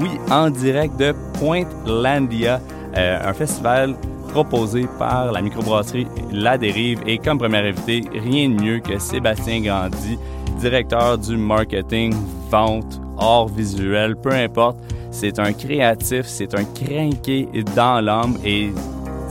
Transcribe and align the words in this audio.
Oui, 0.00 0.10
en 0.30 0.48
direct 0.50 0.96
de 0.96 1.12
Pointlandia, 1.38 2.60
euh, 2.96 3.18
un 3.24 3.32
festival 3.32 3.96
proposé 4.28 4.86
par 4.98 5.32
la 5.32 5.42
microbrasserie 5.42 6.06
La 6.30 6.56
Dérive 6.56 7.00
et 7.06 7.18
comme 7.18 7.38
premier 7.38 7.58
invité, 7.58 8.04
rien 8.12 8.48
de 8.48 8.62
mieux 8.62 8.78
que 8.78 8.98
Sébastien 8.98 9.60
Gandhi, 9.60 10.16
directeur 10.60 11.18
du 11.18 11.36
marketing, 11.36 12.14
vente, 12.48 13.00
art 13.18 13.48
visuel, 13.48 14.14
peu 14.14 14.30
importe. 14.30 14.76
C'est 15.10 15.40
un 15.40 15.52
créatif, 15.52 16.26
c'est 16.26 16.54
un 16.54 16.64
crinqué 16.64 17.48
dans 17.74 18.00
l'âme 18.00 18.36
et 18.44 18.70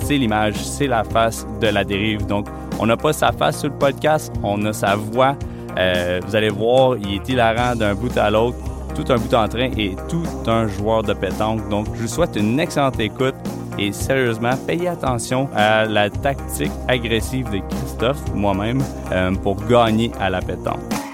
c'est 0.02 0.18
l'image, 0.18 0.56
c'est 0.56 0.88
la 0.88 1.06
face 1.06 1.48
de 1.62 1.68
La 1.68 1.86
Dérive. 1.86 2.26
Donc, 2.26 2.48
on 2.80 2.88
n'a 2.88 2.98
pas 2.98 3.14
sa 3.14 3.32
face 3.32 3.60
sur 3.60 3.70
le 3.70 3.76
podcast, 3.76 4.34
on 4.44 4.66
a 4.66 4.74
sa 4.74 4.96
voix. 4.96 5.38
Euh, 5.78 6.20
vous 6.26 6.36
allez 6.36 6.50
voir, 6.50 6.98
il 6.98 7.16
est 7.16 7.30
hilarant 7.30 7.76
d'un 7.76 7.94
bout 7.94 8.16
à 8.18 8.30
l'autre 8.30 8.58
tout 8.98 9.14
un 9.14 9.18
bout 9.18 9.34
en 9.36 9.48
train 9.48 9.70
et 9.78 9.96
tout 10.10 10.24
un 10.48 10.68
joueur 10.68 11.04
de 11.04 11.14
pétanque. 11.14 11.70
Donc, 11.70 11.86
je 11.94 12.02
vous 12.02 12.08
souhaite 12.08 12.36
une 12.36 12.60
excellente 12.60 13.00
écoute 13.00 13.36
et 13.78 13.92
sérieusement, 13.92 14.58
payez 14.66 14.88
attention 14.88 15.48
à 15.56 15.86
la 15.86 16.10
tactique 16.10 16.72
agressive 16.88 17.48
de 17.52 17.60
Christophe, 17.70 18.34
moi-même, 18.34 18.82
euh, 19.12 19.32
pour 19.36 19.56
gagner 19.68 20.12
à 20.20 20.32
la 20.32 20.42
pétanque. 20.42 21.07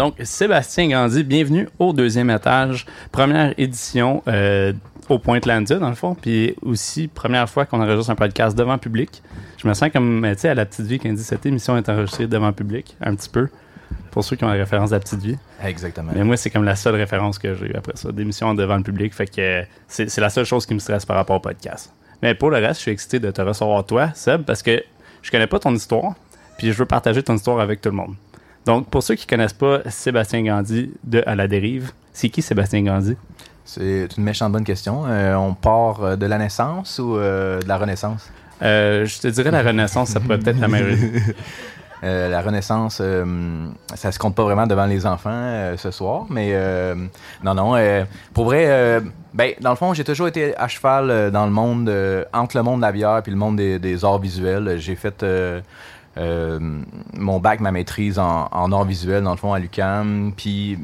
Donc, 0.00 0.14
Sébastien 0.22 0.88
Gandhi, 0.88 1.22
bienvenue 1.22 1.68
au 1.78 1.92
deuxième 1.92 2.30
étage. 2.30 2.86
Première 3.12 3.52
édition 3.58 4.22
euh, 4.28 4.72
au 5.10 5.18
Pointlandia, 5.18 5.76
dans 5.76 5.90
le 5.90 5.94
fond. 5.94 6.14
Puis 6.14 6.56
aussi, 6.62 7.06
première 7.06 7.50
fois 7.50 7.66
qu'on 7.66 7.82
enregistre 7.82 8.08
un 8.08 8.14
podcast 8.14 8.56
devant 8.56 8.78
public. 8.78 9.22
Je 9.58 9.68
me 9.68 9.74
sens 9.74 9.90
comme, 9.90 10.26
tu 10.32 10.38
sais, 10.38 10.48
à 10.48 10.54
la 10.54 10.64
petite 10.64 10.86
vie, 10.86 10.98
quand 10.98 11.12
dit 11.12 11.22
cette 11.22 11.44
émission 11.44 11.76
est 11.76 11.86
enregistrée 11.90 12.26
devant 12.26 12.50
public, 12.54 12.96
un 13.02 13.14
petit 13.14 13.28
peu. 13.28 13.50
Pour 14.10 14.24
ceux 14.24 14.36
qui 14.36 14.44
ont 14.44 14.48
la 14.48 14.54
référence 14.54 14.90
à 14.92 14.94
la 14.94 15.00
petite 15.00 15.20
vie. 15.20 15.36
Exactement. 15.62 16.12
Mais 16.14 16.24
moi, 16.24 16.38
c'est 16.38 16.48
comme 16.48 16.64
la 16.64 16.76
seule 16.76 16.94
référence 16.94 17.38
que 17.38 17.54
j'ai 17.54 17.66
eu 17.66 17.74
après 17.74 17.92
ça, 17.96 18.10
d'émission 18.10 18.54
devant 18.54 18.78
le 18.78 18.82
public. 18.82 19.12
Fait 19.12 19.26
que 19.26 19.64
c'est 19.86 20.16
la 20.16 20.30
seule 20.30 20.46
chose 20.46 20.64
qui 20.64 20.72
me 20.72 20.78
stresse 20.78 21.04
par 21.04 21.16
rapport 21.16 21.36
au 21.36 21.40
podcast. 21.40 21.92
Mais 22.22 22.34
pour 22.34 22.48
le 22.48 22.56
reste, 22.56 22.76
je 22.76 22.84
suis 22.84 22.90
excité 22.90 23.18
de 23.20 23.30
te 23.30 23.42
recevoir 23.42 23.84
toi, 23.84 24.12
Seb, 24.14 24.44
parce 24.44 24.62
que 24.62 24.82
je 25.20 25.30
connais 25.30 25.46
pas 25.46 25.58
ton 25.58 25.74
histoire. 25.74 26.14
Puis 26.56 26.72
je 26.72 26.78
veux 26.78 26.86
partager 26.86 27.22
ton 27.22 27.34
histoire 27.34 27.60
avec 27.60 27.82
tout 27.82 27.90
le 27.90 27.96
monde. 27.96 28.14
Donc, 28.66 28.88
pour 28.88 29.02
ceux 29.02 29.14
qui 29.14 29.26
ne 29.26 29.30
connaissent 29.30 29.52
pas 29.52 29.80
Sébastien 29.88 30.42
Gandhi 30.42 30.92
de 31.04 31.22
À 31.26 31.34
la 31.34 31.48
dérive, 31.48 31.92
c'est 32.12 32.28
qui 32.28 32.42
Sébastien 32.42 32.82
Gandhi? 32.82 33.16
C'est 33.64 34.08
une 34.16 34.24
méchante 34.24 34.52
bonne 34.52 34.64
question. 34.64 35.04
Euh, 35.06 35.34
on 35.36 35.54
part 35.54 36.02
euh, 36.02 36.16
de 36.16 36.26
la 36.26 36.38
naissance 36.38 36.98
ou 36.98 37.16
euh, 37.16 37.60
de 37.60 37.68
la 37.68 37.78
Renaissance? 37.78 38.30
je 38.60 39.20
te 39.20 39.28
dirais 39.28 39.50
la 39.50 39.62
Renaissance, 39.62 40.10
ça 40.10 40.20
pourrait 40.20 40.38
peut-être 40.38 40.60
la 40.60 40.68
meilleure. 40.68 40.98
la 42.02 42.42
Renaissance, 42.42 43.00
ça 43.94 44.12
se 44.12 44.18
compte 44.18 44.34
pas 44.34 44.42
vraiment 44.42 44.66
devant 44.66 44.84
les 44.84 45.06
enfants 45.06 45.72
ce 45.78 45.90
soir, 45.90 46.26
mais 46.28 46.54
non, 47.42 47.54
non. 47.54 48.04
pour 48.34 48.44
vrai, 48.44 49.00
ben, 49.32 49.52
dans 49.62 49.70
le 49.70 49.76
fond, 49.76 49.94
j'ai 49.94 50.04
toujours 50.04 50.28
été 50.28 50.54
à 50.58 50.68
cheval 50.68 51.30
dans 51.30 51.46
le 51.46 51.52
monde, 51.52 51.90
entre 52.34 52.58
le 52.58 52.62
monde 52.62 52.80
de 52.80 52.84
la 52.84 52.92
bière 52.92 53.22
et 53.26 53.30
le 53.30 53.36
monde 53.36 53.56
des, 53.56 53.78
des 53.78 54.04
arts 54.04 54.18
visuels. 54.18 54.76
J'ai 54.78 54.94
fait 54.94 55.24
mon 57.14 57.40
bac, 57.40 57.60
ma 57.60 57.72
maîtrise 57.72 58.18
en, 58.18 58.48
en 58.50 58.72
art 58.72 58.84
visuel, 58.84 59.22
dans 59.24 59.30
le 59.30 59.36
fond, 59.36 59.52
à 59.52 59.58
l'UCAM. 59.58 60.32
Puis, 60.36 60.78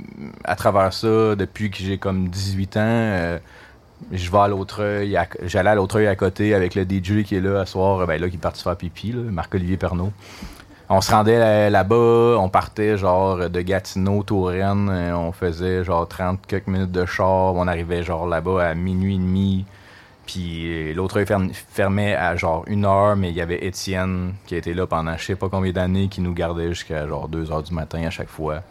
à 0.45 0.57
travers 0.57 0.93
ça, 0.93 1.37
depuis 1.37 1.71
que 1.71 1.79
j'ai 1.79 1.99
comme 1.99 2.29
18 2.29 2.77
ans, 2.77 2.81
euh, 2.83 3.39
je 4.13 4.31
vais 4.31 4.39
à 4.39 4.49
l'Autreuil. 4.49 5.19
J'allais 5.43 5.71
à 5.71 5.75
l'Autreuil 5.75 6.07
à 6.07 6.17
côté 6.17 6.55
avec 6.55 6.75
le 6.75 6.83
DJ 6.83 7.25
qui 7.25 7.37
est 7.37 7.41
là 7.41 7.61
à 7.61 7.67
soir, 7.67 8.07
ben 8.07 8.21
là, 8.21 8.29
qui 8.29 8.37
est 8.37 8.41
parti 8.41 8.63
faire 8.63 8.77
pipi, 8.77 9.13
Marc-Olivier 9.13 9.77
Pernaud. 9.77 10.13
On 10.89 11.01
se 11.01 11.11
rendait 11.11 11.69
là-bas, 11.69 12.37
on 12.39 12.49
partait 12.49 12.97
genre 12.97 13.51
de 13.51 13.61
Gatineau, 13.61 14.23
Touraine, 14.23 14.89
euh, 14.89 15.17
on 15.17 15.33
faisait 15.33 15.83
genre 15.83 16.07
30 16.07 16.47
quelques 16.47 16.69
minutes 16.69 16.93
de 16.93 17.05
char, 17.05 17.57
on 17.57 17.67
arrivait 17.67 18.05
genre 18.05 18.29
là-bas 18.29 18.69
à 18.69 18.75
minuit 18.75 19.17
et 19.17 19.19
demi. 19.19 19.67
Puis 20.27 20.93
l'autre 20.93 21.23
fermait 21.71 22.17
à 22.17 22.35
genre 22.37 22.65
une 22.67 22.85
heure, 22.85 23.15
mais 23.15 23.31
il 23.31 23.37
y 23.37 23.41
avait 23.41 23.65
Étienne 23.65 24.35
qui 24.47 24.57
était 24.57 24.75
là 24.75 24.87
pendant 24.87 25.17
je 25.17 25.25
sais 25.25 25.37
pas 25.37 25.49
combien 25.49 25.73
d'années, 25.73 26.09
qui 26.09 26.21
nous 26.21 26.35
gardait 26.35 26.69
jusqu'à 26.69 27.07
genre 27.07 27.29
deux 27.29 27.53
heures 27.53 27.63
du 27.63 27.73
matin 27.73 28.05
à 28.05 28.11
chaque 28.11 28.29
fois. 28.29 28.63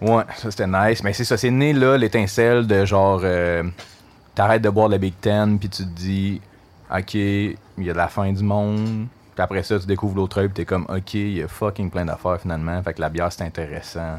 Ouais, 0.00 0.24
ça 0.36 0.50
c'était 0.50 0.66
nice. 0.66 1.02
Mais 1.04 1.12
c'est 1.12 1.24
ça, 1.24 1.36
c'est 1.36 1.50
né 1.50 1.72
là 1.72 1.96
l'étincelle 1.96 2.66
de 2.66 2.84
genre 2.84 3.20
euh, 3.22 3.62
t'arrêtes 4.34 4.62
de 4.62 4.70
boire 4.70 4.88
la 4.88 4.98
Big 4.98 5.14
Ten, 5.20 5.58
puis 5.58 5.68
tu 5.68 5.84
te 5.84 5.88
dis 5.88 6.40
ok, 6.90 7.14
il 7.14 7.56
y 7.78 7.90
a 7.90 7.92
de 7.92 7.98
la 7.98 8.08
fin 8.08 8.32
du 8.32 8.42
monde. 8.42 9.06
Puis 9.34 9.42
après 9.44 9.62
ça, 9.62 9.78
tu 9.78 9.86
découvres 9.86 10.16
l'autre 10.16 10.40
œil, 10.40 10.48
puis 10.48 10.54
t'es 10.54 10.64
comme 10.64 10.86
ok, 10.88 11.14
il 11.14 11.36
y 11.38 11.42
a 11.42 11.48
fucking 11.48 11.90
plein 11.90 12.04
d'affaires 12.04 12.40
finalement. 12.40 12.82
Fait 12.82 12.94
que 12.94 13.00
la 13.00 13.08
bière 13.10 13.32
c'est 13.32 13.44
intéressant. 13.44 14.18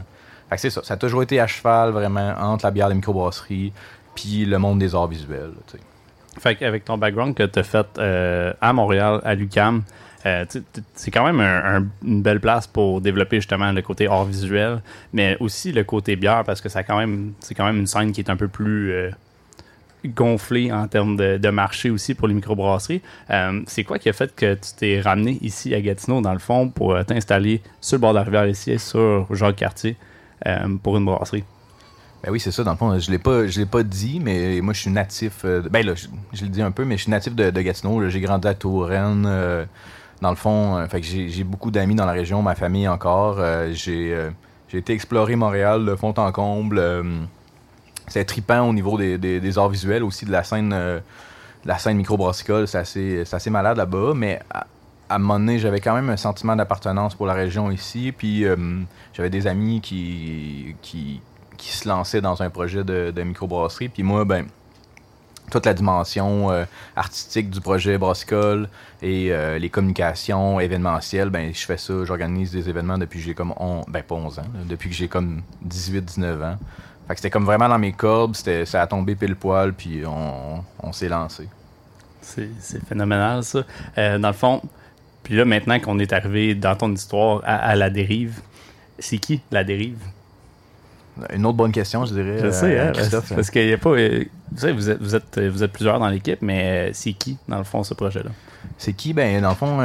Fait 0.50 0.56
que 0.56 0.62
c'est 0.62 0.70
ça, 0.70 0.84
ça 0.84 0.94
a 0.94 0.98
toujours 0.98 1.22
été 1.22 1.40
à 1.42 1.48
cheval 1.48 1.92
vraiment 1.92 2.34
entre 2.40 2.66
la 2.66 2.72
bière 2.72 2.88
de 2.88 2.94
microbrasserie 2.94 3.74
puis 4.16 4.46
le 4.46 4.58
monde 4.58 4.80
des 4.80 4.96
arts 4.96 5.08
visuels. 5.08 5.54
sais. 5.68 5.80
Fait 6.40 6.56
qu'avec 6.56 6.86
ton 6.86 6.98
background 6.98 7.36
que 7.36 7.44
tu 7.44 7.60
as 7.60 7.64
fait 7.64 7.86
euh, 7.98 8.54
à 8.62 8.72
Montréal, 8.72 9.20
à 9.24 9.36
l'UCAM, 9.36 9.84
euh, 10.26 10.46
c'est 10.96 11.12
quand 11.12 11.30
même 11.30 11.90
une 12.04 12.22
belle 12.22 12.40
place 12.40 12.66
pour 12.66 13.02
développer 13.02 13.38
justement 13.38 13.72
le 13.72 13.82
côté 13.82 14.08
art 14.08 14.26
visuel, 14.26 14.82
mais 15.14 15.38
aussi 15.40 15.72
le 15.72 15.84
côté 15.84 16.16
bière 16.16 16.44
parce 16.46 16.62
que 16.62 16.70
c'est 16.70 16.84
quand 16.84 16.98
même 16.98 17.34
une 17.52 17.88
scène 17.88 18.12
qui 18.14 18.22
est 18.22 18.30
un 18.30 18.38
peu 18.38 18.48
plus 18.48 18.92
euh, 18.92 19.12
gonflée 20.06 20.72
en 20.72 20.88
termes 20.88 21.18
de, 21.18 21.50
marché 21.50 21.90
aussi 21.90 22.16
pour 22.16 22.30
les 22.30 22.34
microbrasseries. 22.34 23.02
c'est 23.68 23.84
quoi 23.84 24.00
qui 24.00 24.08
a 24.08 24.14
fait 24.14 24.34
que 24.34 24.54
tu 24.54 24.70
t'es 24.78 25.02
ramené 25.02 25.38
ici 25.42 25.76
à 25.76 25.82
Gatineau 25.82 26.22
dans 26.22 26.34
le 26.34 26.40
fond 26.40 26.70
pour 26.70 26.98
t'installer 27.06 27.62
sur 27.82 27.98
le 27.98 28.02
bord 28.02 28.12
de 28.12 28.20
la 28.20 28.24
rivière 28.24 28.48
ici, 28.48 28.80
sur 28.80 29.28
Jacques 29.36 29.58
Cartier 29.58 29.98
pour 30.84 30.98
une 30.98 31.04
brasserie? 31.04 31.44
Ben 32.24 32.32
oui, 32.32 32.40
c'est 32.40 32.52
ça. 32.52 32.64
Dans 32.64 32.72
le 32.72 32.78
fond, 32.78 33.00
je 33.00 33.10
l'ai 33.12 33.18
pas, 33.18 33.48
je 33.48 33.60
l'ai 33.60 33.66
pas 33.66 33.84
dit, 33.84 34.20
mais 34.20 34.60
moi, 34.62 34.74
je 34.74 34.82
suis 34.82 34.92
natif. 34.92 35.46
Euh, 35.46 35.62
ben 35.70 35.86
là, 35.86 35.96
je, 35.96 36.08
je 36.34 36.44
l'ai 36.44 36.50
dit 36.50 36.62
un 36.62 36.72
peu, 36.72 36.84
mais 36.84 36.98
je 36.98 37.04
suis 37.04 37.12
natif 37.12 37.34
de, 37.34 37.50
Gatineau. 37.62 38.10
J'ai 38.10 38.20
grandi 38.20 38.48
à 38.48 38.54
Touraine. 38.54 39.26
Euh, 39.26 39.66
dans 40.22 40.30
le 40.30 40.36
fond, 40.36 40.78
euh, 40.78 40.86
j'ai 41.02 41.44
beaucoup 41.46 41.72
d'amis 41.72 41.96
dans 41.96 42.06
la 42.06 42.12
région, 42.12 42.42
ma 42.42 42.56
famille 42.56 42.88
encore. 42.90 43.42
j'ai 43.72 44.32
été 44.74 44.94
explorer 44.94 45.38
Montréal 45.38 45.86
de 45.86 45.96
fond 45.96 46.14
en 46.18 46.32
comble. 46.34 46.82
c'est 48.08 48.26
trippant 48.26 48.68
au 48.68 48.74
niveau 48.74 48.98
des, 48.98 49.18
des, 49.18 49.58
arts 49.58 49.70
visuels, 49.70 50.04
aussi 50.04 50.26
de 50.26 50.32
la 50.32 50.44
scène, 50.44 50.76
la 51.64 51.78
scène 51.78 51.96
microbrassicole. 51.96 52.68
C'est 52.68 52.80
assez, 52.80 53.50
malade 53.50 53.78
là-bas, 53.78 54.12
mais 54.14 54.42
à, 54.50 54.68
à 55.08 55.16
un 55.16 55.20
moment 55.20 55.40
donné, 55.40 55.58
j'avais 55.58 55.80
quand 55.80 55.96
même 55.96 56.10
un 56.10 56.18
sentiment 56.18 56.58
d'appartenance 56.58 57.16
pour 57.16 57.26
la 57.26 57.34
région 57.34 57.72
ici. 57.72 58.12
Puis 58.12 58.44
j'avais 59.14 59.30
des 59.30 59.48
amis 59.48 59.80
qui, 59.80 60.76
qui, 60.82 61.22
qui 61.60 61.72
se 61.72 61.88
lançait 61.88 62.22
dans 62.22 62.42
un 62.42 62.50
projet 62.50 62.84
de, 62.84 63.22
microbrasserie. 63.22 63.90
Puis 63.90 64.02
moi, 64.02 64.26
ben, 64.26 64.48
toute 65.52 65.66
la 65.66 65.74
dimension 65.74 66.52
euh, 66.52 66.64
artistique 66.96 67.50
du 67.50 67.60
projet 67.60 67.98
Brassicole 67.98 68.70
et 69.02 69.32
euh, 69.32 69.60
les 69.60 69.70
communications 69.70 70.60
événementielles, 70.60 71.30
ben, 71.30 71.54
je 71.54 71.66
fais 71.66 71.78
ça, 71.78 72.06
j'organise 72.06 72.52
des 72.52 72.70
événements 72.70 72.98
depuis 72.98 73.20
que 73.20 73.26
j'ai 73.26 73.34
comme, 73.34 73.54
ben, 73.88 74.02
pas 74.02 74.16
11 74.16 74.40
ans, 74.40 74.44
depuis 74.68 74.90
que 74.90 74.96
j'ai 74.96 75.08
comme 75.08 75.42
18-19 75.68 76.44
ans. 76.44 76.58
Fait 77.08 77.16
que 77.16 77.20
c'était 77.20 77.30
comme 77.30 77.46
vraiment 77.46 77.68
dans 77.68 77.80
mes 77.80 77.92
cordes, 77.92 78.36
ça 78.36 78.82
a 78.82 78.88
tombé 78.88 79.16
pile 79.16 79.36
poil, 79.36 79.74
puis 79.74 80.04
on, 80.06 80.94
s'est 80.94 81.10
lancé. 81.10 81.48
C'est 82.22 82.86
phénoménal, 82.88 83.44
ça. 83.44 83.64
Euh, 83.98 84.20
dans 84.20 84.28
le 84.28 84.34
fond, 84.36 84.62
puis 85.24 85.36
là, 85.36 85.44
maintenant 85.44 85.80
qu'on 85.80 85.98
est 85.98 86.14
arrivé 86.14 86.54
dans 86.54 86.76
ton 86.76 86.94
histoire 86.94 87.42
à 87.44 87.76
la 87.76 87.90
dérive, 87.90 88.42
c'est 89.00 89.18
qui 89.18 89.42
la 89.52 89.64
dérive? 89.64 89.98
Une 91.34 91.46
autre 91.46 91.58
bonne 91.58 91.72
question, 91.72 92.06
je 92.06 92.14
dirais. 92.14 92.38
Je 92.42 92.50
sais, 92.52 92.78
euh, 92.80 92.90
hein, 92.90 92.92
Christophe. 92.94 93.34
Parce 93.36 93.50
qu'il 93.50 93.66
n'y 93.68 93.74
a 93.74 93.78
pas. 93.78 93.90
Euh, 93.92 94.24
vous 94.52 94.60
savez, 94.60 94.74
vous 94.74 94.90
êtes, 94.90 95.02
vous 95.02 95.16
êtes, 95.16 95.40
vous 95.40 95.64
êtes 95.64 95.72
plusieurs 95.72 96.00
dans 96.00 96.08
l'équipe, 96.08 96.42
mais 96.42 96.90
euh, 96.90 96.92
c'est 96.94 97.14
qui, 97.14 97.38
dans 97.48 97.58
le 97.58 97.64
fond, 97.64 97.84
ce 97.84 97.94
projet-là? 97.94 98.32
C'est 98.78 98.94
qui? 98.94 99.14
Ben, 99.14 99.42
dans 99.42 99.50
le 99.50 99.56
fond, 99.56 99.80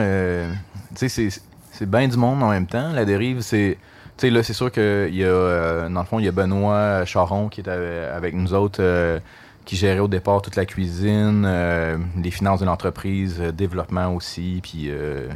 tu 0.95 0.97
sais, 0.97 1.09
c'est- 1.09 1.43
c'est 1.73 1.89
bien 1.91 2.07
du 2.09 2.17
monde 2.17 2.43
en 2.43 2.51
même 2.51 2.67
temps. 2.67 2.93
La 2.93 3.05
dérive, 3.05 3.41
c'est. 3.41 3.77
Tu 4.17 4.29
sais, 4.29 4.31
là, 4.31 4.43
c'est 4.45 4.53
sûr 4.53 4.71
qu'il 4.71 5.15
y 5.15 5.25
a, 5.25 5.27
euh, 5.27 5.89
dans 5.89 6.01
le 6.01 6.07
fond, 6.07 6.21
il 6.21 6.25
y 6.25 6.29
a 6.29 6.33
Benoît 6.33 7.05
Charon 7.05 7.49
qui 7.49 7.61
est 7.63 7.69
ave- 7.69 8.13
avec 8.15 8.33
nous 8.35 8.55
autres, 8.55 8.79
euh, 8.81 9.19
qui 9.65 9.77
gérait 9.77 10.01
au 10.01 10.09
départ 10.09 10.43
toute 10.43 10.57
la 10.57 10.67
cuisine, 10.67 11.45
euh, 11.47 11.97
les 12.23 12.31
finances 12.31 12.61
de 12.61 12.67
l'entreprise, 12.67 13.37
euh, 13.41 13.51
développement 13.53 14.15
aussi, 14.15 14.61
puis 14.63 14.87
euh, 14.91 15.29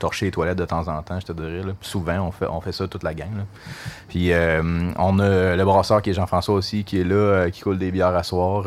torchait 0.00 0.24
les 0.26 0.32
toilettes 0.32 0.58
de 0.58 0.64
temps 0.64 0.88
en 0.88 1.02
temps, 1.02 1.20
je 1.20 1.26
te 1.26 1.32
dirais. 1.32 1.62
là. 1.62 1.72
Souvent, 1.80 2.18
on 2.26 2.32
fait, 2.32 2.46
on 2.46 2.60
fait 2.60 2.72
ça 2.72 2.88
toute 2.88 3.04
la 3.04 3.14
gang. 3.14 3.30
là. 3.36 3.44
Puis 4.08 4.32
on 4.98 5.18
a 5.20 5.56
le 5.56 5.64
brasseur 5.64 6.02
qui 6.02 6.10
est 6.10 6.14
Jean-François 6.14 6.54
aussi, 6.56 6.82
qui 6.84 7.00
est 7.00 7.04
là, 7.04 7.48
qui 7.50 7.60
coule 7.62 7.78
des 7.78 7.90
bières 7.92 8.14
à 8.16 8.22
soir. 8.22 8.64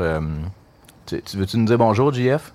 Tu, 1.05 1.21
tu 1.21 1.37
veux-tu 1.37 1.57
nous 1.57 1.65
dire 1.65 1.77
bonjour, 1.77 2.13
JF? 2.13 2.53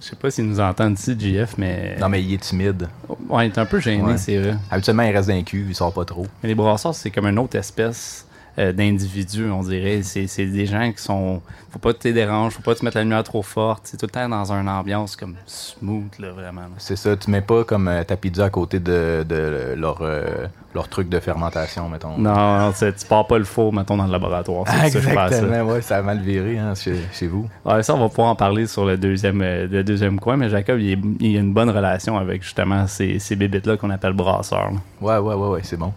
Je 0.00 0.06
sais 0.06 0.16
pas 0.16 0.30
s'il 0.30 0.46
nous 0.46 0.60
entend 0.60 0.90
ici, 0.90 1.14
JF, 1.18 1.58
mais. 1.58 1.96
Non, 2.00 2.08
mais 2.08 2.22
il 2.22 2.32
est 2.32 2.38
timide. 2.42 2.88
Ouais, 3.28 3.46
il 3.48 3.52
est 3.52 3.58
un 3.58 3.66
peu 3.66 3.78
gêné, 3.80 4.02
Ouais. 4.02 4.16
c'est 4.16 4.38
vrai. 4.38 4.56
Habituellement, 4.70 5.02
il 5.02 5.14
reste 5.14 5.28
dans 5.28 5.34
les 5.34 5.42
cuves, 5.44 5.66
il 5.68 5.74
sort 5.74 5.92
pas 5.92 6.06
trop. 6.06 6.26
Mais 6.42 6.48
les 6.48 6.54
brasseurs, 6.54 6.94
c'est 6.94 7.10
comme 7.10 7.26
une 7.26 7.38
autre 7.38 7.56
espèce 7.58 8.26
euh, 8.58 8.72
d'individus, 8.72 9.50
on 9.50 9.62
dirait. 9.62 10.02
C'est 10.02 10.26
c'est 10.26 10.46
des 10.46 10.66
gens 10.66 10.90
qui 10.92 11.02
sont. 11.02 11.40
Faut 11.70 11.78
pas 11.78 11.92
que 11.92 11.98
tu 11.98 12.12
déranges, 12.12 12.54
faut 12.54 12.62
pas 12.62 12.74
te 12.74 12.84
mettre 12.84 12.96
la 12.96 13.04
lumière 13.04 13.22
trop 13.22 13.42
forte. 13.42 13.82
C'est 13.84 13.96
tout 13.96 14.06
le 14.06 14.10
temps 14.10 14.28
dans 14.28 14.52
une 14.52 14.68
ambiance 14.68 15.14
comme 15.14 15.36
smooth, 15.46 16.18
là, 16.18 16.32
vraiment. 16.32 16.62
C'est 16.78 16.96
ça, 16.96 17.16
tu 17.16 17.30
mets 17.30 17.42
pas 17.42 17.62
comme 17.62 17.86
euh, 17.86 18.02
ta 18.02 18.16
pizza 18.16 18.46
à 18.46 18.50
côté 18.50 18.80
de, 18.80 19.24
de 19.28 19.74
leur, 19.76 19.98
euh, 20.00 20.46
leur 20.74 20.88
truc 20.88 21.08
de 21.08 21.20
fermentation, 21.20 21.88
mettons. 21.88 22.18
Non, 22.18 22.34
non, 22.34 22.72
c'est- 22.74 22.92
tu 22.96 23.06
pars 23.06 23.24
pas 23.28 23.38
le 23.38 23.44
four, 23.44 23.72
mettons, 23.72 23.96
dans 23.96 24.06
le 24.06 24.10
laboratoire. 24.12 24.64
C'est 24.66 24.72
pour 24.72 24.82
ça 24.82 24.90
que 24.90 25.00
je. 25.00 25.08
Exactement, 25.10 25.72
ouais, 25.72 25.80
ça 25.82 25.98
a 25.98 26.02
mal 26.02 26.18
viré 26.20 26.58
hein, 26.58 26.74
chez, 26.74 26.96
chez 27.12 27.28
vous. 27.28 27.48
Ouais, 27.64 27.84
ça, 27.84 27.94
on 27.94 28.00
va 28.00 28.08
pouvoir 28.08 28.28
en 28.30 28.34
parler 28.36 28.66
sur 28.66 28.84
le 28.84 28.96
deuxième, 28.96 29.40
euh, 29.40 29.68
le 29.70 29.84
deuxième 29.84 30.18
coin, 30.18 30.36
mais 30.36 30.48
Jacob, 30.50 30.80
il, 30.80 30.92
est- 30.94 30.98
il 31.20 31.36
a 31.36 31.40
une 31.40 31.52
bonne 31.54 31.70
relation 31.70 32.18
avec 32.18 32.42
justement 32.42 32.88
ces, 32.88 33.20
ces 33.20 33.36
bébites-là 33.36 33.76
qu'on 33.76 33.90
appelle 33.90 34.12
brasseurs. 34.12 34.72
là. 34.72 34.78
Ouais, 35.00 35.18
ouais, 35.18 35.34
ouais, 35.36 35.48
ouais, 35.50 35.60
c'est 35.62 35.76
bon. 35.76 35.92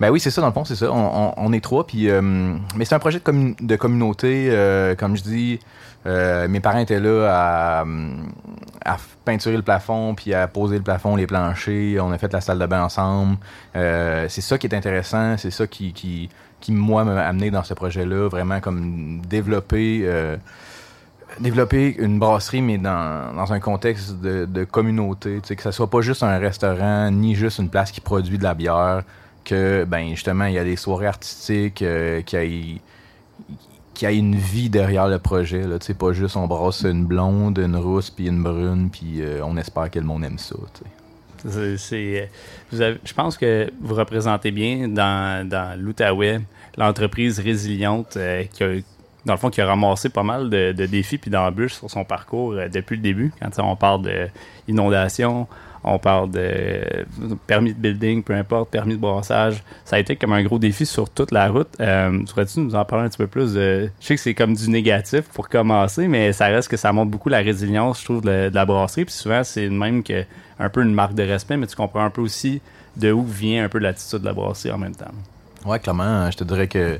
Ben 0.00 0.10
oui, 0.10 0.18
c'est 0.18 0.30
ça, 0.32 0.40
dans 0.40 0.48
le 0.48 0.52
fond, 0.52 0.64
c'est 0.64 0.74
ça. 0.74 0.90
On, 0.90 1.28
on- 1.28 1.34
on 1.36 1.52
est 1.52 1.62
trois, 1.62 1.86
puis... 1.86 1.93
euh, 2.02 2.56
mais 2.76 2.84
c'est 2.84 2.94
un 2.94 2.98
projet 2.98 3.18
de, 3.18 3.24
commu- 3.24 3.56
de 3.60 3.76
communauté, 3.76 4.48
euh, 4.50 4.94
comme 4.94 5.16
je 5.16 5.22
dis. 5.22 5.60
euh, 6.06 6.48
mes 6.48 6.60
parents 6.60 6.78
étaient 6.78 7.00
là 7.00 7.82
à, 8.84 8.96
peinturer 9.24 9.56
le 9.56 9.62
plafond, 9.62 10.14
puis 10.14 10.34
à 10.34 10.46
poser 10.46 10.76
le 10.76 10.82
plafond, 10.82 11.16
les 11.16 11.26
planchers. 11.26 11.98
On 12.04 12.12
a 12.12 12.18
fait 12.18 12.32
la 12.32 12.40
salle 12.40 12.58
de 12.58 12.66
bain 12.66 12.82
ensemble. 12.84 13.36
C'est 13.74 14.40
ça 14.40 14.58
qui 14.58 14.66
est 14.66 14.74
intéressant, 14.74 15.36
c'est 15.38 15.50
ça 15.50 15.66
qui, 15.66 15.92
qui, 15.92 16.28
qui 16.60 16.72
moi, 16.72 17.04
m'a 17.04 17.26
amené 17.26 17.50
dans 17.50 17.64
ce 17.64 17.74
projet-là, 17.74 18.28
vraiment 18.28 18.60
comme 18.60 19.20
développer... 19.28 20.06
développer 21.40 21.96
une 21.98 22.18
brasserie, 22.20 22.62
mais 22.62 22.78
dans, 22.78 23.34
dans 23.34 23.52
un 23.52 23.58
contexte 23.58 24.20
de, 24.20 24.44
de 24.44 24.64
communauté, 24.64 25.40
que 25.40 25.62
ça 25.62 25.72
soit 25.72 25.90
pas 25.90 26.00
juste 26.00 26.22
un 26.22 26.38
restaurant, 26.38 27.10
ni 27.10 27.34
juste 27.34 27.58
une 27.58 27.70
place 27.70 27.90
qui 27.90 28.00
produit 28.00 28.38
de 28.38 28.44
la 28.44 28.54
bière, 28.54 29.02
que, 29.44 29.84
ben, 29.84 30.10
justement, 30.10 30.46
il 30.46 30.54
y 30.54 30.58
a 30.58 30.64
des 30.64 30.76
soirées 30.76 31.06
artistiques, 31.06 31.82
euh, 31.82 32.22
qu'il 32.22 32.80
y 34.02 34.06
a 34.06 34.10
une 34.10 34.34
vie 34.34 34.70
derrière 34.70 35.08
le 35.08 35.18
projet, 35.18 35.62
là, 35.62 35.78
pas 35.98 36.12
juste 36.12 36.36
on 36.36 36.46
brasse 36.46 36.82
une 36.82 37.04
blonde, 37.04 37.58
une 37.58 37.76
rousse, 37.76 38.10
puis 38.10 38.26
une 38.26 38.42
brune, 38.42 38.90
puis 38.90 39.20
euh, 39.20 39.40
on 39.44 39.56
espère 39.56 39.90
que 39.90 39.98
le 39.98 40.04
monde 40.06 40.24
aime 40.24 40.38
ça, 40.38 40.56
euh, 41.46 41.76
je 42.72 43.12
pense 43.12 43.36
que 43.36 43.70
vous 43.80 43.94
représentez 43.94 44.50
bien 44.50 44.88
dans, 44.88 45.46
dans 45.46 45.78
l'Outaouais 45.78 46.40
l'entreprise 46.78 47.38
résiliente 47.38 48.16
euh, 48.16 48.44
qui 48.44 48.64
a, 48.64 48.68
dans 49.26 49.34
le 49.34 49.38
fond, 49.38 49.50
qui 49.50 49.60
a 49.60 49.66
ramassé 49.66 50.08
pas 50.08 50.22
mal 50.22 50.48
de, 50.48 50.72
de 50.72 50.86
défis 50.86 51.18
puis 51.18 51.30
d'embûches 51.30 51.74
sur 51.74 51.90
son 51.90 52.04
parcours 52.04 52.54
depuis 52.72 52.96
le 52.96 53.02
début. 53.02 53.32
Quand 53.40 53.50
on 53.62 53.76
parle 53.76 54.08
d'inondation, 54.66 55.46
on 55.84 55.98
parle 55.98 56.30
de 56.30 56.40
euh, 56.40 57.04
permis 57.46 57.74
de 57.74 57.78
building, 57.78 58.22
peu 58.22 58.34
importe, 58.34 58.70
permis 58.70 58.94
de 58.94 59.00
brassage. 59.00 59.62
Ça 59.84 59.96
a 59.96 59.98
été 59.98 60.16
comme 60.16 60.32
un 60.32 60.42
gros 60.42 60.58
défi 60.58 60.86
sur 60.86 61.10
toute 61.10 61.30
la 61.30 61.48
route. 61.48 61.68
Euh, 61.80 62.24
Pourrais-tu 62.30 62.60
nous 62.60 62.74
en 62.74 62.84
parler 62.84 63.06
un 63.06 63.08
petit 63.08 63.18
peu 63.18 63.26
plus? 63.26 63.52
De... 63.54 63.90
Je 64.00 64.06
sais 64.06 64.14
que 64.14 64.20
c'est 64.20 64.34
comme 64.34 64.54
du 64.54 64.70
négatif 64.70 65.22
pour 65.34 65.48
commencer, 65.48 66.08
mais 66.08 66.32
ça 66.32 66.46
reste 66.46 66.68
que 66.68 66.76
ça 66.76 66.92
montre 66.92 67.10
beaucoup 67.10 67.28
la 67.28 67.38
résilience, 67.38 68.00
je 68.00 68.04
trouve, 68.04 68.22
de, 68.22 68.50
la 68.52 68.64
brasserie. 68.64 69.04
Puis 69.04 69.14
souvent, 69.14 69.44
c'est 69.44 69.68
même 69.68 70.02
que 70.02 70.24
un 70.58 70.68
peu 70.68 70.82
une 70.82 70.94
marque 70.94 71.14
de 71.14 71.22
respect, 71.22 71.56
mais 71.56 71.66
tu 71.66 71.76
comprends 71.76 72.04
un 72.04 72.10
peu 72.10 72.22
aussi 72.22 72.62
de 72.96 73.12
où 73.12 73.24
vient 73.24 73.64
un 73.64 73.68
peu 73.68 73.78
l'attitude 73.78 74.20
de 74.20 74.26
la 74.26 74.32
brasserie 74.32 74.72
en 74.72 74.78
même 74.78 74.94
temps. 74.94 75.10
Ouais, 75.66 75.78
clairement, 75.78 76.30
je 76.30 76.36
te 76.36 76.44
dirais 76.44 76.68
que 76.68 76.98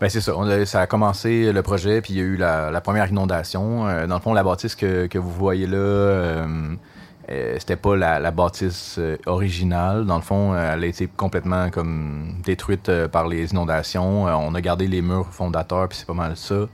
ben 0.00 0.08
c'est 0.08 0.22
ça. 0.22 0.32
On 0.36 0.48
a- 0.48 0.64
ça 0.64 0.80
a 0.80 0.86
commencé 0.86 1.52
le 1.52 1.62
projet, 1.62 2.00
puis 2.00 2.14
il 2.14 2.16
y 2.16 2.20
a 2.20 2.24
eu 2.24 2.36
la, 2.36 2.80
première 2.80 3.08
inondation. 3.08 3.86
Euh, 3.86 4.06
dans 4.06 4.14
le 4.14 4.20
fond, 4.22 4.32
la 4.32 4.42
bâtisse 4.42 4.74
que, 4.74 5.06
que 5.06 5.18
vous 5.18 5.30
voyez 5.30 5.66
là, 5.66 5.76
euh, 5.76 6.46
euh, 7.30 7.56
c'était 7.58 7.76
pas 7.76 7.96
la, 7.96 8.30
bâtisse 8.30 8.96
euh, 8.98 9.16
originale. 9.26 10.04
Dans 10.04 10.16
le 10.16 10.22
fond, 10.22 10.52
euh, 10.52 10.74
elle 10.74 10.82
a 10.82 10.86
été 10.86 11.06
complètement 11.06 11.68
détruite 12.44 12.90
par 13.08 13.28
les 13.28 13.52
inondations. 13.52 14.24
On 14.24 14.54
a 14.54 14.60
gardé 14.60 14.88
les 14.88 15.02
murs 15.02 15.28
fondateurs, 15.30 15.88
puis 15.88 15.98
c'est 15.98 16.06
pas 16.06 16.14
mal 16.14 16.36
ça. 16.36 16.66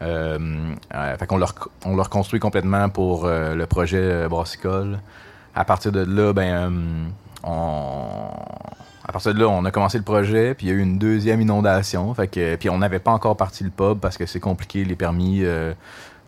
Fait 0.00 1.26
qu'on 1.26 1.36
leur, 1.36 1.54
on 1.84 1.94
leur 1.94 2.08
construit 2.08 2.40
complètement 2.40 2.88
pour 2.88 3.26
le 3.26 3.64
projet 3.66 4.28
brassicole. 4.28 4.98
À 5.54 5.64
partir 5.64 5.92
de 5.92 6.00
là, 6.00 6.32
ben, 6.32 7.10
on, 7.44 8.30
à 9.04 9.12
partir 9.12 9.34
de 9.34 9.40
là, 9.40 9.48
on 9.48 9.64
a 9.64 9.70
commencé 9.70 9.98
le 9.98 10.04
projet, 10.04 10.54
puis 10.54 10.68
il 10.68 10.70
y 10.70 10.72
a 10.72 10.76
eu 10.76 10.80
une 10.80 10.98
deuxième 10.98 11.40
inondation. 11.42 12.14
Puis 12.14 12.70
on 12.70 12.78
n'avait 12.78 12.98
pas 12.98 13.12
encore 13.12 13.36
parti 13.36 13.62
le 13.62 13.70
pub 13.70 13.98
parce 13.98 14.16
que 14.16 14.24
c'est 14.24 14.40
compliqué, 14.40 14.84
les 14.84 14.96
permis. 14.96 15.44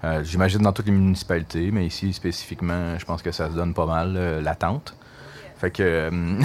Euh, 0.04 0.22
J'imagine 0.24 0.60
dans 0.60 0.72
toutes 0.72 0.86
les 0.86 0.92
municipalités, 0.92 1.70
mais 1.72 1.86
ici 1.86 2.12
spécifiquement, 2.12 2.98
je 2.98 3.04
pense 3.04 3.22
que 3.22 3.32
ça 3.32 3.48
se 3.50 3.54
donne 3.54 3.74
pas 3.74 3.86
mal, 3.86 4.14
euh, 4.16 4.40
l'attente. 4.40 4.94
Fait 5.58 5.70
que. 5.70 5.82
euh, 5.82 6.10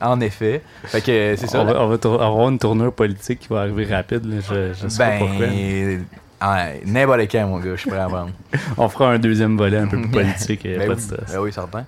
en 0.00 0.20
effet. 0.20 0.62
Fait 0.84 1.00
que 1.00 1.34
c'est 1.36 1.46
ça. 1.46 1.62
On 1.62 1.64
va, 1.64 1.82
on 1.82 1.88
va 1.88 2.24
avoir 2.24 2.48
une 2.48 2.58
tournure 2.58 2.92
politique 2.92 3.40
qui 3.40 3.48
va 3.48 3.60
arriver 3.60 3.84
rapide. 3.86 4.24
là, 4.24 4.36
je, 4.40 4.72
je 4.74 4.88
sais 4.88 4.98
pas 4.98 5.18
pourquoi. 5.18 5.46
ben. 5.46 6.04
ah, 6.40 6.66
N'importe 6.86 7.20
quand, 7.30 7.46
mon 7.48 7.58
gars, 7.58 7.72
je 7.74 7.80
suis 7.80 7.90
prêt 7.90 8.00
à 8.00 8.06
prendre. 8.06 8.30
On 8.78 8.88
fera 8.88 9.10
un 9.12 9.18
deuxième 9.18 9.56
volet 9.56 9.78
un 9.78 9.86
peu 9.88 10.00
plus 10.00 10.10
politique. 10.10 10.64
euh, 10.66 10.78
Ben 10.78 10.86
pas 10.86 10.90
oui, 10.92 10.96
de 10.96 11.00
stress. 11.00 11.32
ben 11.32 11.38
oui, 11.40 11.52
certain. 11.52 11.84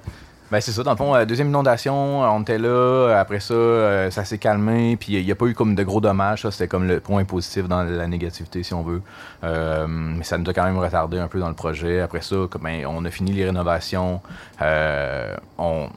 Ben 0.52 0.60
c'est 0.60 0.72
ça, 0.72 0.82
dans 0.82 0.90
le 0.90 0.98
fond, 0.98 1.14
euh, 1.14 1.24
deuxième 1.24 1.48
inondation, 1.48 2.20
on 2.20 2.42
était 2.42 2.58
là, 2.58 2.68
euh, 2.68 3.18
après 3.18 3.40
ça, 3.40 3.54
euh, 3.54 4.10
ça 4.10 4.26
s'est 4.26 4.36
calmé, 4.36 4.98
puis 4.98 5.14
il 5.14 5.24
n'y 5.24 5.32
a 5.32 5.34
pas 5.34 5.46
eu 5.46 5.54
comme 5.54 5.74
de 5.74 5.82
gros 5.82 6.02
dommages, 6.02 6.42
ça 6.42 6.50
c'était 6.50 6.68
comme 6.68 6.86
le 6.86 7.00
point 7.00 7.24
positif 7.24 7.68
dans 7.68 7.82
la 7.82 8.06
négativité 8.06 8.62
si 8.62 8.74
on 8.74 8.82
veut. 8.82 9.00
Mais 9.42 10.24
ça 10.24 10.36
nous 10.36 10.50
a 10.50 10.52
quand 10.52 10.64
même 10.64 10.76
retardé 10.76 11.18
un 11.18 11.26
peu 11.26 11.40
dans 11.40 11.48
le 11.48 11.54
projet. 11.54 12.00
Après 12.00 12.20
ça, 12.20 12.36
ben, 12.60 12.84
on 12.84 13.02
a 13.06 13.10
fini 13.10 13.32
les 13.32 13.46
rénovations, 13.46 14.20
on 14.60 15.88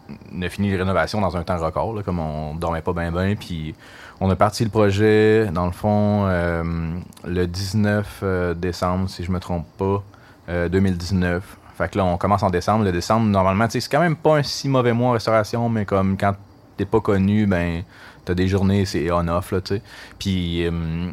a 0.41 0.49
fini 0.49 0.69
les 0.69 0.77
rénovations 0.77 1.19
dans 1.19 1.35
un 1.35 1.43
temps 1.43 1.57
record, 1.57 2.01
comme 2.05 2.19
on 2.19 2.55
dormait 2.55 2.81
pas 2.81 2.93
bien 2.93 3.11
bien, 3.11 3.35
puis 3.35 3.75
on 4.21 4.29
a 4.29 4.37
parti 4.37 4.63
le 4.63 4.69
projet, 4.69 5.47
dans 5.51 5.65
le 5.65 5.73
fond, 5.73 6.27
le 7.25 7.45
19 7.45 8.19
euh, 8.23 8.53
décembre, 8.53 9.09
si 9.09 9.25
je 9.25 9.31
me 9.31 9.41
trompe 9.41 9.67
pas, 9.77 10.01
euh, 10.47 10.69
2019. 10.69 11.57
Fait 11.77 11.89
que 11.89 11.97
là, 11.97 12.05
on 12.05 12.17
commence 12.17 12.43
en 12.43 12.49
décembre. 12.49 12.85
Le 12.85 12.91
décembre, 12.91 13.25
normalement, 13.25 13.65
tu 13.65 13.73
sais, 13.73 13.79
c'est 13.81 13.89
quand 13.89 13.99
même 13.99 14.15
pas 14.15 14.37
un 14.37 14.43
si 14.43 14.69
mauvais 14.69 14.93
mois 14.93 15.09
en 15.09 15.13
restauration, 15.13 15.67
mais 15.67 15.85
comme 15.85 16.17
quand 16.17 16.33
t'es 16.77 16.85
pas 16.85 17.01
connu, 17.01 17.45
ben, 17.47 17.83
t'as 18.23 18.33
des 18.33 18.47
journées, 18.47 18.85
c'est 18.85 19.11
on-off, 19.11 19.51
là, 19.51 19.61
tu 19.61 19.75
sais. 19.75 19.81
Puis, 20.17 20.65
euh, 20.65 21.11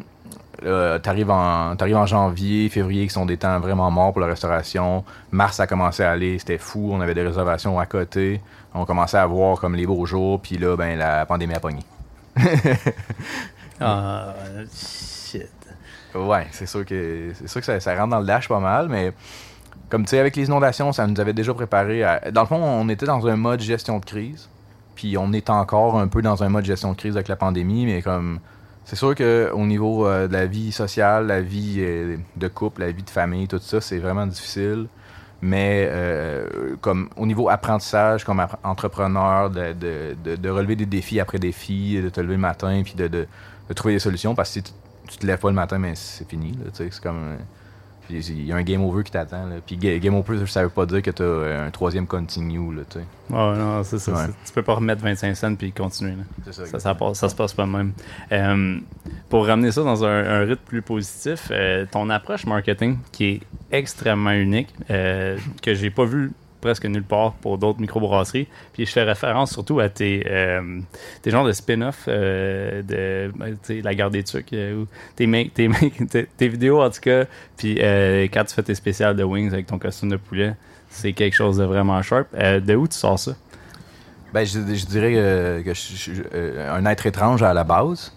là, 0.61 0.99
t'arrives 0.99 1.31
en, 1.31 1.75
t'arrives 1.75 1.97
en 1.97 2.05
janvier, 2.05 2.69
février, 2.69 3.07
qui 3.07 3.13
sont 3.13 3.25
des 3.25 3.37
temps 3.37 3.59
vraiment 3.59 3.91
morts 3.91 4.13
pour 4.13 4.21
la 4.21 4.27
restauration. 4.27 5.03
Mars, 5.31 5.57
ça 5.57 5.63
a 5.63 5.67
commencé 5.67 6.03
à 6.03 6.11
aller, 6.11 6.39
c'était 6.39 6.57
fou. 6.57 6.91
On 6.93 7.01
avait 7.01 7.13
des 7.13 7.23
réservations 7.23 7.77
à 7.77 7.85
côté. 7.85 8.41
On 8.73 8.85
commençait 8.85 9.17
à 9.17 9.25
voir 9.25 9.59
comme 9.59 9.75
les 9.75 9.85
beaux 9.85 10.05
jours, 10.05 10.39
puis 10.41 10.57
là, 10.57 10.75
ben, 10.77 10.97
la 10.97 11.25
pandémie 11.25 11.53
a 11.53 11.59
pogné. 11.59 11.81
Ah, 13.81 14.33
shit. 14.71 15.49
Ouais, 16.15 16.47
c'est 16.51 16.67
sûr 16.67 16.85
que 16.85 17.31
c'est 17.33 17.47
sûr 17.47 17.59
que 17.59 17.65
ça, 17.65 17.79
ça 17.79 17.95
rentre 17.95 18.11
dans 18.11 18.19
le 18.19 18.25
dash 18.25 18.47
pas 18.47 18.59
mal, 18.59 18.87
mais 18.87 19.11
comme 19.89 20.03
tu 20.05 20.09
sais, 20.09 20.19
avec 20.19 20.35
les 20.35 20.45
inondations, 20.45 20.91
ça 20.91 21.05
nous 21.07 21.19
avait 21.19 21.33
déjà 21.33 21.53
préparé. 21.53 22.03
Dans 22.31 22.41
le 22.41 22.47
fond, 22.47 22.61
on 22.61 22.89
était 22.89 23.05
dans 23.05 23.27
un 23.27 23.35
mode 23.35 23.61
gestion 23.61 23.99
de 23.99 24.05
crise. 24.05 24.49
Puis 24.95 25.17
on 25.17 25.33
est 25.33 25.49
encore 25.49 25.97
un 25.97 26.07
peu 26.07 26.21
dans 26.21 26.43
un 26.43 26.49
mode 26.49 26.65
gestion 26.65 26.91
de 26.91 26.97
crise 26.97 27.15
avec 27.15 27.27
la 27.27 27.35
pandémie, 27.35 27.85
mais 27.85 28.01
comme 28.01 28.39
c'est 28.85 28.95
sûr 28.95 29.15
que 29.15 29.49
au 29.53 29.65
niveau 29.65 30.05
euh, 30.07 30.27
de 30.27 30.33
la 30.33 30.45
vie 30.45 30.71
sociale, 30.71 31.27
la 31.27 31.41
vie 31.41 31.77
euh, 31.79 32.17
de 32.35 32.47
couple, 32.47 32.81
la 32.81 32.91
vie 32.91 33.03
de 33.03 33.09
famille, 33.09 33.47
tout 33.47 33.59
ça, 33.59 33.79
c'est 33.79 33.99
vraiment 33.99 34.27
difficile. 34.27 34.87
Mais 35.41 35.87
euh, 35.89 36.75
comme 36.81 37.09
au 37.17 37.25
niveau 37.25 37.49
apprentissage, 37.49 38.23
comme 38.23 38.45
entrepreneur, 38.63 39.49
de, 39.49 39.73
de, 39.73 40.49
relever 40.49 40.77
des 40.77 40.85
défis 40.85 41.19
après 41.19 41.37
défis, 41.37 42.01
de 42.01 42.07
te 42.07 42.21
lever 42.21 42.35
le 42.35 42.39
matin, 42.39 42.81
puis 42.83 42.93
de, 42.95 43.27
trouver 43.75 43.95
des 43.95 43.99
solutions, 43.99 44.35
parce 44.35 44.49
que 44.49 44.53
si 44.53 44.63
tu, 45.09 45.17
te 45.17 45.25
lèves 45.25 45.39
pas 45.39 45.49
le 45.49 45.55
matin, 45.55 45.79
mais 45.79 45.95
c'est 45.95 46.27
fini. 46.29 46.57
C'est 46.71 46.97
comme. 47.01 47.37
Euh, 48.11 48.19
puis 48.19 48.25
Il 48.29 48.45
y 48.45 48.51
a 48.51 48.55
un 48.55 48.63
game 48.63 48.83
over 48.83 49.03
qui 49.03 49.11
t'attend. 49.11 49.47
Puis 49.65 49.77
ga- 49.77 49.97
game 49.99 50.15
over, 50.15 50.45
ça 50.47 50.63
veut 50.63 50.69
pas 50.69 50.85
dire 50.85 51.01
que 51.01 51.11
tu 51.11 51.23
as 51.23 51.65
un 51.65 51.71
troisième 51.71 52.05
continue. 52.07 52.73
Là, 52.75 52.81
tu 52.89 52.99
sais. 52.99 53.05
Ouais, 53.29 53.57
non, 53.57 53.83
c'est 53.83 53.99
ça. 53.99 54.11
Ouais. 54.13 54.27
Tu 54.45 54.51
peux 54.53 54.61
pas 54.61 54.73
remettre 54.75 55.01
25 55.03 55.35
cents 55.35 55.55
puis 55.55 55.71
continuer. 55.71 56.11
là. 56.11 56.51
Ça, 56.51 56.65
Ça, 56.65 56.79
ça, 56.79 56.95
passe- 56.95 57.17
ça 57.19 57.29
se 57.29 57.35
passe 57.35 57.53
pas 57.53 57.65
même. 57.65 57.93
Euh, 58.31 58.77
pour 59.29 59.47
ramener 59.47 59.71
ça 59.71 59.83
dans 59.83 60.03
un, 60.03 60.41
un 60.41 60.45
rythme 60.45 60.63
plus 60.65 60.81
positif, 60.81 61.47
euh, 61.51 61.85
ton 61.89 62.09
approche 62.09 62.45
marketing 62.45 62.97
qui 63.11 63.25
est 63.25 63.41
extrêmement 63.71 64.31
unique, 64.31 64.73
euh, 64.91 65.37
que 65.61 65.73
j'ai 65.73 65.89
pas 65.89 66.05
vu 66.05 66.31
presque 66.63 66.85
nulle 66.85 67.03
part 67.03 67.33
pour 67.33 67.57
d'autres 67.57 67.81
microbrasseries. 67.81 68.47
Puis 68.71 68.85
je 68.85 68.91
fais 68.91 69.03
référence 69.03 69.51
surtout 69.51 69.81
à 69.81 69.89
tes, 69.89 70.23
euh, 70.25 70.79
genres 71.25 71.45
de 71.45 71.51
spin-off 71.51 72.05
euh, 72.07 72.81
de 72.81 73.31
ben, 73.37 73.57
La 73.83 73.93
Garde 73.93 74.13
des 74.13 74.23
Tucs, 74.23 74.53
euh, 74.53 74.83
ou 74.83 74.87
tes, 75.15 75.27
tes, 75.53 75.69
tes- 76.37 76.47
vidéos 76.47 76.81
en 76.81 76.89
tout 76.89 77.01
cas. 77.01 77.25
Puis 77.57 77.75
quand 77.75 78.45
tu 78.45 78.55
fais 78.55 78.63
tes 78.63 78.75
spéciales 78.75 79.15
de 79.15 79.23
Wings 79.23 79.51
avec 79.51 79.67
ton 79.67 79.77
costume 79.77 80.09
de 80.09 80.15
poulet, 80.15 80.55
c'est 80.89 81.11
quelque 81.11 81.35
chose 81.35 81.57
de 81.57 81.65
vraiment 81.65 82.01
sharp. 82.01 82.33
De 82.33 82.75
où 82.75 82.87
tu 82.87 82.97
sors 82.97 83.19
ça? 83.19 83.33
Ben, 84.33 84.45
je, 84.45 84.59
dirais 84.85 85.61
que 85.63 85.73
je 85.73 85.79
suis 85.79 86.21
un 86.33 86.85
être 86.85 87.05
étrange 87.05 87.43
à 87.43 87.53
la 87.53 87.65
base. 87.65 88.15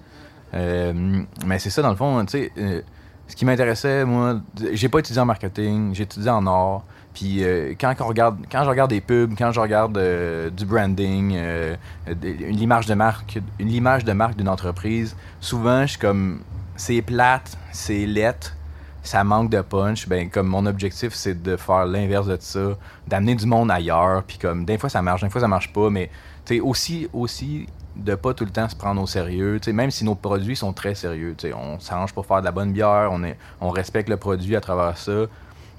Mais 0.52 1.58
c'est 1.58 1.70
ça, 1.70 1.82
dans 1.82 1.90
le 1.90 1.96
fond, 1.96 2.24
tu 2.24 2.38
sais, 2.38 2.84
ce 3.26 3.34
qui 3.34 3.44
m'intéressait, 3.44 4.04
moi, 4.04 4.40
j'ai 4.72 4.88
pas 4.88 5.00
étudié 5.00 5.20
en 5.20 5.26
marketing, 5.26 5.94
j'ai 5.94 6.04
étudié 6.04 6.30
en 6.30 6.46
art. 6.46 6.84
Puis 7.16 7.42
euh, 7.42 7.73
quand, 7.80 7.94
je 7.96 8.68
regarde 8.68 8.90
des 8.90 9.00
pubs, 9.00 9.35
quand 9.38 9.50
je 9.50 9.58
regarde 9.58 9.96
euh, 9.96 10.50
du 10.50 10.66
branding, 10.66 11.32
euh, 11.35 11.75
des- 12.14 12.32
une 12.46 12.61
image 12.61 12.85
de 12.85 12.92
marque, 12.92 13.38
de 13.58 14.12
marque 14.12 14.37
d'une 14.37 14.50
entreprise, 14.50 15.16
souvent 15.40 15.87
je 15.87 15.92
suis 15.92 15.99
comme, 15.99 16.40
c'est 16.76 17.00
plate, 17.00 17.56
c'est 17.73 18.04
lettre, 18.04 18.54
ça 19.02 19.25
manque 19.25 19.49
de 19.49 19.62
punch. 19.62 20.06
Ben 20.06 20.28
comme 20.28 20.46
mon 20.49 20.66
objectif 20.66 21.14
c'est 21.14 21.42
de 21.42 21.56
faire 21.56 21.87
l'inverse 21.87 22.26
de 22.26 22.37
ça, 22.38 22.76
d'amener 23.08 23.35
du 23.35 23.46
monde 23.46 23.70
ailleurs. 23.70 24.23
Puis 24.25 24.37
comme 24.37 24.66
des 24.66 24.76
fois 24.76 24.90
ça 24.90 25.00
marche, 25.00 25.23
des 25.23 25.30
fois 25.30 25.40
ça 25.40 25.49
marche 25.49 25.73
pas, 25.73 25.88
mais 25.88 26.11
tu 26.44 26.61
aussi 26.61 27.08
aussi 27.14 27.66
de 27.96 28.14
pas 28.14 28.35
tout 28.35 28.44
le 28.44 28.50
temps 28.50 28.68
se 28.68 28.76
prendre 28.76 29.00
au 29.00 29.06
sérieux. 29.06 29.58
Tu 29.58 29.70
sais, 29.70 29.73
même 29.73 29.90
si 29.90 30.04
nos 30.04 30.16
produits 30.16 30.54
sont 30.54 30.75
très 30.75 30.94
sérieux, 30.94 31.35
tu 31.38 31.49
sais, 31.49 31.54
on 31.54 31.80
s'arrange 31.80 32.12
pour 32.12 32.26
faire 32.26 32.40
de 32.40 32.44
la 32.44 32.52
bonne 32.52 32.73
bière, 32.75 33.08
on 33.11 33.25
est, 33.25 33.38
on 33.62 33.70
respecte 33.70 34.11
le 34.11 34.18
produit 34.18 34.54
à 34.54 34.61
travers 34.61 34.99
ça, 34.99 35.23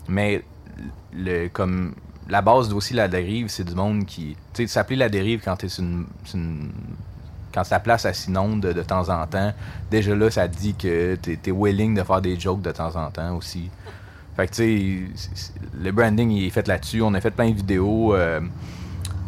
mais 0.07 0.43
le 1.13 1.47
comme 1.49 1.93
la 2.29 2.41
base 2.41 2.73
aussi 2.73 2.93
la 2.93 3.07
dérive, 3.07 3.47
c'est 3.47 3.63
du 3.63 3.73
monde 3.73 4.05
qui, 4.05 4.35
tu 4.53 4.63
sais, 4.63 4.67
s'appeler 4.67 4.97
la 4.97 5.09
dérive 5.09 5.41
quand 5.43 5.55
t'es 5.55 5.67
une, 5.67 6.05
une- 6.33 6.71
quand 7.53 7.63
ta 7.63 7.79
place 7.79 8.05
elle 8.05 8.13
s'inonde 8.13 8.59
de, 8.61 8.83
temps 8.83 9.07
en 9.09 9.25
temps, 9.25 9.53
déjà 9.89 10.13
là, 10.15 10.29
ça 10.29 10.47
dit 10.47 10.75
que 10.75 11.15
t'es 11.15 11.39
es 11.47 11.51
willing 11.51 11.95
de 11.95 12.03
faire 12.03 12.21
des 12.21 12.37
jokes 12.39 12.61
de 12.61 12.71
temps 12.71 12.95
en 12.95 13.09
temps 13.09 13.35
aussi. 13.35 13.69
Fait 14.35 14.45
que, 14.47 14.53
tu 14.53 15.09
sais, 15.15 15.49
le 15.81 15.91
branding, 15.91 16.29
il 16.29 16.45
est 16.45 16.49
fait 16.51 16.67
là-dessus. 16.67 17.01
On 17.01 17.13
a 17.15 17.21
fait 17.21 17.31
plein 17.31 17.49
de 17.49 17.55
vidéos 17.55 18.13
euh, 18.13 18.41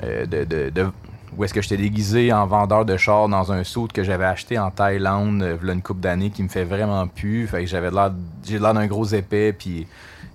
euh, 0.03 0.25
de, 0.25 0.69
de- 0.69 0.91
où 1.35 1.43
est-ce 1.43 1.53
que 1.53 1.61
j'étais 1.61 1.77
déguisé 1.77 2.31
en 2.33 2.45
vendeur 2.45 2.85
de 2.85 2.97
chars 2.97 3.29
dans 3.29 3.51
un 3.51 3.63
saut 3.63 3.87
que 3.91 4.03
j'avais 4.03 4.25
acheté 4.25 4.59
en 4.59 4.69
Thaïlande 4.69 5.41
euh, 5.41 5.57
une 5.73 5.81
couple 5.81 6.01
d'années 6.01 6.29
qui 6.29 6.43
me 6.43 6.49
fait 6.49 6.65
vraiment 6.65 7.07
plus. 7.07 7.47
Fait 7.47 7.61
que 7.61 7.67
j'avais 7.67 7.89
l'air, 7.89 8.11
j'ai 8.45 8.59
l'air 8.59 8.73
d'un 8.73 8.85
gros 8.87 9.05
épais, 9.05 9.53
puis, 9.53 9.87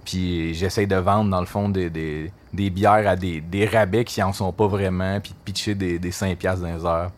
puis 0.05 0.55
j'essaye 0.55 0.87
de 0.87 0.97
vendre, 0.97 1.31
dans 1.31 1.41
le 1.41 1.47
fond, 1.47 1.69
des, 1.69 1.91
des, 1.91 2.31
des 2.53 2.71
bières 2.71 3.07
à 3.09 3.17
des, 3.17 3.41
des 3.41 3.67
rabais 3.67 4.05
qui 4.05 4.23
en 4.23 4.33
sont 4.33 4.53
pas 4.53 4.67
vraiment, 4.67 5.21
puis 5.21 5.33
de 5.33 5.37
pitcher 5.45 5.75
des, 5.75 5.99
des 5.99 6.11
5$ 6.11 6.37
piastres 6.37 6.63
dans 6.65 6.75
les 6.75 6.85
heures. 6.85 7.11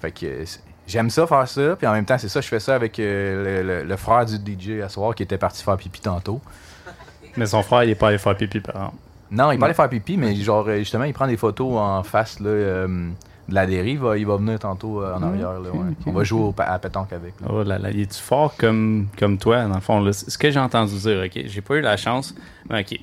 Fait 0.00 0.10
que 0.12 0.26
euh, 0.26 0.44
j'aime 0.86 1.10
ça 1.10 1.26
faire 1.26 1.46
ça, 1.48 1.76
puis 1.76 1.86
en 1.86 1.92
même 1.92 2.04
temps, 2.04 2.18
c'est 2.18 2.28
ça, 2.28 2.40
je 2.40 2.48
fais 2.48 2.60
ça 2.60 2.74
avec 2.74 2.98
euh, 2.98 3.62
le, 3.62 3.66
le- 3.82 3.84
le 3.84 3.96
frère 3.96 4.24
du 4.26 4.34
DJ 4.36 4.80
à 4.82 4.88
soir 4.88 5.14
qui 5.14 5.22
était 5.22 5.38
parti 5.38 5.62
faire 5.62 5.76
pipi 5.76 6.00
tantôt. 6.00 6.40
Mais 7.36 7.46
son 7.46 7.62
frère, 7.62 7.84
il 7.84 7.90
est 7.90 7.94
pas 7.94 8.08
allé 8.08 8.18
faire 8.18 8.36
pipi, 8.36 8.60
par 8.60 8.74
exemple. 8.76 8.96
Non, 9.30 9.52
il 9.52 9.58
va 9.60 9.66
aller 9.66 9.74
faire 9.74 9.88
pipi, 9.88 10.16
mais 10.16 10.34
genre, 10.34 10.66
euh, 10.66 10.78
justement, 10.78 11.04
il 11.04 11.12
prend 11.12 11.28
des 11.28 11.36
photos 11.36 11.78
en 11.78 12.02
face 12.02 12.40
là, 12.40 12.48
euh, 12.50 13.08
la 13.54 13.66
dérive. 13.66 13.90
Il 13.94 13.98
va- 13.98 14.18
Il 14.18 14.26
va 14.26 14.36
venir 14.36 14.58
tantôt 14.58 15.02
euh, 15.02 15.14
en 15.14 15.22
arrière. 15.22 15.52
Là, 15.54 15.70
ouais. 15.70 15.94
On 16.06 16.12
va 16.12 16.24
jouer 16.24 16.40
au, 16.40 16.54
à 16.58 16.78
pétanque 16.78 17.12
avec. 17.12 17.34
là. 17.40 17.46
Oh 17.50 17.62
là 17.62 17.78
là, 17.78 17.90
il 17.90 18.00
est-tu 18.00 18.20
fort 18.20 18.54
comme, 18.56 19.08
comme 19.18 19.38
toi, 19.38 19.64
dans 19.66 19.74
le 19.74 19.80
fond? 19.80 20.00
Là? 20.00 20.12
Ce 20.12 20.36
que 20.38 20.50
j'ai 20.50 20.60
entendu 20.60 20.94
dire, 20.96 21.22
OK, 21.26 21.42
j'ai 21.46 21.60
pas 21.60 21.74
eu 21.76 21.80
la 21.80 21.96
chance, 21.96 22.34
mais 22.68 22.80
OK. 22.80 22.98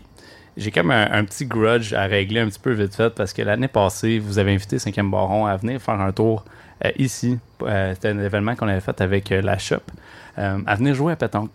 J'ai 0.58 0.72
comme 0.72 0.90
un, 0.90 1.12
un 1.12 1.24
petit 1.24 1.46
grudge 1.46 1.94
à 1.94 2.06
régler 2.06 2.40
un 2.40 2.48
petit 2.48 2.60
peu 2.60 2.72
vite 2.72 2.96
fait 2.96 3.14
parce 3.14 3.32
que 3.32 3.44
l'année 3.44 3.68
passée, 3.68 4.18
vous 4.18 4.40
avez 4.40 4.54
invité 4.54 4.78
5e 4.78 5.10
Baron 5.12 5.46
à 5.46 5.56
venir 5.56 5.80
faire 5.80 6.02
un 6.02 6.12
tour 6.12 6.46
euh, 6.84 6.90
ici. 6.98 7.38
Euh, 7.62 7.94
C'était 7.94 8.10
un 8.10 8.20
événement 8.20 8.56
qu'on 8.56 8.68
avait 8.68 8.82
fait 8.82 9.00
avec 9.02 9.32
euh, 9.32 9.42
la 9.44 9.60
shop. 9.60 9.76
euh, 10.40 10.58
à 10.66 10.76
venir 10.76 10.96
jouer 10.96 11.14
à 11.14 11.16
pétanque. 11.16 11.52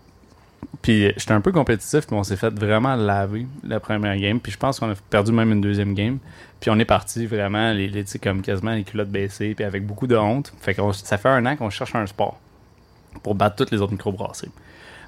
Puis 0.82 1.12
j'étais 1.16 1.32
un 1.32 1.40
peu 1.40 1.52
compétitif, 1.52 2.06
puis 2.06 2.16
on 2.16 2.24
s'est 2.24 2.36
fait 2.36 2.52
vraiment 2.52 2.96
laver 2.96 3.46
la 3.62 3.78
première 3.78 4.16
game. 4.16 4.40
Puis 4.40 4.52
je 4.52 4.58
pense 4.58 4.80
qu'on 4.80 4.90
a 4.90 4.94
perdu 5.10 5.32
même 5.32 5.52
une 5.52 5.60
deuxième 5.60 5.94
game. 5.94 6.18
Puis 6.60 6.70
on 6.70 6.78
est 6.78 6.84
parti 6.84 7.26
vraiment, 7.26 7.72
les, 7.72 7.88
les, 7.88 8.04
comme 8.22 8.42
quasiment 8.42 8.72
les 8.72 8.84
culottes 8.84 9.10
baissées, 9.10 9.54
puis 9.54 9.64
avec 9.64 9.86
beaucoup 9.86 10.06
de 10.06 10.16
honte. 10.16 10.52
Fait 10.60 10.74
que 10.74 10.82
ça 10.92 11.18
fait 11.18 11.28
un 11.28 11.44
an 11.46 11.56
qu'on 11.56 11.70
cherche 11.70 11.94
un 11.94 12.06
sport 12.06 12.38
pour 13.22 13.34
battre 13.34 13.56
toutes 13.56 13.70
les 13.70 13.80
autres 13.80 13.92
microbrasseries. 13.92 14.50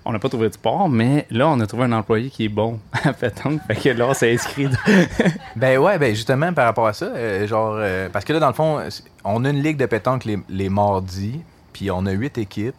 On 0.04 0.12
n'a 0.12 0.18
pas 0.18 0.28
trouvé 0.28 0.48
de 0.48 0.54
sport, 0.54 0.88
mais 0.88 1.26
là, 1.30 1.48
on 1.48 1.58
a 1.60 1.66
trouvé 1.66 1.84
un 1.84 1.92
employé 1.92 2.28
qui 2.28 2.44
est 2.44 2.48
bon 2.48 2.78
à 3.04 3.12
pétanque. 3.12 3.60
Fait 3.66 3.74
que 3.74 3.88
là, 3.88 4.08
on 4.08 4.14
s'est 4.14 4.32
inscrit. 4.32 4.68
Ben 5.56 5.78
ouais, 5.78 5.98
ben 5.98 6.14
justement, 6.14 6.52
par 6.52 6.66
rapport 6.66 6.88
à 6.88 6.92
ça, 6.92 7.06
euh, 7.06 7.46
genre, 7.46 7.76
euh, 7.78 8.08
parce 8.12 8.24
que 8.24 8.32
là, 8.32 8.40
dans 8.40 8.48
le 8.48 8.54
fond, 8.54 8.80
on 9.24 9.44
a 9.44 9.50
une 9.50 9.62
ligue 9.62 9.76
de 9.76 9.86
pétanque 9.86 10.24
les, 10.24 10.38
les 10.48 10.68
mardis, 10.68 11.40
puis 11.72 11.90
on 11.90 12.04
a 12.06 12.10
huit 12.10 12.36
équipes. 12.38 12.74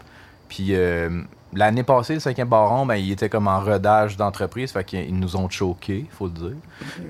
Puis 0.49 0.75
euh, 0.75 1.21
l'année 1.55 1.83
passée, 1.83 2.15
le 2.15 2.19
cinquième 2.19 2.47
baron, 2.47 2.85
ben, 2.85 2.95
il 2.95 3.11
était 3.11 3.29
comme 3.29 3.47
en 3.47 3.59
rodage 3.59 4.17
d'entreprise, 4.17 4.71
fait 4.71 4.83
qu'ils 4.83 5.17
nous 5.17 5.35
ont 5.35 5.49
choqués, 5.49 6.05
faut 6.11 6.27
le 6.27 6.33
dire. 6.33 6.57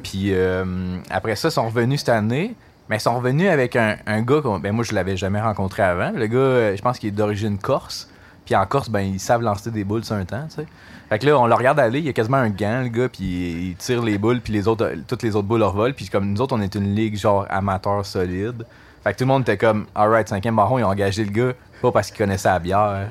Puis 0.04 0.34
euh, 0.34 0.98
après 1.10 1.36
ça, 1.36 1.50
ils 1.50 1.52
sont 1.52 1.66
revenus 1.66 2.00
cette 2.00 2.10
année, 2.10 2.56
mais 2.90 2.98
ils 2.98 3.02
sont 3.02 3.16
revenus 3.16 3.50
avec 3.50 3.76
un, 3.76 3.98
gars, 4.22 4.42
ben 4.62 4.72
moi, 4.72 4.84
je 4.84 4.94
l'avais 4.94 5.18
jamais 5.18 5.42
rencontré 5.42 5.84
avant. 5.84 6.12
Le 6.12 6.28
gars, 6.28 6.38
euh, 6.38 6.76
je 6.76 6.82
pense 6.82 7.00
qu'il 7.00 7.10
est 7.10 7.14
d'origine 7.14 7.58
corse. 7.58 8.10
Puis 8.46 8.56
en 8.56 8.66
Corse, 8.68 8.90
ben, 8.90 9.02
ils 9.02 9.20
savent 9.20 9.42
lancer 9.42 9.72
des 9.72 9.84
boules 9.84 10.06
sur 10.06 10.16
un 10.16 10.26
temps, 10.26 10.46
tu 10.48 10.58
sais. 10.58 10.68
Fait 11.10 11.20
que 11.20 11.26
là, 11.26 11.38
on 11.38 11.46
le 11.48 11.54
regarde 11.54 11.80
aller, 11.80 12.00
il 12.00 12.06
y 12.06 12.10
a 12.10 12.14
quasiment 12.14 12.38
un 12.38 12.50
gant, 12.50 12.82
le 12.82 12.90
gars, 12.90 13.10
puis 13.10 13.24
il 13.70 13.76
tire 13.76 14.02
les 14.04 14.18
boules, 14.18 14.42
puis 14.42 14.54
les 14.54 14.68
autres, 14.68 14.92
toutes 15.08 15.24
les 15.24 15.36
autres 15.36 15.48
boules 15.48 15.60
leur 15.60 15.74
volent. 15.74 15.94
Puis 15.96 16.10
comme 16.10 16.32
nous 16.32 16.42
autres, 16.42 16.56
on 16.56 16.62
est 16.62 16.74
une 16.76 16.96
ligue 16.96 17.18
genre 17.18 17.46
amateur 17.50 18.06
solide. 18.06 18.66
Fait 19.04 19.14
que 19.14 19.18
tout 19.18 19.24
le 19.24 19.28
monde 19.28 19.44
était 19.44 19.58
comme, 19.58 19.86
alright, 19.94 20.28
cinquième 20.28 20.56
baron, 20.56 20.80
ils 20.80 20.84
ont 20.84 20.90
engagé 20.90 21.24
le 21.24 21.32
gars, 21.32 21.54
pas 21.82 21.92
parce 21.92 22.10
qu'il 22.10 22.18
connaissait 22.18 22.50
la 22.50 22.60
bière. 22.60 23.08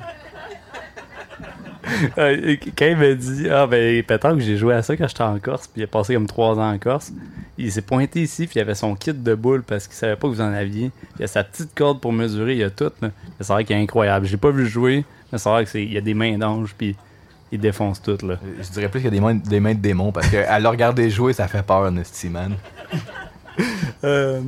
Euh, 2.17 2.55
quand 2.77 2.85
il 2.85 2.97
m'a 2.97 3.13
dit 3.13 3.49
Ah, 3.49 3.67
ben, 3.67 4.01
pétanque, 4.03 4.39
j'ai 4.39 4.57
joué 4.57 4.73
à 4.73 4.81
ça 4.81 4.95
quand 4.95 5.07
j'étais 5.07 5.21
en 5.21 5.37
Corse, 5.39 5.67
puis 5.67 5.81
il 5.81 5.83
a 5.83 5.87
passé 5.87 6.13
comme 6.13 6.27
trois 6.27 6.57
ans 6.57 6.71
en 6.71 6.77
Corse. 6.77 7.11
Il 7.57 7.71
s'est 7.71 7.81
pointé 7.81 8.21
ici, 8.21 8.47
puis 8.47 8.59
il 8.59 8.61
avait 8.61 8.75
son 8.75 8.95
kit 8.95 9.13
de 9.13 9.35
boules 9.35 9.63
parce 9.63 9.87
qu'il 9.87 9.95
savait 9.95 10.15
pas 10.15 10.27
que 10.27 10.33
vous 10.33 10.41
en 10.41 10.53
aviez. 10.53 10.91
Il 11.19 11.23
a 11.23 11.27
sa 11.27 11.43
petite 11.43 11.73
corde 11.75 11.99
pour 11.99 12.13
mesurer, 12.13 12.55
il 12.55 12.63
a 12.63 12.69
tout. 12.69 12.91
C'est 13.39 13.47
vrai 13.47 13.65
qu'il 13.65 13.75
est 13.75 13.81
incroyable. 13.81 14.25
J'ai 14.25 14.37
pas 14.37 14.51
vu 14.51 14.67
jouer, 14.67 15.05
mais 15.31 15.37
c'est 15.37 15.49
vrai 15.49 15.65
qu'il 15.65 15.91
y 15.91 15.97
a 15.97 16.01
des 16.01 16.13
mains 16.13 16.37
d'ange, 16.37 16.73
puis 16.77 16.95
il 17.51 17.59
défonce 17.59 18.01
tout. 18.01 18.17
Là. 18.25 18.37
Je 18.61 18.69
dirais 18.69 18.89
plus 18.89 18.99
qu'il 18.99 19.05
y 19.05 19.13
a 19.13 19.19
des 19.19 19.21
mains, 19.21 19.35
des 19.35 19.59
mains 19.59 19.73
de 19.73 19.79
démons, 19.79 20.11
parce 20.11 20.27
qu'à 20.27 20.59
le 20.59 20.67
regarder 20.67 21.09
jouer, 21.09 21.33
ça 21.33 21.47
fait 21.47 21.63
peur, 21.63 21.89
Nasty 21.91 22.29
Man. 22.29 22.55
Euh, 24.03 24.41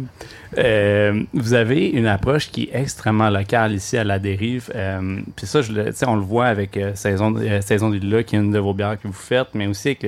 euh, 0.57 1.23
vous 1.33 1.53
avez 1.53 1.89
une 1.89 2.07
approche 2.07 2.51
qui 2.51 2.63
est 2.63 2.75
extrêmement 2.79 3.29
locale 3.29 3.73
ici 3.73 3.97
à 3.97 4.03
la 4.03 4.19
dérive. 4.19 4.71
Euh, 4.75 5.19
Puis 5.35 5.47
ça, 5.47 5.59
on 6.07 6.15
le 6.15 6.21
voit 6.21 6.45
avec 6.45 6.77
euh, 6.77 6.95
Saison, 6.95 7.35
Saison 7.61 7.89
d'Île-là, 7.89 8.23
qui 8.23 8.35
est 8.35 8.39
une 8.39 8.51
de 8.51 8.59
vos 8.59 8.73
bières 8.73 8.99
que 8.99 9.07
vous 9.07 9.13
faites, 9.13 9.49
mais 9.53 9.67
aussi 9.67 9.89
avec 9.89 10.05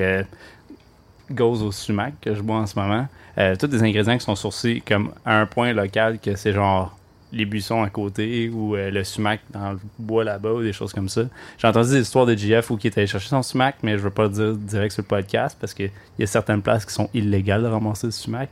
Goes 1.31 1.61
au 1.61 1.71
sumac 1.71 2.13
que 2.21 2.33
je 2.33 2.41
bois 2.41 2.57
en 2.57 2.67
ce 2.67 2.77
moment. 2.79 3.07
Tous 3.57 3.67
des 3.67 3.83
ingrédients 3.83 4.17
qui 4.17 4.25
sont 4.25 4.35
sourcés 4.35 4.83
comme 4.85 5.11
à 5.25 5.39
un 5.39 5.45
point 5.45 5.71
local, 5.71 6.19
que 6.19 6.35
c'est 6.35 6.51
genre 6.51 6.97
les 7.31 7.45
buissons 7.45 7.83
à 7.83 7.89
côté 7.89 8.49
ou 8.49 8.75
le 8.75 9.03
sumac 9.03 9.39
dans 9.51 9.73
le 9.73 9.79
bois 9.97 10.25
là-bas 10.25 10.51
ou 10.51 10.61
des 10.61 10.73
choses 10.73 10.91
comme 10.91 11.07
ça. 11.07 11.21
J'ai 11.57 11.67
entendu 11.67 11.91
des 11.91 12.01
histoires 12.01 12.25
de 12.25 12.35
GF 12.35 12.69
où 12.71 12.75
qui 12.75 12.87
était 12.87 13.01
allé 13.01 13.07
chercher 13.07 13.29
son 13.29 13.43
sumac, 13.43 13.77
mais 13.81 13.93
je 13.93 14.03
veux 14.03 14.09
pas 14.09 14.23
le 14.23 14.29
dire 14.29 14.53
direct 14.55 14.93
sur 14.93 15.03
le 15.03 15.07
podcast 15.07 15.55
parce 15.57 15.73
qu'il 15.73 15.91
y 16.17 16.23
a 16.23 16.27
certaines 16.27 16.61
places 16.61 16.85
qui 16.85 16.93
sont 16.93 17.09
illégales 17.13 17.61
de 17.61 17.67
ramasser 17.67 18.07
le 18.07 18.11
sumac. 18.11 18.49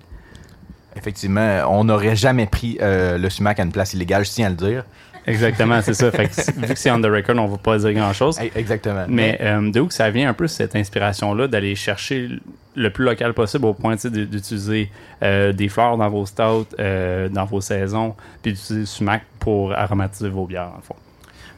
Effectivement, 0.98 1.64
on 1.70 1.84
n'aurait 1.86 2.16
jamais 2.16 2.46
pris 2.48 2.78
euh, 2.82 3.18
le 3.18 3.30
sumac 3.30 3.60
à 3.60 3.64
une 3.64 3.72
place 3.72 3.94
illégale, 3.94 4.26
je 4.26 4.32
tiens 4.32 4.48
à 4.48 4.50
le 4.50 4.56
dire. 4.56 4.84
Exactement, 5.26 5.82
c'est 5.82 5.94
ça. 5.94 6.10
Fait 6.14 6.28
que, 6.30 6.52
vu 6.66 6.74
que 6.74 6.80
c'est 6.80 6.90
on 6.90 7.02
the 7.02 7.06
record, 7.06 7.36
on 7.38 7.48
va 7.48 7.58
pas 7.58 7.78
dire 7.78 7.92
grand-chose. 7.94 8.40
Exactement. 8.56 9.06
Mais 9.10 9.38
euh, 9.42 9.70
de 9.72 9.80
où 9.82 9.88
que 9.88 9.94
ça 9.94 10.10
vient 10.10 10.30
un 10.30 10.34
peu 10.34 10.48
cette 10.48 10.76
inspiration-là 10.76 11.48
d'aller 11.48 11.76
chercher 11.76 12.30
le 12.76 12.90
plus 12.92 13.04
local 13.04 13.34
possible 13.34 13.66
au 13.66 13.74
point 13.74 13.96
d'utiliser 13.96 14.90
euh, 15.24 15.52
des 15.52 15.68
fleurs 15.68 15.98
dans 15.98 16.08
vos 16.10 16.26
stouts, 16.26 16.68
euh, 16.80 17.28
dans 17.28 17.44
vos 17.46 17.60
saisons, 17.60 18.16
puis 18.42 18.54
d'utiliser 18.54 18.82
du 18.82 18.86
sumac 18.86 19.24
pour 19.40 19.74
aromatiser 19.74 20.30
vos 20.30 20.46
bières, 20.46 20.72
en 20.78 20.82
fond. 20.82 20.96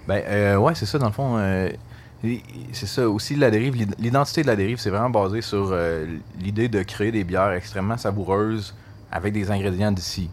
Ben 0.08 0.58
ouais, 0.58 0.74
c'est 0.74 0.88
ça 0.88 0.98
dans 0.98 1.06
le 1.08 1.12
fond. 1.12 1.38
c'est 2.72 2.88
ça 2.88 3.08
aussi 3.08 3.36
la 3.36 3.52
dérive. 3.52 3.76
l'id- 3.76 3.96
L'identité 4.00 4.42
de 4.42 4.48
la 4.48 4.56
dérive, 4.56 4.80
c'est 4.80 4.90
vraiment 4.90 5.12
basé 5.12 5.42
sur 5.42 5.76
l'idée 6.42 6.68
de 6.70 6.82
créer 6.82 7.12
des 7.12 7.24
bières 7.24 7.52
extrêmement 7.52 7.98
savoureuses 7.98 8.74
avec 9.12 9.34
des 9.34 9.50
ingrédients 9.52 9.92
d'ici. 9.92 10.30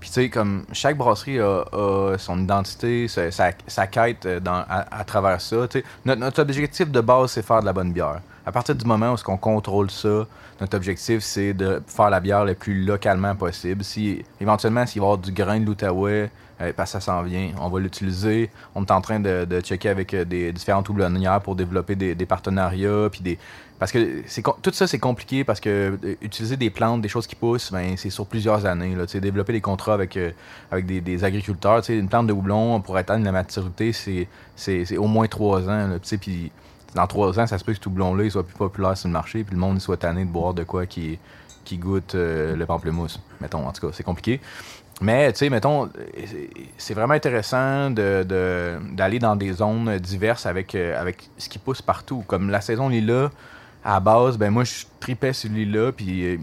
Puis 0.00 0.08
tu 0.08 0.14
sais, 0.14 0.30
comme 0.30 0.64
chaque 0.72 0.96
brasserie 0.96 1.38
a, 1.40 2.16
son 2.18 2.40
identité, 2.42 3.06
sa, 3.06 3.30
sa- 3.30 3.86
quête 3.86 4.24
euh, 4.24 4.40
à, 4.46 5.04
travers 5.04 5.40
ça. 5.40 5.68
tu. 5.68 5.84
Notre, 6.06 6.20
notre 6.20 6.40
objectif 6.42 6.90
de 6.90 7.00
base, 7.00 7.32
c'est 7.32 7.42
faire 7.44 7.60
de 7.60 7.66
la 7.66 7.72
bonne 7.74 7.92
bière. 7.92 8.20
à 8.46 8.52
partir 8.52 8.74
du 8.74 8.86
moment 8.86 9.12
où 9.12 9.16
on 9.30 9.36
contrôle 9.36 9.90
ça, 9.90 10.26
notre 10.60 10.76
objectif, 10.76 11.22
c'est 11.22 11.52
de 11.52 11.82
faire 11.86 12.10
la 12.10 12.20
bière 12.20 12.44
le 12.44 12.54
plus 12.54 12.84
localement 12.84 13.34
possible. 13.34 13.84
Si, 13.84 14.24
éventuellement, 14.40 14.86
s'il 14.86 15.00
va 15.00 15.06
y 15.06 15.08
avoir 15.08 15.18
du 15.18 15.32
grain 15.32 15.60
de 15.60 15.66
l'Outaouais, 15.66 16.30
euh, 16.60 16.72
que 16.72 16.86
ça 16.86 17.00
s'en 17.00 17.22
vient, 17.22 17.50
on 17.60 17.68
va 17.68 17.80
l'utiliser. 17.80 18.50
On 18.74 18.84
est 18.84 18.90
en 18.90 19.00
train 19.00 19.20
de, 19.20 19.44
de 19.44 19.60
checker 19.60 19.88
avec 19.90 20.12
euh, 20.14 20.24
des 20.24 20.52
différentes 20.52 20.88
houblonnières 20.88 21.40
pour 21.40 21.56
développer 21.56 21.94
des, 21.94 22.14
des 22.14 22.26
partenariats, 22.26 23.08
puis 23.10 23.20
des... 23.20 23.38
Parce 23.80 23.90
que 23.92 24.22
c'est 24.26 24.42
tout 24.62 24.70
ça, 24.72 24.86
c'est 24.86 24.98
compliqué 24.98 25.42
parce 25.42 25.58
que 25.58 25.98
euh, 26.04 26.14
utiliser 26.20 26.56
des 26.58 26.68
plantes, 26.70 27.00
des 27.00 27.08
choses 27.08 27.26
qui 27.26 27.34
poussent, 27.34 27.72
ben, 27.72 27.96
c'est 27.96 28.10
sur 28.10 28.26
plusieurs 28.26 28.66
années. 28.66 28.94
Là, 28.94 29.06
développer 29.06 29.54
des 29.54 29.62
contrats 29.62 29.94
avec, 29.94 30.16
euh, 30.18 30.30
avec 30.70 30.84
des, 30.86 31.00
des 31.00 31.24
agriculteurs. 31.24 31.82
Une 31.88 32.08
plante 32.08 32.26
de 32.26 32.32
houblon, 32.34 32.80
pour 32.82 32.96
atteindre 32.98 33.24
la 33.24 33.32
maturité, 33.32 33.92
c'est 33.94 34.96
au 34.98 35.06
moins 35.06 35.26
trois 35.26 35.62
ans. 35.62 35.88
là, 35.88 35.96
Puis 36.20 36.52
dans 36.94 37.06
trois 37.06 37.40
ans, 37.40 37.46
ça 37.46 37.56
se 37.56 37.64
peut 37.64 37.72
que 37.72 37.78
ce 37.82 37.88
houblon-là 37.88 38.28
soit 38.28 38.44
plus 38.46 38.54
populaire 38.56 38.96
sur 38.98 39.08
le 39.08 39.12
marché, 39.14 39.44
puis 39.44 39.54
le 39.54 39.60
monde 39.60 39.80
soit 39.80 39.96
tanné 39.96 40.24
de 40.26 40.30
boire 40.30 40.52
de 40.54 40.62
quoi 40.64 40.84
qui, 40.86 41.18
qui 41.64 41.78
goûte 41.78 42.14
euh, 42.14 42.54
le 42.56 42.66
pamplemousse. 42.66 43.18
Mettons, 43.40 43.66
en 43.66 43.72
tout 43.72 43.86
cas, 43.86 43.92
c'est 43.94 44.02
compliqué. 44.04 44.40
Mais, 45.00 45.32
tu 45.32 45.38
sais, 45.38 45.48
mettons, 45.48 45.88
c'est- 46.76 46.92
vraiment 46.92 47.14
intéressant 47.14 47.88
de- 47.90 48.24
de- 48.28 48.76
d'aller 48.92 49.18
dans 49.18 49.36
des 49.36 49.54
zones 49.54 49.96
diverses 49.98 50.44
avec, 50.44 50.74
avec 50.74 51.30
ce 51.38 51.48
qui 51.48 51.58
pousse 51.58 51.80
partout. 51.80 52.22
Comme 52.26 52.50
la 52.50 52.60
saison 52.60 52.90
Lila, 52.90 53.30
à 53.84 54.00
base, 54.00 54.36
ben 54.36 54.50
moi, 54.50 54.64
je 54.64 54.84
tripais 54.98 55.32
Lila, 55.44 55.92
puis 55.92 56.24
euh, 56.24 56.38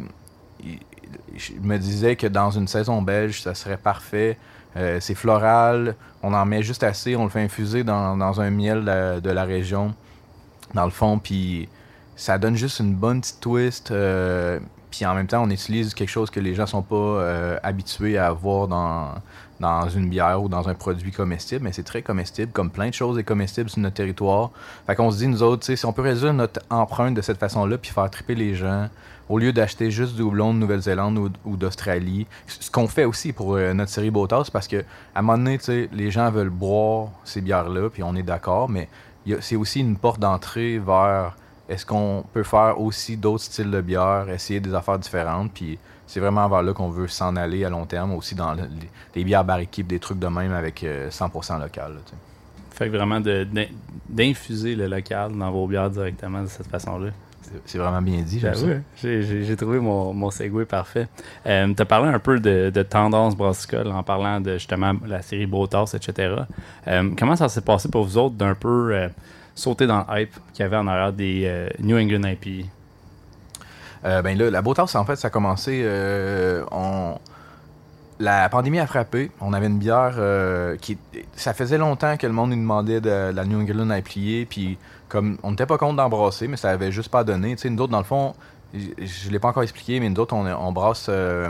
je 1.36 1.54
me 1.62 1.78
disais 1.78 2.16
que 2.16 2.28
dans 2.28 2.52
une 2.52 2.68
saison 2.68 3.02
belge, 3.02 3.42
ça 3.42 3.54
serait 3.54 3.78
parfait. 3.78 4.38
Euh, 4.76 5.00
c'est 5.00 5.16
floral, 5.16 5.96
on 6.22 6.34
en 6.34 6.46
met 6.46 6.62
juste 6.62 6.84
assez, 6.84 7.16
on 7.16 7.24
le 7.24 7.30
fait 7.30 7.42
infuser 7.42 7.84
dans, 7.84 8.16
dans 8.18 8.42
un 8.42 8.50
miel 8.50 8.86
de, 8.86 9.30
la 9.30 9.44
région, 9.44 9.96
dans 10.74 10.86
le 10.86 10.92
fond, 10.92 11.18
puis 11.18 11.68
ça 12.16 12.38
donne 12.38 12.56
juste 12.56 12.80
une 12.80 12.94
bonne 12.94 13.22
petite 13.22 13.40
twist. 13.40 13.92
euh, 13.92 14.60
puis 14.92 15.06
en 15.06 15.14
même 15.16 15.28
temps, 15.28 15.44
on 15.44 15.50
utilise 15.50 15.94
quelque 15.94 16.10
chose 16.10 16.30
que 16.30 16.40
les 16.40 16.54
gens 16.54 16.66
sont 16.66 16.82
pas 16.82 16.96
euh, 16.96 17.60
habitués 17.64 18.18
à 18.18 18.28
avoir 18.28 18.68
dans, 18.68 19.16
dans 19.60 19.90
une 19.90 20.10
bière 20.10 20.42
ou 20.42 20.50
dans 20.50 20.70
un 20.70 20.76
produit 20.76 21.12
comestible, 21.12 21.64
mais 21.64 21.72
c'est 21.72 21.84
très 21.84 22.02
comestible, 22.02 22.52
comme 22.52 22.70
plein 22.70 22.90
de 22.90 22.94
choses 22.94 23.18
est 23.18 23.24
comestible 23.24 23.70
sur 23.70 23.80
notre 23.80 23.96
territoire. 23.96 24.52
Fait 24.86 24.96
qu'on 24.96 25.12
se 25.12 25.18
dit, 25.18 25.28
nous 25.28 25.44
autres, 25.44 25.74
si 25.74 25.86
on 25.86 25.94
peut 25.94 26.02
réduire 26.02 26.34
notre 26.34 26.62
empreinte 26.70 27.16
de 27.16 27.22
cette 27.22 27.40
façon-là, 27.40 27.78
puis 27.78 27.92
faire 27.92 28.10
triper 28.10 28.36
les 28.36 28.56
gens, 28.56 28.90
au 29.30 29.40
lieu 29.40 29.52
d'acheter 29.52 29.92
juste 29.92 30.16
du 30.16 30.22
houblon 30.22 30.54
de 30.54 30.60
Nouvelle-Zélande 30.60 31.32
ou, 31.46 31.58
d'Australie, 31.58 32.28
ce 32.48 32.72
qu'on 32.72 32.88
fait 32.88 33.06
aussi 33.06 33.34
pour 33.34 33.56
euh, 33.56 33.74
notre 33.74 33.92
série 33.92 34.12
Botas, 34.12 34.50
parce 34.52 34.68
que 34.68 34.78
à 35.16 35.20
un 35.20 35.22
moment 35.22 35.38
donné, 35.38 35.60
les 35.92 36.12
gens 36.12 36.30
veulent 36.32 36.50
boire 36.50 37.10
ces 37.24 37.42
bières-là, 37.42 37.90
puis 37.90 38.04
on 38.04 38.16
est 38.16 38.24
d'accord, 38.24 38.70
mais 38.70 38.88
c'est 39.42 39.58
aussi 39.58 39.82
une 39.82 39.98
porte 39.98 40.20
d'entrée 40.20 40.80
vers 40.80 41.36
est-ce 41.68 41.86
qu'on 41.86 42.24
peut 42.34 42.44
faire 42.44 42.80
aussi 42.80 43.18
d'autres 43.18 43.44
styles 43.44 43.72
de 43.72 43.82
bière, 43.82 44.30
essayer 44.30 44.62
des 44.62 44.74
affaires 44.74 45.00
différentes, 45.00 45.52
puis 45.52 45.78
c'est 46.08 46.20
vraiment 46.20 46.48
vers 46.50 46.64
là 46.64 46.74
qu'on 46.74 46.90
veut 46.90 47.08
s'en 47.08 47.36
aller 47.36 47.64
à 47.66 47.70
long 47.70 47.86
terme, 47.86 48.14
aussi 48.14 48.34
dans 48.34 48.54
le- 48.54 48.62
les, 48.64 48.90
les 49.16 49.24
bières 49.24 49.44
barriques, 49.46 49.86
des 49.86 50.00
trucs 50.00 50.20
de 50.20 50.28
même 50.28 50.54
avec 50.54 50.84
euh, 50.84 51.10
100% 51.10 51.60
local. 51.62 51.94
là. 51.94 52.00
Fait 52.72 52.90
que 52.90 52.96
vraiment 52.96 53.20
d'infuser 54.10 54.76
le 54.76 54.88
local 54.88 55.32
dans 55.38 55.52
vos 55.52 55.68
bières 55.68 55.90
directement 55.90 56.44
de 56.44 56.48
cette 56.48 56.68
façon-là. 56.68 57.10
C'est- 57.66 57.78
vraiment 57.78 58.02
bien 58.02 58.22
dit, 58.22 58.40
j'aime 58.40 58.54
Ben 58.62 58.84
oui, 59.02 59.24
j'ai- 59.46 59.56
trouvé 59.56 59.80
mon, 59.80 60.14
mon 60.14 60.30
segue 60.32 60.66
parfait. 60.66 61.08
Euh, 61.46 61.74
tu 61.74 61.82
as 61.82 61.86
parlé 61.86 62.10
un 62.10 62.20
peu 62.20 62.40
de, 62.42 62.70
de 62.74 62.84
tendance 62.84 63.38
brassicole 63.38 63.88
en 63.88 64.04
parlant 64.04 64.42
de 64.42 64.54
justement 64.54 64.94
la 65.06 65.22
série 65.22 65.46
Botas, 65.46 65.94
etc. 65.96 66.36
Euh, 66.88 67.10
comment 67.18 67.38
ça 67.38 67.48
s'est 67.48 67.62
passé 67.62 67.90
pour 67.90 68.04
vous 68.04 68.18
autres 68.18 68.36
d'un 68.36 68.54
peu 68.54 68.94
euh, 68.94 69.08
sauter 69.56 69.88
dans 69.88 70.06
le 70.10 70.22
hype 70.22 70.34
qu'il 70.54 70.64
y 70.64 70.66
avait 70.66 70.76
en 70.76 70.88
arrière 70.88 71.14
des 71.14 71.44
euh, 71.46 71.70
New 71.80 71.98
England 71.98 72.28
IPA? 72.30 72.68
Euh, 74.06 74.22
ben 74.22 74.38
là, 74.38 74.50
la 74.50 74.62
Botas, 74.62 74.92
en 74.96 75.06
fait, 75.06 75.16
ça 75.16 75.28
a 75.28 75.32
commencé. 75.32 75.82
euh, 75.84 76.64
on... 76.72 77.18
La 78.20 78.50
pandémie 78.50 78.80
a 78.80 78.88
frappé. 78.88 79.32
On 79.42 79.54
avait 79.54 79.68
une 79.68 79.78
bière 79.78 80.16
euh, 80.18 80.76
qui. 80.78 80.98
Ça 81.36 81.54
faisait 81.54 81.78
longtemps 81.78 82.18
que 82.18 82.26
le 82.26 82.34
monde 82.34 82.50
nous 82.50 82.56
demandait 82.56 83.00
de, 83.00 83.10
de 83.32 83.36
la 83.36 83.46
New 83.46 83.62
England 83.62 83.92
à 83.92 84.02
plier. 84.02 84.46
Puis, 84.46 84.80
comme 85.08 85.38
on 85.44 85.52
n'était 85.52 85.68
pas 85.68 85.78
contre 85.78 85.98
d'embrasser, 85.98 86.48
mais 86.48 86.58
ça 86.58 86.72
avait 86.72 86.92
juste 86.92 87.10
pas 87.10 87.24
donné. 87.24 87.56
Tu 87.56 87.62
sais, 87.62 87.70
nous 87.70 87.82
autres, 87.84 87.92
dans 87.92 88.00
le 88.00 88.04
fond, 88.04 88.34
je 88.74 89.06
je 89.06 89.30
l'ai 89.30 89.40
pas 89.40 89.50
encore 89.50 89.64
expliqué, 89.64 90.00
mais 90.00 90.10
nous 90.10 90.20
autres, 90.20 90.36
on, 90.36 90.72
brasse 90.72 91.08
euh, 91.10 91.50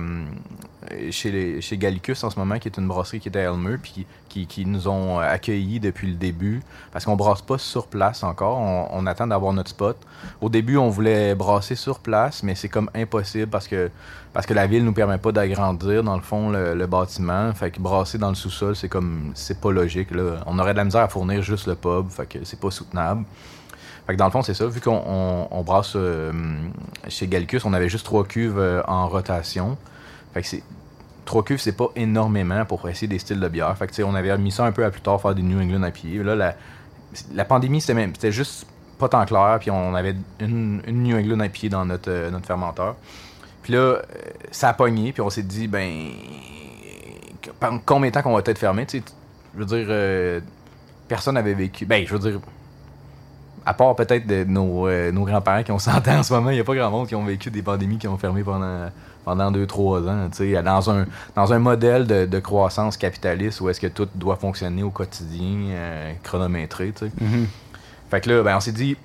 chez, 1.11 1.61
chez 1.61 1.77
Gallicus 1.77 2.23
en 2.23 2.29
ce 2.29 2.39
moment, 2.39 2.59
qui 2.59 2.67
est 2.67 2.77
une 2.77 2.87
brasserie 2.87 3.19
qui 3.19 3.29
est 3.29 3.37
à 3.37 3.41
Elmer, 3.41 3.77
puis 3.77 4.05
qui, 4.45 4.65
nous 4.65 4.87
ont 4.87 5.19
accueillis 5.19 5.79
depuis 5.79 6.07
le 6.07 6.13
début. 6.13 6.61
Parce 6.91 7.05
qu'on 7.05 7.15
brasse 7.15 7.41
pas 7.41 7.57
sur 7.57 7.87
place 7.87 8.23
encore. 8.23 8.59
On, 8.91 9.05
attend 9.07 9.27
d'avoir 9.27 9.53
notre 9.53 9.69
spot. 9.69 9.97
Au 10.41 10.49
début, 10.49 10.77
on 10.77 10.89
voulait 10.89 11.33
brasser 11.33 11.75
sur 11.75 11.99
place, 11.99 12.43
mais 12.43 12.53
c'est 12.53 12.69
comme 12.69 12.89
impossible 12.93 13.47
parce 13.47 13.67
que 13.67 13.89
parce 14.33 14.45
que 14.45 14.53
la 14.53 14.67
ville 14.67 14.83
nous 14.83 14.93
permet 14.93 15.17
pas 15.17 15.31
d'agrandir 15.31 16.03
dans 16.03 16.15
le 16.15 16.21
fond 16.21 16.51
le, 16.51 16.75
le 16.75 16.85
bâtiment. 16.85 17.51
Fait 17.53 17.71
que 17.71 17.79
brasser 17.79 18.19
dans 18.19 18.29
le 18.29 18.35
sous-sol, 18.35 18.75
c'est 18.75 18.89
comme 18.89 19.31
c'est 19.33 19.59
pas 19.59 19.71
logique. 19.71 20.11
Là. 20.11 20.43
On 20.45 20.59
aurait 20.59 20.73
de 20.73 20.77
la 20.77 20.83
misère 20.83 21.01
à 21.01 21.07
fournir 21.07 21.41
juste 21.41 21.65
le 21.65 21.75
pub, 21.75 22.09
fait 22.09 22.27
que 22.27 22.39
c'est 22.43 22.59
pas 22.59 22.69
soutenable. 22.69 23.23
Fait 24.07 24.13
que 24.13 24.17
dans 24.17 24.25
le 24.25 24.31
fond, 24.31 24.41
c'est 24.41 24.53
ça. 24.53 24.65
Vu 24.65 24.79
qu'on 24.79 25.47
on, 25.51 25.61
brasse 25.63 25.93
euh, 25.97 26.31
chez 27.09 27.27
Gallicus, 27.27 27.65
on 27.65 27.73
avait 27.73 27.89
juste 27.89 28.05
trois 28.05 28.23
cuves 28.23 28.57
euh, 28.57 28.81
en 28.87 29.09
rotation. 29.09 29.77
Fait 30.33 30.41
que 30.41 30.47
c'est 30.47 30.63
trois 31.25 31.43
cuves, 31.43 31.59
c'est 31.59 31.75
pas 31.75 31.89
énormément 31.97 32.63
pour 32.63 32.87
essayer 32.87 33.09
des 33.09 33.19
styles 33.19 33.41
de 33.41 33.49
bière. 33.49 33.77
Fait 33.77 33.85
que 33.85 34.03
on 34.03 34.15
avait 34.15 34.35
mis 34.37 34.51
ça 34.51 34.65
un 34.65 34.71
peu 34.71 34.85
à 34.85 34.91
plus 34.91 35.01
tard, 35.01 35.19
faire 35.19 35.35
des 35.35 35.41
New 35.41 35.59
England 35.59 35.85
IPA. 35.85 36.23
Là, 36.23 36.35
la, 36.35 36.55
la 37.33 37.43
pandémie, 37.43 37.81
c'était 37.81 37.95
même 37.95 38.15
c'était 38.15 38.31
juste 38.31 38.65
pas 38.97 39.09
tant 39.09 39.25
clair, 39.25 39.57
puis 39.59 39.71
on 39.71 39.93
avait 39.93 40.15
une, 40.39 40.81
une 40.87 41.03
New 41.03 41.17
England 41.17 41.43
IPA 41.43 41.67
dans 41.67 41.85
notre, 41.85 42.09
euh, 42.09 42.31
notre 42.31 42.45
fermenteur. 42.45 42.95
Puis 43.61 43.73
là, 43.73 43.97
ça 44.51 44.69
a 44.69 44.73
pogné, 44.73 45.11
puis 45.11 45.21
on 45.21 45.29
s'est 45.29 45.43
dit, 45.43 45.67
ben, 45.67 46.11
combien 47.85 48.09
de 48.09 48.13
temps 48.13 48.21
qu'on 48.21 48.33
va 48.33 48.39
être 48.39 48.57
fermé, 48.57 48.85
tu 48.85 48.99
sais, 48.99 49.03
je 49.53 49.59
veux 49.59 49.65
dire, 49.65 50.41
personne 51.09 51.35
n'avait 51.35 51.53
vécu, 51.53 51.85
ben, 51.85 52.05
je 52.07 52.15
veux 52.15 52.31
dire, 52.31 52.39
à 53.67 53.73
part 53.73 53.95
peut-être 53.95 54.25
de 54.25 54.45
nos, 54.45 54.87
euh, 54.87 55.11
nos 55.11 55.25
grands-parents 55.25 55.61
qui 55.61 55.73
ont 55.73 55.79
100 55.79 56.07
ans 56.07 56.19
en 56.19 56.23
ce 56.23 56.33
moment, 56.33 56.51
il 56.51 56.55
n'y 56.55 56.61
a 56.61 56.63
pas 56.63 56.73
grand 56.73 56.89
monde 56.89 57.07
qui 57.07 57.15
ont 57.15 57.25
vécu 57.25 57.51
des 57.51 57.61
pandémies 57.61 57.97
qui 57.97 58.07
ont 58.07 58.17
fermé 58.17 58.41
pendant 58.41 58.89
pendant 59.25 59.51
2-3 59.51 60.07
ans, 60.07 60.29
dans 60.63 60.89
un, 60.89 61.05
dans 61.35 61.51
un 61.51 61.59
modèle 61.59 62.07
de, 62.07 62.25
de 62.25 62.39
croissance 62.39 62.95
capitaliste 62.95 63.59
où 63.59 63.67
est-ce 63.67 63.81
que 63.81 63.87
tout 63.87 64.07
doit 64.15 64.37
fonctionner 64.37 64.83
au 64.83 64.89
quotidien, 64.89 65.71
euh, 65.71 66.13
chronométré, 66.23 66.93
sais. 66.95 67.11
Fait 68.09 68.21
que 68.21 68.29
là, 68.29 68.41
ben, 68.41 68.55
on 68.55 68.61
s'est 68.61 68.71
dit, 68.71 68.95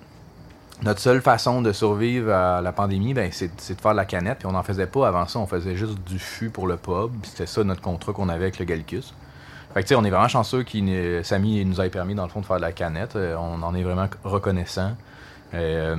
notre 0.85 1.01
seule 1.01 1.21
façon 1.23 1.61
de 1.61 1.73
survivre 1.73 2.33
à 2.33 2.61
la 2.61 2.71
pandémie, 2.71 3.15
ben, 3.15 3.31
c'est 3.33 3.75
de 3.75 3.81
faire 3.81 3.91
de 3.91 3.97
la 3.97 4.05
canette. 4.05 4.39
Puis 4.39 4.47
on 4.47 4.53
n'en 4.53 4.63
faisait 4.63 4.87
pas 4.87 5.09
avant 5.09 5.27
ça, 5.27 5.41
on 5.41 5.47
faisait 5.49 5.75
juste 5.75 5.99
du 6.07 6.21
fût 6.21 6.51
pour 6.51 6.69
le 6.69 6.77
pub. 6.77 7.11
C'était 7.25 7.47
ça 7.47 7.65
notre 7.65 7.83
contrat 7.83 8.13
qu'on 8.13 8.29
avait 8.29 8.45
avec 8.45 8.61
le 8.61 8.65
Gallicus. 8.65 9.15
Fait 9.75 9.83
que 9.83 9.87
tu 9.87 9.89
sais, 9.89 9.95
on 9.95 10.05
est 10.05 10.11
vraiment 10.11 10.29
chanceux 10.29 10.65
que 10.65 11.23
Samy 11.23 11.65
nous 11.65 11.81
ait 11.81 11.89
permis 11.89 12.15
dans 12.15 12.25
le 12.25 12.29
fond 12.29 12.41
de 12.41 12.47
faire 12.47 12.57
de 12.57 12.63
la 12.63 12.73
canette. 12.73 13.17
Euh, 13.17 13.37
on 13.37 13.63
en 13.63 13.75
est 13.75 13.83
vraiment 13.83 14.07
reconnaissant. 14.25 14.93
Euh, 15.55 15.97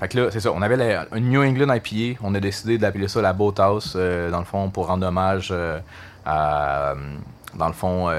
fait 0.00 0.08
que 0.08 0.18
là, 0.18 0.30
c'est 0.30 0.40
ça. 0.40 0.50
On 0.52 0.62
avait 0.62 0.76
la, 0.76 1.06
une 1.16 1.28
New 1.30 1.42
England 1.42 1.72
IPA. 1.74 2.18
On 2.22 2.34
a 2.34 2.40
décidé 2.40 2.78
d'appeler 2.78 3.08
ça 3.08 3.20
la 3.22 3.32
Boathouse, 3.32 3.94
euh, 3.96 4.30
dans 4.30 4.38
le 4.40 4.44
fond, 4.44 4.68
pour 4.70 4.86
rendre 4.88 5.06
hommage 5.06 5.48
euh, 5.52 5.78
à, 6.26 6.94
dans 7.56 7.68
le 7.68 7.72
fond, 7.72 8.10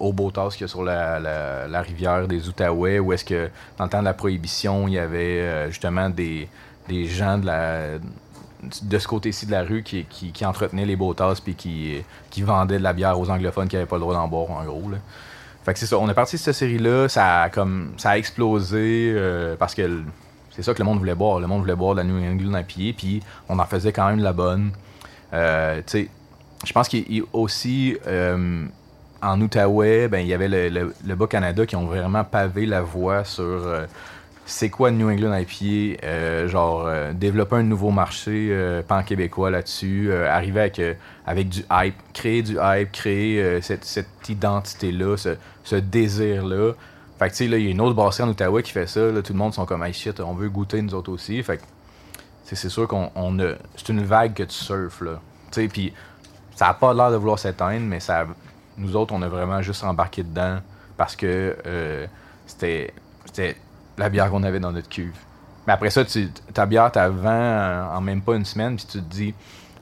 au 0.00 0.12
Boathouse 0.14 0.54
qu'il 0.56 0.62
y 0.62 0.64
a 0.64 0.68
sur 0.68 0.82
la, 0.82 1.18
la- 1.20 1.68
la 1.68 1.82
rivière 1.82 2.26
des 2.26 2.48
Outaouais, 2.48 2.98
où 3.00 3.12
est-ce 3.12 3.24
que, 3.24 3.50
dans 3.76 3.84
le 3.84 3.90
temps 3.90 4.00
de 4.00 4.06
la 4.06 4.14
Prohibition, 4.14 4.88
il 4.88 4.94
y 4.94 4.98
avait 4.98 5.68
justement 5.70 6.08
des, 6.08 6.48
des 6.88 7.04
gens 7.04 7.36
de 7.36 7.44
la 7.46 7.80
de 8.82 8.98
ce 8.98 9.08
côté-ci 9.08 9.46
de 9.46 9.50
la 9.50 9.64
rue 9.64 9.82
qui, 9.82 10.04
qui, 10.04 10.46
entretenaient 10.46 10.86
les 10.86 10.96
Boathouse 10.96 11.40
puis 11.40 11.54
qui, 11.54 12.02
qui 12.30 12.42
vendaient 12.42 12.78
de 12.78 12.82
la 12.82 12.92
bière 12.92 13.18
aux 13.18 13.28
anglophones 13.28 13.68
qui 13.68 13.76
n'avaient 13.76 13.88
pas 13.88 13.96
le 13.96 14.02
droit 14.02 14.14
d'en 14.14 14.28
boire, 14.28 14.50
en 14.50 14.64
gros. 14.64 14.88
Là. 14.90 14.98
Fait 15.64 15.72
que 15.72 15.78
c'est 15.78 15.86
ça. 15.86 15.98
On 15.98 16.08
est 16.08 16.14
parti 16.14 16.36
de 16.36 16.40
cette 16.40 16.54
série-là. 16.54 17.08
Ça 17.08 17.42
a, 17.42 17.48
comme, 17.48 17.92
ça 17.96 18.10
a 18.10 18.18
explosé 18.18 19.12
euh, 19.14 19.56
parce 19.56 19.74
que 19.74 20.02
c'est 20.50 20.62
ça 20.62 20.74
que 20.74 20.78
le 20.78 20.84
monde 20.84 20.98
voulait 20.98 21.14
boire. 21.14 21.40
Le 21.40 21.46
monde 21.46 21.60
voulait 21.60 21.76
boire 21.76 21.94
de 21.94 22.00
la 22.00 22.04
New 22.04 22.18
England 22.18 22.58
IPA, 22.58 22.96
puis 22.96 23.22
on 23.48 23.58
en 23.58 23.66
faisait 23.66 23.92
quand 23.92 24.06
même 24.08 24.18
de 24.18 24.24
la 24.24 24.32
bonne. 24.32 24.72
Euh, 25.32 25.78
tu 25.78 25.82
sais, 25.86 26.08
je 26.64 26.72
pense 26.72 26.88
qu'il 26.88 27.22
aussi 27.32 27.96
euh, 28.06 28.64
en 29.22 29.40
Outaouais, 29.40 30.08
ben, 30.08 30.18
il 30.18 30.26
y 30.26 30.34
avait 30.34 30.48
le, 30.48 30.92
le, 31.04 31.14
Bas-Canada 31.14 31.64
qui 31.64 31.74
ont 31.76 31.86
vraiment 31.86 32.24
pavé 32.24 32.66
la 32.66 32.82
voie 32.82 33.24
sur 33.24 33.66
c'est 34.44 34.70
quoi 34.70 34.90
New 34.90 35.08
England 35.08 35.34
IPA, 35.34 36.04
euh, 36.04 36.48
genre 36.48 36.84
euh, 36.86 37.12
développer 37.12 37.56
un 37.56 37.62
nouveau 37.62 37.90
marché 37.90 38.48
euh, 38.50 38.82
pan-québécois 38.82 39.50
là-dessus, 39.50 40.08
euh, 40.10 40.28
arriver 40.28 40.60
avec, 40.60 40.78
euh, 40.78 40.94
avec 41.26 41.48
du 41.48 41.64
hype, 41.70 41.94
créer 42.12 42.42
du 42.42 42.56
hype, 42.60 42.90
créer 42.90 43.60
cette, 43.60 43.84
cette 43.84 44.28
identité-là, 44.28 45.16
ce, 45.16 45.36
ce 45.62 45.76
désir-là. 45.76 46.72
Fait 47.18 47.26
que 47.26 47.30
tu 47.30 47.36
sais, 47.44 47.48
là, 47.48 47.56
il 47.56 47.64
y 47.64 47.68
a 47.68 47.70
une 47.70 47.80
autre 47.80 47.94
brasserie 47.94 48.24
en 48.24 48.30
Outaouais 48.30 48.62
qui 48.62 48.72
fait 48.72 48.88
ça, 48.88 49.00
là, 49.00 49.22
tout 49.22 49.32
le 49.32 49.38
monde 49.38 49.54
sont 49.54 49.64
comme 49.64 49.84
hey 49.84 49.92
shit, 49.92 50.18
on 50.20 50.34
veut 50.34 50.48
goûter 50.48 50.82
nous 50.82 50.94
autres 50.94 51.12
aussi. 51.12 51.40
Fait 51.42 51.58
que 51.58 51.62
c'est 52.44 52.68
sûr 52.68 52.88
qu'on 52.88 53.10
on 53.14 53.38
a. 53.38 53.54
C'est 53.76 53.88
une 53.90 54.02
vague 54.02 54.34
que 54.34 54.42
tu 54.42 54.54
surfes, 54.56 55.00
là. 55.02 55.20
Tu 55.52 55.62
sais, 55.62 55.68
puis 55.68 55.92
ça 56.56 56.68
a 56.68 56.74
pas 56.74 56.92
l'air 56.92 57.10
de 57.10 57.16
vouloir 57.16 57.38
s'éteindre, 57.38 57.86
mais 57.86 58.00
ça, 58.00 58.26
nous 58.76 58.96
autres, 58.96 59.14
on 59.14 59.22
a 59.22 59.28
vraiment 59.28 59.62
juste 59.62 59.84
embarqué 59.84 60.22
dedans 60.22 60.58
parce 60.96 61.16
que 61.16 61.56
c'était 62.46 62.92
c'était 63.24 63.56
la 63.98 64.08
bière 64.08 64.30
qu'on 64.30 64.42
avait 64.42 64.60
dans 64.60 64.72
notre 64.72 64.88
cuve. 64.88 65.14
Mais 65.66 65.72
après 65.72 65.90
ça, 65.90 66.04
tu, 66.04 66.28
ta 66.52 66.66
bière, 66.66 66.90
tu 66.90 66.98
vends 66.98 67.88
en 67.94 68.00
même 68.00 68.20
pas 68.22 68.34
une 68.34 68.44
semaine, 68.44 68.76
puis 68.76 68.86
tu 68.86 68.98
te 68.98 69.04
dis, 69.14 69.34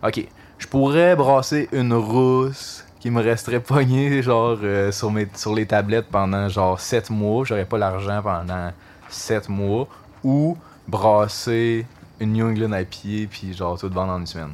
OK, 0.06 0.26
je 0.58 0.66
pourrais 0.66 1.16
brasser 1.16 1.68
une 1.72 1.94
rousse 1.94 2.84
qui 3.00 3.10
me 3.10 3.22
resterait 3.22 3.60
pognée, 3.60 4.22
genre, 4.22 4.58
euh, 4.62 4.92
sur, 4.92 5.10
mes, 5.10 5.26
sur 5.34 5.54
les 5.54 5.64
tablettes 5.66 6.08
pendant, 6.10 6.48
genre, 6.50 6.78
7 6.78 7.08
mois. 7.10 7.44
J'aurais 7.46 7.64
pas 7.64 7.78
l'argent 7.78 8.20
pendant 8.22 8.72
7 9.08 9.48
mois. 9.48 9.88
Ou 10.22 10.58
brasser 10.86 11.86
une 12.20 12.32
New 12.34 12.46
England 12.46 12.72
à 12.72 12.84
pied, 12.84 13.26
puis, 13.26 13.54
genre, 13.54 13.78
tout 13.78 13.88
vendre 13.88 14.12
en 14.12 14.18
une 14.20 14.26
semaine. 14.26 14.50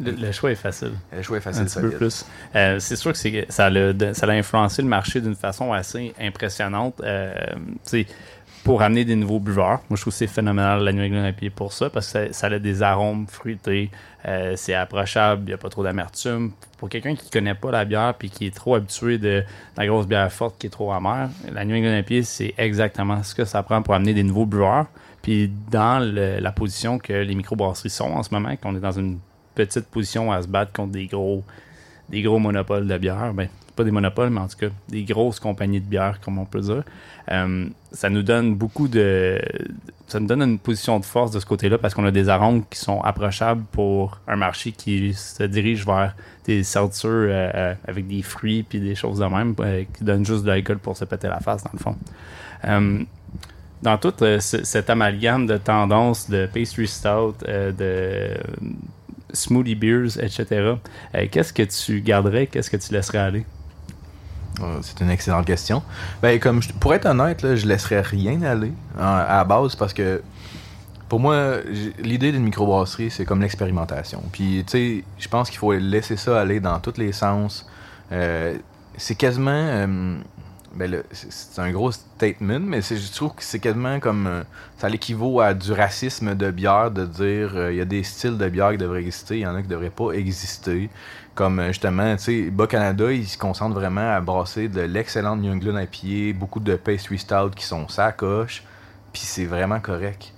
Le, 0.00 0.12
le 0.12 0.32
choix 0.32 0.50
est 0.52 0.54
facile. 0.54 0.92
Le 1.12 1.20
choix 1.22 1.38
est 1.38 1.40
facile, 1.40 1.62
un 1.62 1.66
petit 1.66 1.80
peu 1.80 1.90
plus. 1.90 2.24
Euh, 2.54 2.78
c'est 2.78 2.94
sûr 2.96 3.10
que 3.12 3.18
c'est- 3.18 3.46
ça 3.50 3.68
l'a 3.68 4.14
ça 4.14 4.26
l'a 4.26 4.34
influencé 4.34 4.80
le 4.80 4.86
marché 4.88 5.20
d'une 5.20 5.34
façon 5.34 5.72
assez 5.72 6.14
impressionnante. 6.20 7.00
Euh, 7.02 7.34
tu 7.54 7.66
sais, 7.82 8.06
pour 8.68 8.82
amener 8.82 9.06
des 9.06 9.16
nouveaux 9.16 9.40
buveurs. 9.40 9.80
Moi, 9.88 9.96
je 9.96 10.02
trouve 10.02 10.12
que 10.12 10.18
c'est 10.18 10.26
phénoménal 10.26 10.84
la 10.84 10.92
New 10.92 11.02
England 11.02 11.26
IPA 11.26 11.54
pour 11.56 11.72
ça, 11.72 11.88
parce 11.88 12.12
que 12.12 12.34
ça, 12.34 12.48
a 12.48 12.58
des 12.58 12.82
arômes 12.82 13.26
fruités, 13.26 13.90
euh, 14.26 14.56
c'est 14.56 14.74
approchable, 14.74 15.44
il 15.44 15.46
n'y 15.46 15.52
a 15.54 15.56
pas 15.56 15.70
trop 15.70 15.82
d'amertume. 15.82 16.52
Pour 16.76 16.90
quelqu'un 16.90 17.14
qui 17.14 17.24
ne 17.24 17.30
connaît 17.30 17.54
pas 17.54 17.70
la 17.70 17.86
bière 17.86 18.12
puis 18.18 18.28
qui 18.28 18.44
est 18.44 18.54
trop 18.54 18.74
habitué 18.74 19.16
de, 19.16 19.42
la 19.78 19.86
grosse 19.86 20.06
bière 20.06 20.30
forte 20.30 20.58
qui 20.58 20.66
est 20.66 20.70
trop 20.70 20.92
amère, 20.92 21.30
la 21.50 21.64
New 21.64 21.76
England 21.76 21.96
IPA, 21.96 22.24
c'est 22.24 22.52
exactement 22.58 23.22
ce 23.22 23.34
que 23.34 23.46
ça 23.46 23.62
prend 23.62 23.80
pour 23.80 23.94
amener 23.94 24.12
des 24.12 24.22
nouveaux 24.22 24.44
buveurs. 24.44 24.84
Puis 25.22 25.50
dans 25.70 25.98
la 25.98 26.52
position 26.52 26.98
que 26.98 27.14
les 27.14 27.34
microbrasseries 27.34 27.88
sont 27.88 28.10
en 28.10 28.22
ce 28.22 28.34
moment, 28.34 28.54
qu'on 28.56 28.76
est 28.76 28.80
dans 28.80 28.92
une 28.92 29.18
petite 29.54 29.86
position 29.86 30.30
à 30.30 30.42
se 30.42 30.46
battre 30.46 30.74
contre 30.74 30.92
des 30.92 31.06
gros 31.06 31.42
des 32.08 32.22
gros 32.22 32.38
monopoles 32.38 32.86
de 32.86 32.98
bière. 32.98 33.32
Ben, 33.34 33.48
pas 33.78 33.84
des 33.84 33.90
monopoles, 33.92 34.30
mais 34.30 34.40
en 34.40 34.48
tout 34.48 34.58
cas, 34.58 34.66
des 34.88 35.04
grosses 35.04 35.40
compagnies 35.40 35.80
de 35.80 35.86
bière, 35.86 36.20
comme 36.20 36.38
on 36.38 36.44
peut 36.44 36.60
dire. 36.60 36.82
Euh, 37.30 37.66
ça 37.92 38.10
nous 38.10 38.22
donne 38.22 38.54
beaucoup 38.56 38.88
de. 38.88 39.40
Ça 40.08 40.18
nous 40.20 40.26
donne 40.26 40.42
une 40.42 40.58
position 40.58 40.98
de 40.98 41.04
force 41.04 41.30
de 41.30 41.38
ce 41.40 41.46
côté-là 41.46 41.78
parce 41.78 41.94
qu'on 41.94 42.04
a 42.04 42.10
des 42.10 42.28
arômes 42.28 42.64
qui 42.68 42.78
sont 42.78 43.00
approchables 43.02 43.62
pour 43.72 44.20
un 44.26 44.36
marché 44.36 44.72
qui 44.72 45.12
se 45.14 45.42
dirige 45.44 45.84
vers 45.86 46.14
des 46.46 46.62
sortures 46.64 47.10
euh, 47.10 47.50
euh, 47.54 47.74
avec 47.86 48.06
des 48.08 48.22
fruits 48.22 48.62
puis 48.62 48.80
des 48.80 48.94
choses 48.94 49.18
de 49.20 49.26
même 49.26 49.54
qui 49.94 50.02
donnent 50.04 50.24
juste 50.26 50.42
de 50.44 50.48
l'alcool 50.48 50.78
pour 50.78 50.96
se 50.96 51.04
péter 51.04 51.28
la 51.28 51.40
face, 51.40 51.62
dans 51.62 51.70
le 51.74 51.78
fond. 51.78 51.96
Dans 53.82 53.96
tout 53.98 54.12
ce- 54.18 54.64
cet 54.64 54.90
amalgame 54.90 55.46
de 55.46 55.56
tendances 55.56 56.28
de 56.28 56.46
pastry 56.52 56.88
stout, 56.88 57.36
de 57.46 58.30
smoothie 59.32 59.76
beers, 59.76 60.18
etc. 60.18 60.72
Qu'est-ce 61.30 61.52
que 61.52 61.62
tu 61.62 62.00
garderais, 62.00 62.46
qu'est-ce 62.48 62.70
que 62.70 62.76
tu 62.78 62.92
laisserais 62.92 63.18
aller? 63.18 63.46
Euh, 64.62 64.78
C'est 64.82 65.00
une 65.00 65.10
excellente 65.10 65.46
question. 65.46 65.82
Ben, 66.22 66.38
comme 66.40 66.60
pour 66.80 66.94
être 66.94 67.06
honnête, 67.06 67.42
là, 67.42 67.56
je 67.56 67.66
laisserais 67.66 68.00
rien 68.00 68.42
aller 68.42 68.72
en- 68.98 69.02
à 69.02 69.44
base 69.44 69.74
parce 69.76 69.92
que 69.92 70.22
pour 71.08 71.20
moi, 71.20 71.56
l'idée 72.00 72.32
d'une 72.32 72.42
microbrasserie, 72.44 73.10
c'est 73.10 73.24
comme 73.24 73.40
l'expérimentation. 73.40 74.22
Puis, 74.30 74.62
tu 74.66 74.72
sais, 74.98 75.04
je 75.18 75.28
pense 75.28 75.48
qu'il 75.48 75.58
faut 75.58 75.72
laisser 75.72 76.16
ça 76.18 76.38
aller 76.40 76.60
dans 76.60 76.78
tous 76.80 76.98
les 76.98 77.12
sens. 77.12 77.66
Euh, 78.12 78.56
c'est 78.96 79.14
quasiment. 79.14 79.50
euh, 79.52 80.16
ben 80.74 81.02
c'est- 81.12 81.58
un 81.60 81.70
gros 81.70 81.90
statement, 81.90 82.60
mais 82.60 82.82
je 82.82 83.12
trouve 83.12 83.30
que 83.34 83.42
c'est 83.42 83.58
quasiment 83.58 84.00
comme. 84.00 84.26
euh, 84.26 84.42
ça 84.76 84.88
l'équivaut 84.90 85.40
à 85.40 85.54
du 85.54 85.72
racisme 85.72 86.34
de 86.34 86.50
bière, 86.50 86.90
de 86.90 87.06
dire 87.06 87.70
il 87.70 87.76
y 87.76 87.80
a 87.80 87.84
des 87.86 88.02
styles 88.02 88.36
de 88.36 88.48
bière 88.50 88.72
qui 88.72 88.78
devraient 88.78 89.00
exister, 89.00 89.36
il 89.38 89.40
y 89.40 89.46
en 89.46 89.54
a 89.54 89.62
qui 89.62 89.68
devraient 89.68 89.88
pas 89.90 90.12
exister. 90.12 90.90
Comme 91.38 91.60
euh, 91.60 91.68
justement, 91.68 92.16
tu 92.16 92.22
sais, 92.24 92.50
Bas-Canada, 92.50 93.12
ils 93.12 93.28
se 93.28 93.38
concentrent 93.38 93.76
vraiment 93.76 94.12
à 94.12 94.20
brasser 94.20 94.66
de 94.66 94.80
l'excellente 94.80 95.40
New 95.40 95.52
England 95.52 95.78
IPA, 95.78 96.36
beaucoup 96.36 96.58
de 96.58 96.74
pastry 96.74 97.16
stout 97.16 97.50
qui 97.54 97.64
sont 97.64 97.86
sacoches, 97.86 98.64
puis 99.12 99.22
c'est 99.24 99.44
vraiment 99.44 99.78
correct. 99.78 100.32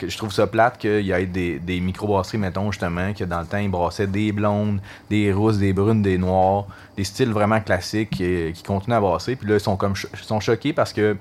Je 0.00 0.16
trouve 0.16 0.32
ça 0.32 0.46
plate 0.46 0.78
qu'il 0.78 1.04
y 1.04 1.12
ait 1.12 1.26
des, 1.26 1.58
des 1.58 1.78
microbrasseries, 1.80 2.38
mettons, 2.38 2.72
justement, 2.72 3.12
que 3.12 3.24
dans 3.24 3.40
le 3.40 3.46
temps, 3.46 3.58
ils 3.58 3.70
brassaient 3.70 4.06
des 4.06 4.32
blondes, 4.32 4.80
des 5.10 5.30
rousses, 5.30 5.58
des 5.58 5.74
brunes, 5.74 6.00
des 6.00 6.16
noirs, 6.16 6.64
des 6.96 7.04
styles 7.04 7.32
vraiment 7.32 7.60
classiques 7.60 8.18
euh, 8.22 8.50
qui 8.52 8.62
continuent 8.62 8.94
à 8.96 9.00
brasser. 9.00 9.36
Puis 9.36 9.46
là, 9.46 9.56
ils 9.56 9.60
sont 9.60 9.76
comme 9.76 9.94
cho- 9.94 10.08
sont 10.22 10.40
choqués 10.40 10.72
parce 10.72 10.94
que 10.94 11.18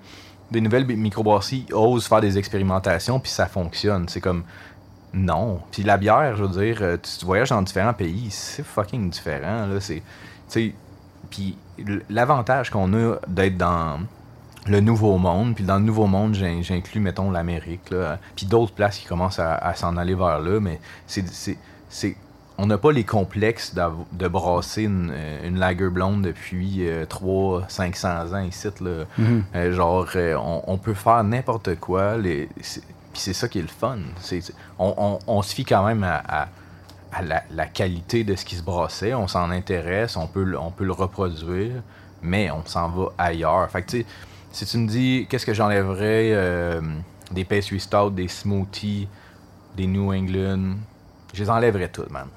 des 0.50 0.62
nouvelles 0.62 0.86
microbrasseries 0.86 1.65
osent 1.74 2.08
faire 2.08 2.21
des 2.21 2.38
expérimentations, 2.38 3.19
puis 3.19 3.32
ça 3.32 3.48
fonctionne. 3.48 4.08
C'est 4.08 4.21
comme 4.21 4.43
non. 5.15 5.62
Puis 5.71 5.82
la 5.84 5.97
bière, 5.97 6.36
je 6.36 6.43
veux 6.43 6.62
dire, 6.63 6.78
euh, 6.82 6.97
tu, 7.01 7.19
tu 7.19 7.25
voyages 7.25 7.49
dans 7.49 7.62
différents 7.62 7.93
pays, 7.93 8.28
c'est 8.30 8.63
fucking 8.65 9.10
différent. 9.10 9.65
Là, 9.65 9.80
c'est, 9.80 10.04
puis 11.30 11.58
l'avantage 12.10 12.69
qu'on 12.69 12.93
a 12.93 13.15
d'être 13.28 13.58
dans 13.58 13.99
le 14.67 14.80
nouveau 14.80 15.17
monde, 15.17 15.56
puis 15.56 15.63
dans 15.63 15.78
le 15.78 15.84
nouveau 15.84 16.08
monde, 16.08 16.34
j'in- 16.34 16.62
j'inclus, 16.62 16.99
mettons, 16.99 17.30
l'Amérique, 17.32 17.89
là, 17.91 18.19
puis 18.36 18.45
d'autres 18.45 18.73
places 18.73 18.97
qui 18.97 19.06
commencent 19.06 19.39
à, 19.39 19.56
à 19.56 19.73
s'en 19.75 19.95
aller 19.97 20.15
vers 20.15 20.39
là, 20.39 20.60
mais 20.60 20.80
c'est, 21.08 21.28
c'est, 21.30 21.58
c'est- 21.89 22.15
on 22.58 22.65
n'a 22.67 22.78
pas 22.78 22.91
les 22.93 23.04
complexes 23.04 23.75
de 23.75 24.28
brasser 24.30 24.84
une, 24.84 25.12
euh, 25.13 25.47
une 25.47 25.60
lager 25.60 25.89
blonde 25.89 26.21
depuis 26.21 26.88
300-500 27.10 28.34
ans 28.34 28.43
ici. 28.43 28.67
Là. 28.80 29.04
Euh, 29.56 29.71
genre, 29.73 30.08
euh, 30.15 30.36
on, 30.38 30.63
on 30.67 30.78
peut 30.78 30.93
faire 30.93 31.21
n'importe 31.23 31.75
quoi. 31.80 32.17
Les, 32.17 32.47
puis 33.15 33.21
c'est 33.21 33.32
ça 33.34 33.47
qui 33.47 33.60
est 33.60 33.62
le 33.62 33.69
fun. 33.69 33.97
C'est, 34.19 34.41
on, 34.78 34.93
on- 34.97 35.19
on 35.25 35.41
se 35.41 35.56
fie 35.56 35.63
quand 35.63 35.86
même 35.86 36.04
à, 36.04 36.21
à- 36.28 36.47
à 37.13 37.21
la, 37.21 37.43
la 37.49 37.65
qualité 37.65 38.25
de 38.25 38.36
ce 38.36 38.43
qui 38.43 38.56
se 38.58 38.62
brassait. 38.62 39.13
On 39.13 39.30
s'en 39.30 39.49
intéresse, 39.51 40.17
on 40.17 40.28
peut, 40.28 40.43
le- 40.43 40.60
on 40.60 40.69
peut 40.69 40.84
le 40.84 40.91
reproduire, 40.91 41.75
mais 42.21 42.51
on 42.51 42.65
s'en 42.65 42.89
va 42.89 43.06
ailleurs. 43.17 43.69
Fait 43.71 43.84
que, 43.84 43.89
tu 43.91 43.99
sais, 44.01 44.06
si 44.51 44.65
tu 44.65 44.78
me 44.80 44.88
dis 44.89 45.28
qu'est-ce 45.30 45.45
que 45.45 45.54
j'enlèverais 45.54 46.32
euh, 46.34 46.82
des 47.32 47.45
pastry 47.45 47.80
stout, 47.80 48.10
des 48.10 48.28
smoothies, 48.28 49.08
des 49.78 49.88
New 49.88 50.13
England, 50.13 50.75
je 51.34 51.41
les 51.41 51.49
enlèverais 51.49 51.88
toutes, 51.88 52.12
man. 52.12 52.28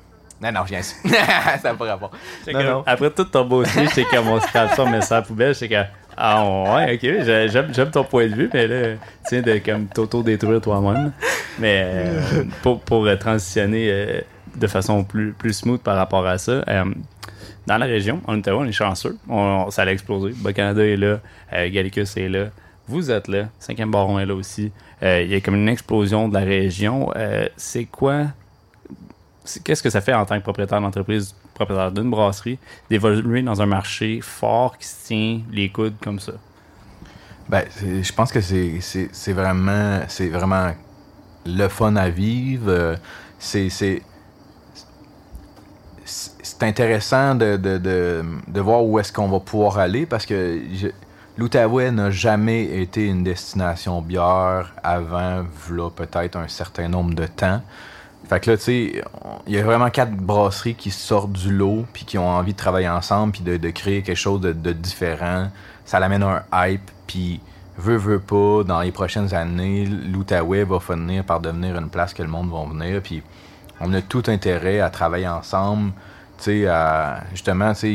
Non, 0.41 0.53
non, 0.53 0.61
je 0.65 0.69
viens. 0.69 0.83
ça 0.83 1.59
n'a 1.65 1.75
pas 1.75 1.85
rapport. 1.87 2.13
Non. 2.53 2.85
Après 2.87 3.11
tout 3.11 3.25
ton 3.25 3.45
beau 3.45 3.65
speech, 3.65 3.91
c'est 3.95 4.05
comme 4.05 4.29
on 4.29 4.39
scrape 4.41 4.77
ça, 4.77 4.85
on 4.85 4.89
met 4.91 5.01
ça 5.01 5.17
à 5.17 5.21
la 5.23 5.27
poubelle. 5.27 5.57
C'est 5.57 5.69
que, 5.69 5.83
ah 6.21 6.75
ouais, 6.75 6.95
ok, 6.95 7.01
j'ai- 7.01 7.49
j'aime, 7.49 7.73
j'aime 7.73 7.91
ton 7.91 8.03
point 8.05 8.27
de 8.27 8.35
vue, 8.35 8.51
mais 8.53 8.67
là, 8.67 8.97
tu 9.29 9.41
de 9.41 9.59
comme 9.59 9.87
t'auto-détruire 9.87 10.61
toi-même. 10.61 11.13
Mais 11.61 11.83
euh, 11.87 12.45
pour, 12.63 12.81
pour 12.81 13.07
euh, 13.07 13.17
transitionner 13.17 13.89
euh, 13.91 14.21
de 14.57 14.67
façon 14.67 15.05
plus, 15.05 15.33
plus 15.33 15.53
smooth 15.53 15.81
par 15.81 15.97
rapport 15.97 16.27
à 16.27 16.37
ça, 16.39 16.65
dans 17.67 17.77
la 17.79 17.87
région, 17.87 18.21
en 18.27 18.39
Ottawa, 18.39 18.63
on 18.63 18.67
est 18.67 18.73
chanceux. 18.73 19.17
On, 19.29 19.71
ça 19.71 19.83
a 19.83 19.87
explosé. 19.87 20.33
Bas-Canada 20.39 20.85
est 20.85 20.97
là, 20.97 21.21
Gallicus 21.69 22.17
est 22.17 22.29
là. 22.29 22.47
Vous 22.89 23.11
êtes 23.11 23.29
là, 23.29 23.49
5e 23.61 23.91
Baron 23.91 24.19
est 24.19 24.27
là 24.27 24.35
aussi. 24.35 24.73
Il 25.03 25.27
y 25.29 25.35
a 25.35 25.41
comme 25.41 25.55
une 25.55 25.69
explosion 25.69 26.29
de 26.29 26.35
la 26.35 26.41
région. 26.41 27.13
C'est 27.57 27.85
quoi 27.85 28.25
qu'est-ce 29.65 29.83
que 29.83 29.91
ça 29.91 30.01
fait 30.01 30.13
en 30.15 30.25
tant 30.25 30.37
que 30.39 30.43
propriétaire 30.43 30.81
d'entreprise, 30.81 31.35
propriétaire 31.59 31.93
d'une 31.93 32.11
brasserie, 32.11 32.59
d'évoluer 32.91 33.43
dans 33.43 33.61
un 33.63 33.67
marché 33.67 34.21
fort 34.23 34.77
qui 34.79 34.87
se 34.87 35.07
tient 35.07 35.41
les 35.51 35.71
coudes 35.71 35.97
comme 36.03 36.21
ça? 36.21 36.33
Ben, 37.49 37.65
je 37.81 38.13
pense 38.13 38.33
que 38.33 38.41
c'est 38.41 39.33
vraiment, 39.33 40.01
c'est 40.09 40.29
vraiment 40.29 40.73
le 41.47 41.69
fun 41.69 41.97
à 41.97 42.11
vivre. 42.11 42.69
Euh, 42.69 42.97
C'est 43.39 43.71
intéressant 46.63 47.35
de, 47.35 47.57
de, 47.57 47.79
de, 47.79 48.25
de 48.47 48.61
voir 48.61 48.85
où 48.85 48.99
est-ce 48.99 49.13
qu'on 49.13 49.29
va 49.29 49.41
pouvoir 49.41 49.79
aller 49.79 50.07
parce 50.07 50.27
que 50.27 50.61
l'Outaouais 51.37 51.91
n'a 51.93 52.11
jamais 52.11 52.65
été 52.81 53.07
une 53.07 53.23
destination 53.23 54.03
bière 54.03 54.75
avant, 54.83 55.45
là, 55.71 55.91
peut-être 55.91 56.37
un 56.37 56.49
certain 56.49 56.89
nombre 56.89 57.15
de 57.15 57.27
temps. 57.27 57.63
Fait 58.29 58.41
que 58.41 58.51
là, 58.51 58.59
tu 58.59 58.63
sais, 58.65 59.03
il 59.47 59.55
y 59.55 59.59
a 59.59 59.63
vraiment 59.63 59.89
quatre 59.89 60.13
brasseries 60.13 60.75
qui 60.75 60.91
sortent 60.91 61.33
du 61.33 61.51
lot 61.51 61.87
puis 61.95 62.05
qui 62.05 62.19
ont 62.19 62.29
envie 62.29 62.53
de 62.53 62.59
travailler 62.59 62.89
ensemble 62.89 63.33
puis 63.33 63.41
de, 63.41 63.71
créer 63.71 64.03
quelque 64.03 64.19
chose 64.19 64.43
de, 64.43 64.73
différent. 64.73 65.49
Ça 65.87 65.99
l'amène 65.99 66.23
un 66.23 66.43
hype 66.53 66.91
puis 67.07 67.41
veut, 67.79 67.97
veut 67.97 68.21
pas, 68.21 68.65
dans 68.65 68.83
les 68.83 68.93
prochaines 68.93 69.33
années, 69.35 69.87
l'Outaouais 69.87 70.65
va 70.65 70.79
finir 70.79 71.25
par 71.25 71.41
devenir 71.41 71.79
une 71.79 71.89
place 71.89 72.13
que 72.13 72.23
le 72.23 72.29
monde 72.29 72.51
va 72.51 72.65
venir 72.65 73.01
puis 73.01 73.23
on 73.81 73.95
a 73.95 74.03
tout 74.03 74.25
intérêt 74.27 74.81
à 74.81 74.91
travailler 74.91 75.29
ensemble, 75.29 75.93
tu 76.37 76.67
sais, 76.67 76.69
justement, 77.31 77.73
tu 77.73 77.81
sais, 77.81 77.93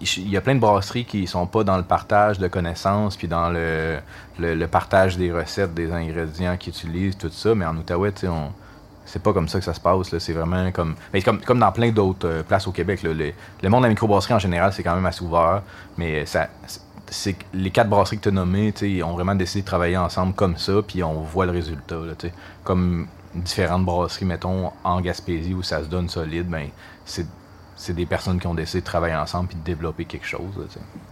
il 0.00 0.28
y 0.28 0.36
a 0.36 0.40
plein 0.40 0.56
de 0.56 0.60
brasseries 0.60 1.04
qui 1.04 1.28
sont 1.28 1.46
pas 1.46 1.62
dans 1.62 1.76
le 1.76 1.84
partage 1.84 2.40
de 2.40 2.48
connaissances 2.48 3.16
puis 3.16 3.28
dans 3.28 3.50
le, 3.50 3.98
le, 4.40 4.56
le 4.56 4.66
partage 4.66 5.16
des 5.16 5.30
recettes, 5.30 5.74
des 5.74 5.92
ingrédients 5.92 6.56
qu'ils 6.56 6.72
utilisent, 6.72 7.16
tout 7.16 7.30
ça, 7.30 7.54
mais 7.54 7.66
en 7.66 7.76
Outaouais, 7.76 8.10
tu 8.10 8.22
sais, 8.22 8.28
on 8.28 8.52
c'est 9.10 9.22
pas 9.22 9.32
comme 9.32 9.48
ça 9.48 9.58
que 9.58 9.64
ça 9.64 9.74
se 9.74 9.80
passe. 9.80 10.16
C'est 10.18 10.32
vraiment 10.32 10.70
comme, 10.70 10.94
mais 11.12 11.20
comme. 11.20 11.40
Comme 11.40 11.58
dans 11.58 11.72
plein 11.72 11.90
d'autres 11.90 12.28
euh, 12.28 12.42
places 12.44 12.68
au 12.68 12.72
Québec. 12.72 13.02
là. 13.02 13.10
Le, 13.12 13.68
monde 13.68 13.80
de 13.80 13.86
la 13.86 13.88
microbrasserie 13.90 14.34
en 14.34 14.38
général, 14.38 14.72
c'est 14.72 14.84
quand 14.84 14.94
même 14.94 15.06
assez 15.06 15.22
ouvert. 15.24 15.62
Mais 15.98 16.24
ça, 16.26 16.48
c'est 17.08 17.34
les 17.52 17.70
quatre 17.70 17.90
brasseries 17.90 18.18
que 18.18 18.22
tu 18.22 18.28
as 18.28 18.32
nommées, 18.32 18.72
ont 19.02 19.14
vraiment 19.14 19.34
décidé 19.34 19.62
de 19.62 19.66
travailler 19.66 19.96
ensemble 19.96 20.34
comme 20.34 20.56
ça, 20.56 20.74
puis 20.86 21.02
on 21.02 21.22
voit 21.22 21.44
le 21.44 21.52
résultat. 21.52 21.96
là, 21.96 22.12
comme 22.62 23.08
différentes 23.34 23.84
brasseries, 23.84 24.26
mettons, 24.26 24.70
en 24.84 25.00
Gaspésie 25.00 25.54
où 25.54 25.62
ça 25.62 25.82
se 25.82 25.88
donne 25.88 26.08
solide, 26.08 26.48
ben, 26.48 26.68
c'est 27.04 27.26
c'est 27.82 27.94
des 27.94 28.04
personnes 28.04 28.38
qui 28.38 28.46
ont 28.46 28.52
décidé 28.52 28.80
de 28.80 28.84
travailler 28.84 29.14
ensemble 29.14 29.48
puis 29.48 29.56
de 29.56 29.64
développer 29.64 30.04
quelque 30.04 30.26
chose. 30.26 30.52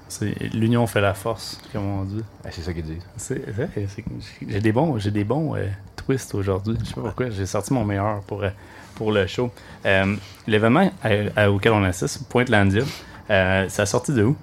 C'est 0.08 0.34
l'union 0.52 0.86
fait 0.86 1.00
la 1.00 1.14
force, 1.14 1.58
comme 1.72 1.82
on 1.86 2.02
dit. 2.04 2.22
Ben, 2.44 2.50
c'est 2.52 2.60
ça 2.60 2.74
qu'ils 2.74 2.84
disent. 2.84 3.06
C'est 3.16 3.50
vrai, 3.50 3.70
c'est- 3.74 4.04
j'ai 4.46 4.60
des 4.60 4.70
bons, 4.72 4.98
j'ai 4.98 5.10
des 5.10 5.24
bons 5.24 5.56
euh, 5.56 5.66
twists 5.96 6.34
aujourd'hui. 6.34 6.76
Je 6.82 6.88
sais 6.88 6.94
pas 6.94 7.00
pourquoi, 7.00 7.30
j'ai 7.30 7.46
sorti 7.46 7.72
mon 7.72 7.86
meilleur 7.86 8.20
pour, 8.20 8.42
euh, 8.42 8.50
pour 8.96 9.12
le 9.12 9.26
show. 9.26 9.50
Euh, 9.86 10.14
L'événement 10.46 10.90
à- 11.02 11.40
à- 11.44 11.50
auquel 11.50 11.72
on 11.72 11.82
assiste, 11.84 12.28
Pointe-Landia, 12.28 12.82
euh, 13.30 13.68
ça 13.70 13.82
a 13.82 13.86
sorti 13.86 14.12
de 14.12 14.24
où 14.24 14.36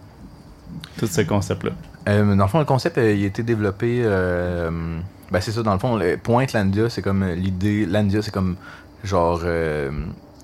Tout 0.98 1.06
ce 1.08 1.22
concept-là? 1.22 1.74
Dans 2.08 2.36
le 2.36 2.48
fond, 2.48 2.58
le 2.60 2.66
concept 2.66 2.98
il 2.98 3.02
a 3.24 3.28
été 3.28 3.44
développé. 3.44 4.02
ben, 4.04 5.42
c'est 5.42 5.52
ça, 5.52 5.62
dans 5.62 5.74
le 5.74 5.80
fond, 5.80 5.96
le 5.96 6.18
Pointe 6.18 6.54
Landia, 6.54 6.90
c'est 6.90 7.04
comme 7.04 7.24
l'idée. 7.34 7.86
Landia, 7.86 8.24
c'est 8.24 8.32
comme 8.34 8.56
genre 9.04 9.42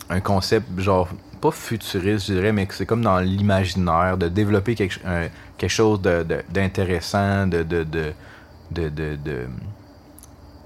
un 0.10 0.20
concept, 0.20 0.68
genre 0.80 1.08
pas 1.42 1.52
futuriste, 1.52 2.28
je 2.28 2.34
dirais, 2.34 2.52
mais 2.52 2.68
que 2.68 2.74
c'est 2.74 2.86
comme 2.86 3.02
dans 3.02 3.20
l'imaginaire 3.20 4.18
de 4.18 4.28
développer 4.28 4.76
quelque, 4.76 5.68
chose 5.68 6.02
d'intéressant, 6.02 7.48
de 7.48 7.64
de, 7.64 7.84
de, 7.84 8.14
de, 8.90 9.18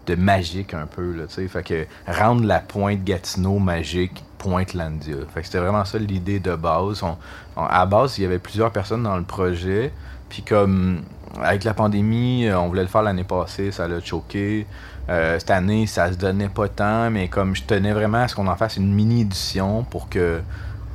de, 0.05 0.15
magique 0.15 0.73
un 0.73 0.85
peu, 0.85 1.13
là. 1.13 1.23
Fait 1.27 1.63
que 1.63 1.85
rendre 2.07 2.45
la 2.45 2.59
pointe 2.59 3.03
Gatineau 3.03 3.57
magique, 3.57 4.23
Pointe 4.37 4.73
Landia. 4.75 5.15
Fait 5.33 5.39
que 5.41 5.47
c'était 5.47 5.59
vraiment 5.59 5.85
ça 5.85 5.97
l'idée 5.97 6.39
de 6.39 6.55
base. 6.55 7.01
On- 7.01 7.17
à 7.57 7.85
base, 7.87 8.19
il 8.19 8.23
y 8.23 8.25
avait 8.25 8.37
plusieurs 8.37 8.71
personnes 8.71 9.03
dans 9.03 9.17
le 9.17 9.23
projet. 9.23 9.91
Puis 10.29 10.43
comme 10.43 11.01
avec 11.41 11.63
la 11.63 11.73
pandémie, 11.73 12.47
euh, 12.47 12.59
on 12.59 12.67
voulait 12.67 12.83
le 12.83 12.87
faire 12.87 13.01
l'année 13.01 13.23
passée, 13.23 13.71
ça 13.71 13.87
l'a 13.87 13.99
choqué. 14.01 14.67
Euh, 15.09 15.37
cette 15.39 15.51
année, 15.51 15.85
ça 15.85 16.11
se 16.11 16.17
donnait 16.17 16.49
pas 16.49 16.67
tant, 16.67 17.11
mais 17.11 17.27
comme 17.27 17.55
je 17.55 17.63
tenais 17.63 17.93
vraiment 17.93 18.23
à 18.23 18.27
ce 18.27 18.35
qu'on 18.35 18.47
en 18.47 18.55
fasse 18.55 18.77
une 18.77 18.93
mini-édition 18.93 19.83
pour 19.83 20.09
que 20.09 20.41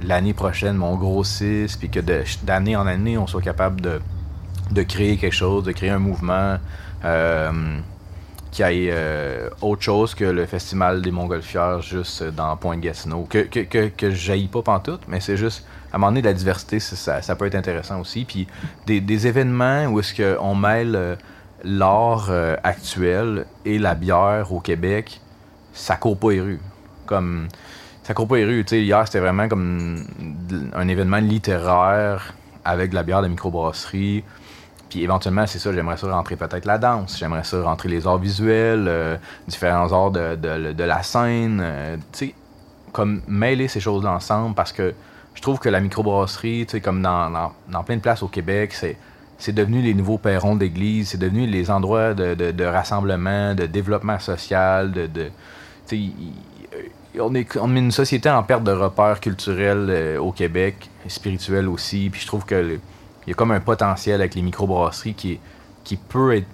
l'année 0.03 0.35
prochaine, 0.35 0.83
on 0.83 0.97
grossisse, 0.97 1.77
puis 1.77 1.91
que 1.91 2.01
d'année 2.43 2.77
en 2.77 2.87
année, 2.87 3.19
on 3.19 3.27
soit 3.27 3.43
capable 3.43 3.81
de, 3.81 4.01
de 4.73 4.83
créer 4.83 5.17
quelque 5.17 5.35
chose, 5.35 5.65
de 5.65 5.73
créer 5.73 5.91
un 5.91 5.99
mouvement 5.99 6.57
euh, 7.05 7.79
qui 8.51 8.63
ait 8.63 8.89
euh, 8.91 9.49
autre 9.61 9.83
chose 9.83 10.17
que 10.17 10.25
le 10.25 10.45
festival 10.47 11.03
des 11.03 11.13
Montgolfières 11.13 11.81
juste 11.81 12.25
dans 12.25 12.57
Pointe-Gatineau. 12.57 13.27
Que, 13.31 13.39
que, 13.39 13.61
que, 13.61 13.89
que 13.89 14.11
je 14.11 14.17
jaillis 14.17 14.49
pas 14.49 14.63
pantoute, 14.63 15.03
mais 15.07 15.21
c'est 15.21 15.37
juste, 15.37 15.65
à 15.93 15.97
un 15.97 15.99
moment 15.99 16.11
donné, 16.11 16.23
la 16.23 16.33
diversité, 16.33 16.81
ça, 16.81 17.23
ça 17.23 17.37
peut 17.37 17.47
être 17.47 17.55
intéressant 17.55 18.01
aussi. 18.01 18.25
Puis 18.25 18.49
des, 18.87 19.01
des 19.01 19.27
événements 19.29 19.85
où 19.87 20.01
est-ce 20.01 20.15
qu'on 20.15 20.57
mêle 20.57 21.17
l'art 21.65 22.29
euh, 22.31 22.57
actuel 22.63 23.47
et 23.65 23.79
la 23.79 23.95
bière 23.95 24.53
au 24.53 24.61
Québec, 24.61 25.21
ça 25.73 25.97
court 25.97 26.19
pas 26.19 26.31
les 26.33 26.41
rues. 26.41 26.61
Comme, 27.07 27.49
ça 28.03 28.15
court 28.15 28.29
pas 28.29 28.37
les 28.37 28.45
rues. 28.45 28.65
Tu 28.65 28.77
sais, 28.77 28.83
hier, 28.83 29.07
c'était 29.07 29.21
vraiment 29.21 29.49
comme 29.49 30.05
un 30.75 30.89
événement 30.89 31.19
littéraire 31.19 32.35
avec 32.65 32.91
de 32.91 32.95
la 32.95 33.03
bière 33.03 33.23
de 33.23 33.29
microbrasserie. 33.29 34.25
Puis 34.89 35.03
éventuellement, 35.05 35.47
c'est 35.47 35.59
ça, 35.61 35.73
j'aimerais 35.73 35.97
ça 35.97 36.13
rentrer 36.13 36.35
peut-être 36.37 36.65
la 36.65 36.77
danse, 36.77 37.17
j'aimerais 37.17 37.45
ça 37.45 37.63
rentrer 37.63 37.89
les 37.89 38.07
arts 38.09 38.19
visuels, 38.19 38.87
euh, 38.89 39.17
différents 39.47 39.93
arts 39.93 40.11
de, 40.11 40.35
de- 40.35 40.83
la 40.85 41.03
scène. 41.05 41.61
euh, 41.63 41.97
tu 42.13 42.27
sais, 42.27 42.35
comme 42.93 43.23
mêler 43.29 43.69
ces 43.69 43.79
choses-là 43.79 44.11
ensemble 44.11 44.55
parce 44.57 44.73
que 44.73 44.93
je 45.35 45.43
trouve 45.43 45.61
que 45.61 45.69
la 45.69 45.81
microbrasserie, 45.81 46.67
tu 46.67 46.73
sais, 46.73 46.81
comme 46.81 47.03
dans, 47.03 47.31
dans, 47.31 47.53
dans 47.69 47.85
plein 47.85 47.97
de 47.97 48.01
places 48.01 48.23
au 48.25 48.29
Québec, 48.29 48.73
c'est, 48.73 48.97
c'est 49.41 49.53
devenu 49.53 49.83
les 49.83 49.95
nouveaux 49.95 50.19
perrons 50.19 50.55
d'église, 50.55 51.09
c'est 51.09 51.19
devenu 51.19 51.47
les 51.47 51.71
endroits 51.71 52.15
de, 52.15 52.65
rassemblement, 52.65 53.55
de 53.55 53.67
développement 53.67 54.19
social, 54.21 54.93
de. 54.93 55.07
de 55.09 55.31
on 57.19 57.35
est, 57.35 57.57
on 57.57 57.75
est 57.75 57.79
une 57.81 57.91
société 57.91 58.31
en 58.31 58.43
perte 58.45 58.63
de 58.63 58.71
repères 58.71 59.19
culturels 59.19 59.89
euh, 59.91 60.19
au 60.19 60.31
Québec, 60.31 60.89
spirituels 61.09 61.69
aussi, 61.69 62.09
puis 62.11 62.21
je 62.21 62.27
trouve 62.27 62.45
que 62.45 62.55
le- 62.55 62.81
il 63.27 63.31
y 63.31 63.33
a 63.33 63.35
comme 63.35 63.51
un 63.51 63.61
potentiel 63.61 64.21
avec 64.21 64.35
les 64.37 64.43
microbrasseries 64.43 65.15
qui, 65.15 65.41
qui 65.85 65.97
peut 65.97 66.37
être, 66.37 66.47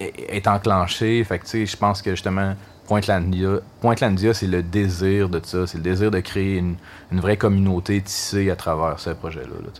être 0.00 0.46
enclenché. 0.48 1.24
Fait 1.24 1.38
que, 1.38 1.64
je 1.64 1.76
pense 1.76 2.02
que 2.02 2.10
justement, 2.10 2.54
Pointe-Landia, 2.86 3.60
Pointe-Landia, 3.80 4.34
c'est 4.34 4.46
le 4.46 4.62
désir 4.62 5.28
de 5.28 5.40
ça. 5.42 5.66
C'est 5.66 5.78
le 5.78 5.82
désir 5.82 6.10
de 6.10 6.20
créer 6.20 6.58
une, 6.58 6.76
une 7.10 7.20
vraie 7.20 7.36
communauté 7.36 8.00
tissée 8.02 8.50
à 8.50 8.56
travers 8.56 9.00
ce 9.00 9.10
projet-là. 9.10 9.46
là, 9.46 9.70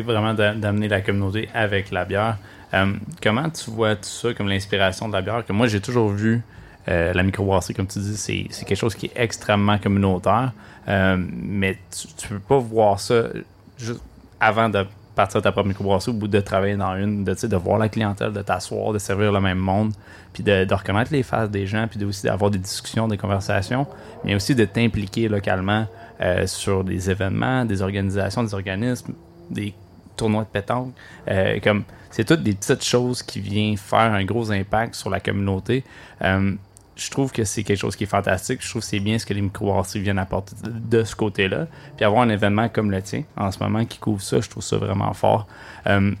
vraiment 0.00 0.34
d'a- 0.34 0.54
d'amener 0.54 0.88
la 0.88 1.00
communauté 1.02 1.48
avec 1.54 1.90
la 1.90 2.04
bière. 2.04 2.38
Euh, 2.74 2.94
comment 3.22 3.50
tu 3.50 3.70
vois 3.70 3.96
tout 3.96 4.04
ça 4.04 4.32
comme 4.32 4.48
l'inspiration 4.48 5.08
de 5.08 5.12
la 5.12 5.20
bière? 5.20 5.44
Que 5.44 5.52
moi, 5.52 5.66
j'ai 5.66 5.80
toujours 5.80 6.08
vu 6.08 6.40
euh, 6.88 7.12
la 7.12 7.22
microbrasserie, 7.22 7.74
comme 7.74 7.86
tu 7.86 7.98
dis, 7.98 8.16
c'est 8.16 8.64
quelque 8.64 8.78
chose 8.78 8.94
qui 8.94 9.06
est 9.06 9.12
extrêmement 9.14 9.78
communautaire. 9.78 10.52
Euh, 10.88 11.16
mais 11.18 11.78
tu, 11.96 12.08
tu 12.16 12.28
peux 12.28 12.38
pas 12.38 12.58
voir 12.58 12.98
ça 12.98 13.24
juste 13.78 14.00
avant 14.40 14.68
de 14.68 14.84
partir 15.14 15.40
de 15.40 15.44
ta 15.44 15.52
propre 15.52 15.68
microbrasserie, 15.68 16.10
au 16.10 16.14
bout 16.14 16.28
de 16.28 16.40
travailler 16.40 16.76
dans 16.76 16.96
une, 16.96 17.22
de, 17.22 17.34
de 17.34 17.56
voir 17.56 17.78
la 17.78 17.88
clientèle, 17.90 18.32
de 18.32 18.40
t'asseoir, 18.40 18.94
de 18.94 18.98
servir 18.98 19.30
le 19.30 19.40
même 19.40 19.58
monde, 19.58 19.92
puis 20.32 20.42
de, 20.42 20.64
de 20.64 20.74
reconnaître 20.74 21.12
les 21.12 21.22
faces 21.22 21.50
des 21.50 21.66
gens, 21.66 21.86
puis 21.86 22.02
aussi 22.04 22.24
d'avoir 22.24 22.50
des 22.50 22.58
discussions, 22.58 23.06
des 23.06 23.18
conversations, 23.18 23.86
mais 24.24 24.34
aussi 24.34 24.54
de 24.54 24.64
t'impliquer 24.64 25.28
localement 25.28 25.86
euh, 26.22 26.46
sur 26.46 26.82
des 26.82 27.10
événements, 27.10 27.66
des 27.66 27.82
organisations, 27.82 28.42
des 28.42 28.54
organismes, 28.54 29.12
des 29.50 29.74
tournois 30.16 30.44
de 30.44 30.48
pétanque. 30.48 30.92
Euh, 31.28 31.58
comme 31.62 31.84
c'est 32.10 32.24
toutes 32.24 32.42
des 32.42 32.52
petites 32.52 32.84
choses 32.84 33.22
qui 33.22 33.40
viennent 33.40 33.76
faire 33.76 34.12
un 34.12 34.24
gros 34.24 34.50
impact 34.52 34.94
sur 34.94 35.08
la 35.10 35.18
communauté. 35.18 35.82
Euh, 36.22 36.52
je 36.94 37.10
trouve 37.10 37.32
que 37.32 37.44
c'est 37.44 37.62
quelque 37.62 37.78
chose 37.78 37.96
qui 37.96 38.04
est 38.04 38.06
fantastique. 38.06 38.60
Je 38.62 38.68
trouve 38.68 38.82
que 38.82 38.88
c'est 38.88 39.00
bien 39.00 39.18
ce 39.18 39.24
que 39.24 39.32
les 39.32 39.40
microbrasseries 39.40 40.00
viennent 40.00 40.18
apporter 40.18 40.54
de, 40.62 41.04
ce 41.04 41.16
côté-là. 41.16 41.66
Puis 41.96 42.04
avoir 42.04 42.22
un 42.22 42.28
événement 42.28 42.68
comme 42.68 42.90
le 42.90 43.00
tien, 43.00 43.24
en 43.36 43.50
ce 43.50 43.58
moment, 43.60 43.84
qui 43.86 43.98
couvre 43.98 44.20
ça, 44.20 44.40
je 44.40 44.48
trouve 44.48 44.62
ça 44.62 44.76
vraiment 44.76 45.12
fort. 45.14 45.46
Euh, 45.86 46.12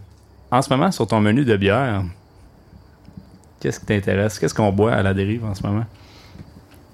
en 0.50 0.62
ce 0.62 0.70
moment, 0.70 0.90
sur 0.90 1.06
ton 1.06 1.20
menu 1.20 1.44
de 1.44 1.56
bière, 1.56 2.04
qu'est-ce 3.60 3.80
qui 3.80 3.86
t'intéresse? 3.86 4.38
Qu'est-ce 4.38 4.54
qu'on 4.54 4.72
boit 4.72 4.94
à 4.94 5.02
la 5.02 5.12
dérive 5.12 5.44
en 5.44 5.54
ce 5.54 5.62
moment? 5.62 5.84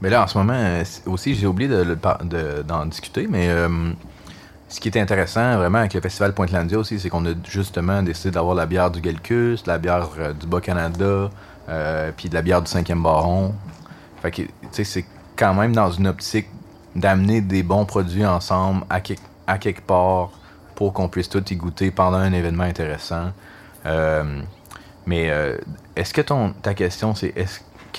Mais 0.00 0.10
là, 0.10 0.24
en 0.24 0.26
ce 0.26 0.38
moment, 0.38 0.82
aussi, 1.06 1.36
j'ai 1.36 1.46
oublié 1.46 1.68
de 1.68 1.82
le 1.82 1.96
par- 1.96 2.24
de- 2.24 2.62
d'en 2.66 2.84
discuter, 2.86 3.28
mais 3.28 3.48
ce 4.68 4.80
qui 4.80 4.88
est 4.88 4.98
intéressant 4.98 5.56
vraiment 5.56 5.78
avec 5.78 5.94
le 5.94 6.00
festival 6.00 6.34
Pointe-Landia 6.34 6.78
aussi, 6.78 7.00
c'est 7.00 7.08
qu'on 7.08 7.24
a 7.26 7.30
justement 7.48 8.02
décidé 8.02 8.30
d'avoir 8.30 8.54
la 8.54 8.66
bière 8.66 8.90
du 8.90 9.00
Galcus, 9.00 9.66
la 9.66 9.78
bière 9.78 10.08
euh, 10.18 10.32
du 10.34 10.46
Bas-Canada, 10.46 11.30
euh, 11.68 12.12
puis 12.16 12.28
de 12.28 12.34
la 12.34 12.42
bière 12.42 12.60
du 12.62 12.70
5e 12.70 13.02
Baron. 13.02 13.54
Fait 14.22 14.30
que, 14.30 14.42
tu 14.42 14.50
sais, 14.72 14.84
c'est 14.84 15.04
quand 15.36 15.54
même 15.54 15.74
dans 15.74 15.90
une 15.90 16.06
optique 16.08 16.48
d'amener 16.94 17.40
des 17.40 17.62
bons 17.62 17.84
produits 17.86 18.26
ensemble 18.26 18.84
à, 18.90 19.00
quelque- 19.00 19.80
part 19.86 20.30
pour 20.74 20.92
qu'on 20.92 21.08
puisse 21.08 21.28
tous 21.28 21.44
y 21.50 21.56
goûter 21.56 21.90
pendant 21.90 22.18
un 22.18 22.32
événement 22.32 22.64
intéressant. 22.64 23.32
Euh, 23.86 24.40
mais 25.06 25.32
est-ce 25.96 26.12
que 26.12 26.20
ta 26.62 26.74
question, 26.74 27.14
c'est 27.14 27.32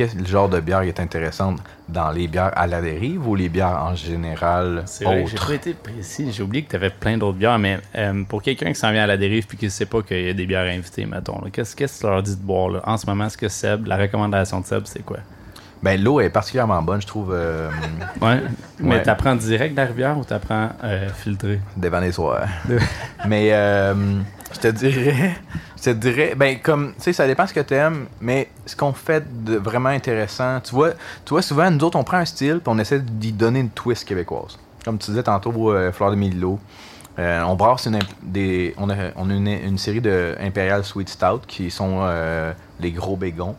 quel 0.08 0.26
genre 0.26 0.48
de 0.48 0.62
bière 0.62 0.80
est 0.84 0.98
intéressante 1.02 1.60
dans 1.90 2.10
les 2.12 2.30
bières 2.30 2.52
à 2.56 2.68
la 2.68 2.82
dérive 2.82 3.28
ou 3.28 3.36
les 3.36 3.50
bières 3.50 3.84
en 3.84 3.96
général 3.96 4.84
C'est 4.86 5.04
vrai, 5.04 5.26
j'ai 5.28 5.38
pas 5.38 5.54
été 5.56 5.74
précis. 5.74 6.32
J'ai 6.32 6.42
oublié 6.42 6.64
que 6.64 6.70
tu 6.70 6.76
avais 6.78 6.90
plein 6.90 7.18
d'autres 7.18 7.38
bières, 7.38 7.60
mais 7.60 7.80
euh, 7.98 8.24
pour 8.24 8.42
quelqu'un 8.42 8.70
qui 8.72 8.80
s'en 8.80 8.92
vient 8.94 9.04
à 9.04 9.08
la 9.08 9.18
dérive 9.18 9.46
puis 9.46 9.58
qui 9.58 9.66
ne 9.66 9.70
sait 9.70 9.86
pas 9.88 10.02
qu'il 10.02 10.26
y 10.26 10.30
a 10.30 10.34
des 10.34 10.46
bières 10.46 10.72
invitées, 10.74 11.06
mettons, 11.06 11.42
qu'est-ce 11.52 11.76
que 11.76 11.84
tu 11.84 12.06
leur 12.08 12.24
dis 12.24 12.38
de 12.38 12.42
boire 12.42 12.70
là? 12.70 12.82
en 12.86 12.96
ce 12.96 13.06
moment? 13.08 13.26
Est-ce 13.26 13.38
que 13.38 13.50
Seb, 13.50 13.88
la 13.88 13.98
recommandation 13.98 14.62
de 14.62 14.66
Seb, 14.66 14.84
c'est 14.86 15.04
quoi? 15.04 15.18
Ben, 15.84 16.02
l'eau 16.02 16.22
est 16.22 16.30
particulièrement 16.30 16.82
bonne, 16.82 17.02
je 17.02 17.08
trouve, 17.08 17.32
euh, 17.34 17.70
Ouais. 18.22 18.42
Mais 18.80 18.96
Ouais. 18.96 19.02
t'apprends 19.02 19.36
direct 19.36 19.74
de 19.74 19.82
la 19.82 19.86
rivière 19.88 20.18
ou 20.18 20.24
t'apprends 20.24 20.70
euh, 20.84 21.10
filtré? 21.10 21.60
devant 21.76 22.00
les 22.00 22.14
soirs. 22.14 22.48
mais 23.28 23.50
euh, 23.52 23.94
je 24.54 24.60
te 24.60 24.68
dirais, 24.68 25.36
je 25.78 25.84
te 25.84 25.90
dirais, 25.92 26.34
ben, 26.36 26.60
comme, 26.60 26.94
tu 26.96 27.04
sais, 27.04 27.14
ça 27.14 27.28
dépend 27.28 27.46
ce 27.48 27.54
que 27.54 27.60
t'aimes, 27.60 28.08
mais 28.22 28.50
ce 28.66 28.76
qu'on 28.76 28.94
fait 28.94 29.24
de 29.44 29.56
vraiment 29.56 29.90
intéressant, 29.90 30.60
tu 30.62 30.74
vois, 30.76 30.92
tu 31.26 31.30
vois, 31.30 31.42
souvent, 31.42 31.70
nous 31.70 31.84
autres, 31.84 31.98
on 31.98 32.04
prend 32.04 32.18
un 32.18 32.26
style 32.26 32.60
puis 32.60 32.74
on 32.74 32.80
essaie 32.80 33.00
d'y 33.00 33.32
donner 33.32 33.60
une 33.60 33.70
twist 33.70 34.06
québécoise. 34.06 34.58
Comme 34.84 34.98
tu 34.98 35.12
disais 35.12 35.24
tantôt, 35.24 35.72
euh, 35.72 35.92
Fleur 35.92 36.12
de 36.12 36.16
Milo. 36.16 36.60
Euh, 37.18 37.42
on 37.44 37.56
brasse 37.56 37.86
une, 37.86 38.00
des, 38.24 38.74
on 38.78 38.90
a, 38.90 38.96
on 39.18 39.30
a 39.30 39.34
une, 39.34 39.48
une 39.48 39.78
série 39.78 40.00
de 40.00 40.36
Imperial 40.40 40.86
Sweet 40.86 41.10
Stout 41.10 41.42
qui 41.48 41.70
sont 41.70 42.00
euh, 42.02 42.54
les 42.80 42.92
gros 42.92 43.18
bégons. 43.18 43.56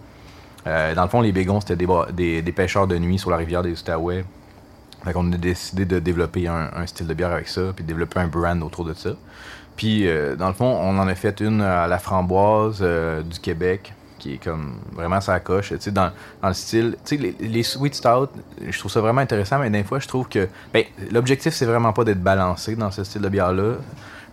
Euh, 0.66 0.94
dans 0.94 1.03
le 1.03 1.09
fond, 1.09 1.20
les 1.20 1.33
bégons, 1.33 1.61
c'était 1.61 1.76
des, 1.76 2.42
des 2.42 2.53
pêcheurs 2.53 2.87
de 2.87 2.96
nuit 2.96 3.18
sur 3.18 3.31
la 3.31 3.37
rivière 3.37 3.62
des 3.62 3.72
Outaouais. 3.72 4.24
Fait 5.05 5.12
qu'on 5.12 5.31
a 5.33 5.37
décidé 5.37 5.85
de 5.85 5.98
développer 5.98 6.46
un, 6.48 6.70
un 6.74 6.87
style 6.87 7.07
de 7.07 7.14
bière 7.14 7.33
avec 7.33 7.48
ça, 7.48 7.72
puis 7.74 7.85
de 7.85 7.88
développer 7.88 8.20
un 8.20 8.29
brand 8.29 8.62
autour 8.62 8.85
de 8.85 8.94
ça. 8.94 9.11
Puis, 9.76 10.06
euh, 10.06 10.37
dans 10.37 10.48
le 10.48 10.54
fond, 10.54 10.66
on 10.66 10.98
en 10.98 11.09
a 11.09 11.14
fait 11.14 11.40
une 11.40 11.62
à 11.62 11.87
la 11.87 11.98
framboise 11.98 12.80
euh, 12.83 13.22
du 13.22 13.38
Québec, 13.38 13.94
qui 14.18 14.35
est 14.35 14.44
comme 14.44 14.74
vraiment 14.92 15.20
sa 15.20 15.40
coche, 15.40 15.70
tu 15.70 15.76
sais, 15.80 15.90
dans, 15.90 16.11
dans 16.42 16.48
le 16.48 16.54
style. 16.54 16.96
Tu 17.04 17.16
sais, 17.18 17.35
les, 17.40 17.62
sweet 17.62 17.94
stout, 17.94 18.28
je 18.68 18.78
trouve 18.78 18.90
ça 18.90 19.00
vraiment 19.00 19.22
intéressant, 19.22 19.59
mais 19.59 19.70
des 19.70 19.83
fois, 19.85 19.98
je 19.98 20.09
trouve 20.09 20.28
que. 20.28 20.48
Ben, 20.72 20.85
l'objectif, 21.11 21.54
c'est 21.54 21.66
vraiment 21.66 21.92
pas 21.92 22.04
d'être 22.04 22.22
balancé 22.22 22.76
dans 22.76 22.90
ce 22.90 23.04
style 23.04 23.22
de 23.22 23.28
bière-là, 23.28 23.76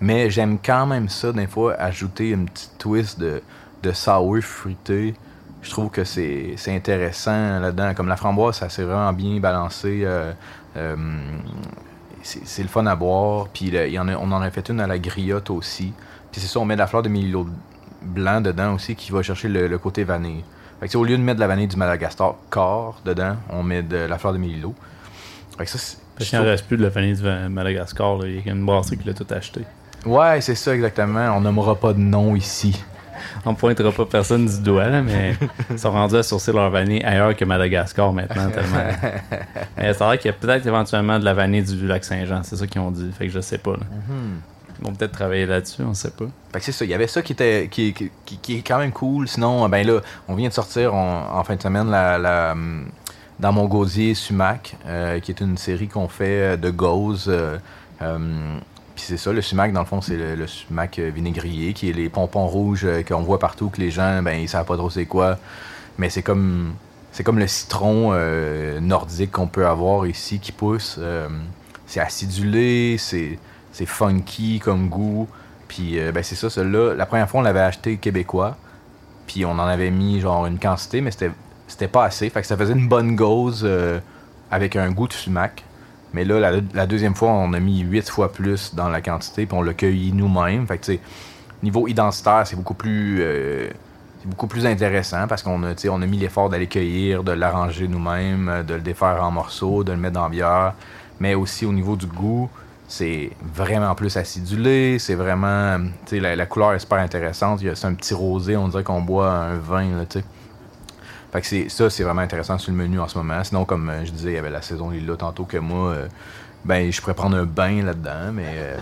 mais 0.01 0.29
j'aime 0.29 0.57
quand 0.63 0.85
même 0.85 1.07
ça, 1.09 1.31
des 1.31 1.47
fois, 1.47 1.75
ajouter 1.75 2.29
une 2.29 2.45
petite 2.49 2.77
twist 2.77 3.19
de, 3.19 3.41
de 3.83 3.91
sour 3.93 4.37
fruité. 4.41 5.15
Je 5.61 5.71
trouve 5.71 5.89
que 5.89 6.03
c'est 6.03 6.53
c'est 6.57 6.75
intéressant 6.75 7.59
là-dedans. 7.59 7.93
Comme 7.95 8.07
la 8.07 8.17
framboise, 8.17 8.57
ça 8.57 8.69
s'est 8.69 8.83
vraiment 8.83 9.13
bien 9.13 9.39
balancé. 9.39 10.01
euh, 10.03 10.33
euh, 10.75 10.95
c'est 12.43 12.61
le 12.63 12.67
fun 12.69 12.85
à 12.85 12.95
boire. 12.95 13.47
Puis 13.53 13.71
le- 13.71 13.87
il 13.87 13.93
y 13.93 13.99
en 13.99 14.07
a- 14.07 14.15
on 14.17 14.31
en 14.31 14.41
a 14.41 14.49
fait 14.51 14.67
une 14.69 14.79
à 14.81 14.87
la 14.87 14.99
griotte 14.99 15.49
aussi. 15.49 15.93
Puis 16.31 16.41
c'est 16.41 16.47
ça, 16.47 16.59
on 16.59 16.65
met 16.65 16.75
de 16.75 16.79
la 16.79 16.87
fleur 16.87 17.01
de 17.03 17.09
mélilo 17.09 17.47
blanc 18.01 18.41
dedans 18.41 18.73
aussi 18.75 18.95
qui 18.95 19.11
va 19.11 19.21
chercher 19.23 19.47
le, 19.47 19.67
le 19.67 19.77
côté 19.77 20.03
vanille. 20.03 20.43
Fait 20.79 20.87
que, 20.87 20.97
au 20.97 21.03
lieu 21.03 21.17
de 21.17 21.23
mettre 21.23 21.37
de 21.37 21.41
la 21.41 21.47
vanille 21.47 21.67
du 21.67 21.75
Madagascar 21.75 22.35
corps 22.49 22.99
dedans, 23.05 23.35
on 23.49 23.63
met 23.63 23.81
de 23.81 23.97
la 23.97 24.17
fleur 24.17 24.33
de 24.33 24.37
mélilo. 24.37 24.75
Fait 25.57 25.65
que 25.65 25.71
ça, 25.71 25.97
Parce 26.15 26.29
qu'il 26.29 26.37
n'en 26.39 26.45
reste 26.45 26.67
plus 26.67 26.77
de 26.77 26.83
la 26.83 26.91
famille 26.91 27.15
du 27.15 27.23
Madagascar. 27.49 28.17
là. 28.17 28.27
Il 28.27 28.45
y 28.45 28.49
a 28.49 28.53
une 28.53 28.65
brasserie 28.65 28.97
qui 28.97 29.07
l'a 29.07 29.13
tout 29.13 29.25
acheté. 29.31 29.61
Ouais, 30.05 30.39
c'est 30.41 30.53
ça 30.55 30.75
exactement. 30.75 31.35
On 31.35 31.41
nommera 31.41 31.75
pas 31.75 31.93
de 31.93 31.99
nom 31.99 32.35
ici. 32.35 32.79
On 33.45 33.51
ne 33.51 33.55
pointera 33.55 33.91
pas 33.91 34.05
personne 34.05 34.45
du 34.45 34.59
doigt, 34.61 34.87
là, 34.87 35.01
mais 35.01 35.35
ils 35.71 35.79
sont 35.79 35.91
rendus 35.91 36.15
à 36.15 36.23
sourcer 36.23 36.51
leur 36.51 36.69
vanille 36.69 37.03
ailleurs 37.03 37.35
que 37.35 37.45
Madagascar 37.45 38.11
maintenant. 38.13 38.49
tellement. 38.49 38.77
mais 39.77 39.93
c'est 39.93 40.03
vrai 40.03 40.17
qu'il 40.17 40.27
y 40.27 40.33
a 40.33 40.37
peut-être 40.37 40.65
éventuellement 40.65 41.19
de 41.19 41.25
la 41.25 41.33
vanille 41.33 41.63
du 41.63 41.87
lac 41.87 42.03
Saint-Jean. 42.03 42.41
C'est 42.43 42.55
ça 42.55 42.67
qu'ils 42.67 42.81
ont 42.81 42.91
dit. 42.91 43.11
Fait 43.17 43.27
que 43.27 43.31
je 43.33 43.39
sais 43.39 43.57
pas. 43.57 43.71
là. 43.71 43.85
Ils 44.79 44.85
vont 44.85 44.93
peut-être 44.93 45.11
travailler 45.13 45.47
là-dessus, 45.47 45.81
on 45.81 45.93
sait 45.95 46.11
pas. 46.11 46.25
Fait 46.53 46.59
que 46.59 46.65
c'est 46.65 46.71
ça, 46.71 46.85
il 46.85 46.91
y 46.91 46.93
avait 46.93 47.07
ça 47.07 47.23
qui 47.23 47.33
était 47.33 47.67
qui, 47.71 47.93
qui, 47.93 48.11
qui- 48.25 48.37
qui 48.37 48.57
est 48.59 48.61
quand 48.61 48.77
même 48.77 48.91
cool. 48.91 49.27
Sinon, 49.27 49.67
ben 49.69 49.85
là, 49.87 50.01
on 50.27 50.35
vient 50.35 50.49
de 50.49 50.53
sortir 50.53 50.93
on- 50.93 51.23
en 51.31 51.43
fin 51.43 51.55
de 51.55 51.61
semaine 51.61 51.89
la, 51.89 52.19
la, 52.19 52.51
hum, 52.51 52.85
dans 53.39 53.51
mon 53.53 53.65
gosier 53.65 54.13
sumac, 54.13 54.75
euh, 54.85 55.19
qui 55.19 55.31
est 55.31 55.41
une 55.41 55.57
série 55.57 55.87
qu'on 55.87 56.07
fait 56.07 56.53
euh, 56.53 56.57
de 56.57 56.69
gauze. 56.69 57.25
euh, 57.27 57.57
puis 58.97 59.05
c'est 59.05 59.17
ça, 59.17 59.31
le 59.31 59.43
sumac, 59.43 59.71
dans 59.73 59.81
le 59.81 59.85
fond, 59.85 60.01
c'est 60.01 60.17
le, 60.35 60.47
sumac 60.47 60.97
euh, 60.97 61.11
vinaigrier, 61.13 61.73
qui 61.73 61.87
est 61.87 61.93
les 61.93 62.09
pompons 62.09 62.47
rouges 62.47 62.83
euh, 62.83 63.03
qu'on 63.03 63.21
voit 63.21 63.37
partout, 63.37 63.69
que 63.69 63.79
les 63.79 63.91
gens, 63.91 64.23
ben, 64.23 64.31
ils 64.39 64.49
savent 64.49 64.65
pas 64.65 64.75
trop 64.75 64.89
c'est 64.89 65.05
quoi. 65.05 65.37
Mais 65.99 66.09
c'est 66.09 66.23
comme 66.23 66.73
c'est 67.11 67.23
comme 67.23 67.37
le 67.37 67.45
citron 67.45 68.09
euh, 68.13 68.79
nordique 68.79 69.33
qu'on 69.33 69.45
peut 69.45 69.67
avoir 69.67 70.07
ici 70.07 70.39
qui 70.39 70.51
pousse. 70.51 70.99
c'est 71.85 71.99
acidulé, 71.99 72.97
c'est 72.97 73.37
c'est 73.71 73.85
funky 73.85 74.59
comme 74.59 74.89
goût. 74.89 75.27
Puis 75.67 75.99
ben 76.11 76.23
c'est 76.23 76.35
ça, 76.35 76.49
celui-là. 76.49 76.95
La 76.95 77.05
première 77.05 77.29
fois, 77.29 77.41
on 77.41 77.43
l'avait 77.43 77.59
acheté 77.59 77.97
québécois. 77.97 78.57
Puis 79.27 79.45
on 79.45 79.51
en 79.51 79.59
avait 79.59 79.91
mis 79.91 80.21
genre 80.21 80.47
une 80.47 80.57
quantité, 80.57 81.01
mais 81.01 81.11
c'était 81.11 81.31
c'était 81.67 81.87
pas 81.87 82.05
assez. 82.05 82.31
Fait 82.31 82.41
que 82.41 82.47
ça 82.47 82.57
faisait 82.57 82.73
une 82.73 82.87
bonne 82.87 83.15
gauze 83.15 83.67
avec 84.49 84.75
un 84.75 84.89
goût 84.89 85.07
de 85.07 85.13
sumac. 85.13 85.63
Mais 86.17 86.25
là, 86.25 86.51
la, 86.73 86.87
deuxième 86.87 87.13
fois, 87.13 87.29
on 87.29 87.53
a 87.53 87.59
mis 87.59 87.81
huit 87.81 88.09
fois 88.09 88.31
plus 88.31 88.73
dans 88.73 88.89
la 88.89 89.01
quantité, 89.01 89.45
puis 89.45 89.55
on 89.55 89.61
l'a 89.61 89.75
cueilli 89.75 90.11
nous-mêmes. 90.13 90.65
Fait 90.65 90.79
que, 90.79 90.93
niveau 91.61 91.87
identitaire, 91.87 92.41
c'est 92.47 92.55
beaucoup 92.55 92.73
plus. 92.73 93.17
euh, 93.21 93.69
c'est 94.19 94.27
beaucoup 94.27 94.47
plus 94.47 94.65
intéressant 94.65 95.27
parce 95.27 95.43
qu'on 95.43 95.61
a, 95.61 95.75
on 95.91 96.01
a 96.01 96.05
mis 96.07 96.17
l'effort 96.17 96.49
d'aller 96.49 96.65
cueillir, 96.65 97.23
de 97.23 97.33
l'arranger 97.33 97.87
nous-mêmes, 97.87 98.49
euh, 98.49 98.63
de 98.63 98.73
le 98.73 98.79
défaire 98.79 99.23
en 99.23 99.29
morceaux, 99.29 99.83
de 99.83 99.91
le 99.91 99.99
mettre 99.99 100.15
dans 100.15 100.27
bière. 100.27 100.73
Mais 101.19 101.35
aussi 101.35 101.67
au 101.67 101.71
niveau 101.71 101.95
du 101.95 102.07
goût, 102.07 102.49
c'est 102.87 103.29
vraiment 103.53 103.93
plus 103.93 104.17
acidulé. 104.17 104.97
C'est 104.97 105.13
vraiment. 105.13 105.77
La, 106.11 106.35
la 106.35 106.45
couleur 106.47 106.73
est 106.73 106.79
super 106.79 106.97
intéressante. 106.97 107.59
C'est 107.59 107.85
un 107.85 107.93
petit 107.93 108.15
rosé, 108.15 108.57
on 108.57 108.69
dirait 108.69 108.83
qu'on 108.83 109.01
boit 109.01 109.31
un 109.31 109.57
vin, 109.57 109.95
là, 109.95 110.05
tu 110.09 110.17
sais. 110.17 110.25
Fait 111.31 111.41
que 111.41 111.47
c'est, 111.47 111.69
ça, 111.69 111.89
c'est 111.89 112.03
vraiment 112.03 112.21
intéressant 112.21 112.57
sur 112.57 112.71
le 112.71 112.77
menu 112.77 112.99
en 112.99 113.07
ce 113.07 113.17
moment. 113.17 113.43
Sinon, 113.43 113.65
comme 113.65 113.89
euh, 113.89 114.05
je 114.05 114.11
disais, 114.11 114.31
il 114.31 114.35
y 114.35 114.37
avait 114.37 114.49
la 114.49 114.61
saison 114.61 114.89
Lila 114.89 115.15
tantôt 115.17 115.43
que 115.45 115.57
moi, 115.57 115.89
euh, 115.91 116.07
ben, 116.65 116.91
je 116.91 117.01
pourrais 117.01 117.13
prendre 117.13 117.35
un 117.37 117.45
bain 117.45 117.83
là-dedans, 117.83 118.31
mais. 118.33 118.45
euh, 118.55 118.77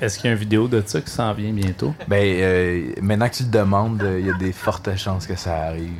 Est-ce 0.00 0.16
qu'il 0.18 0.26
y 0.26 0.28
a 0.28 0.32
une 0.32 0.38
vidéo 0.38 0.68
de 0.68 0.82
ça 0.84 1.00
qui 1.00 1.10
s'en 1.10 1.32
vient 1.34 1.52
bientôt? 1.52 1.94
ben, 2.08 2.22
euh, 2.24 2.92
maintenant 3.00 3.28
que 3.28 3.34
tu 3.36 3.44
le 3.44 3.50
demandes, 3.50 4.04
il 4.18 4.26
y 4.26 4.30
a 4.30 4.34
des 4.34 4.52
fortes 4.52 4.94
chances 4.96 5.26
que 5.26 5.36
ça 5.36 5.54
arrive. 5.66 5.92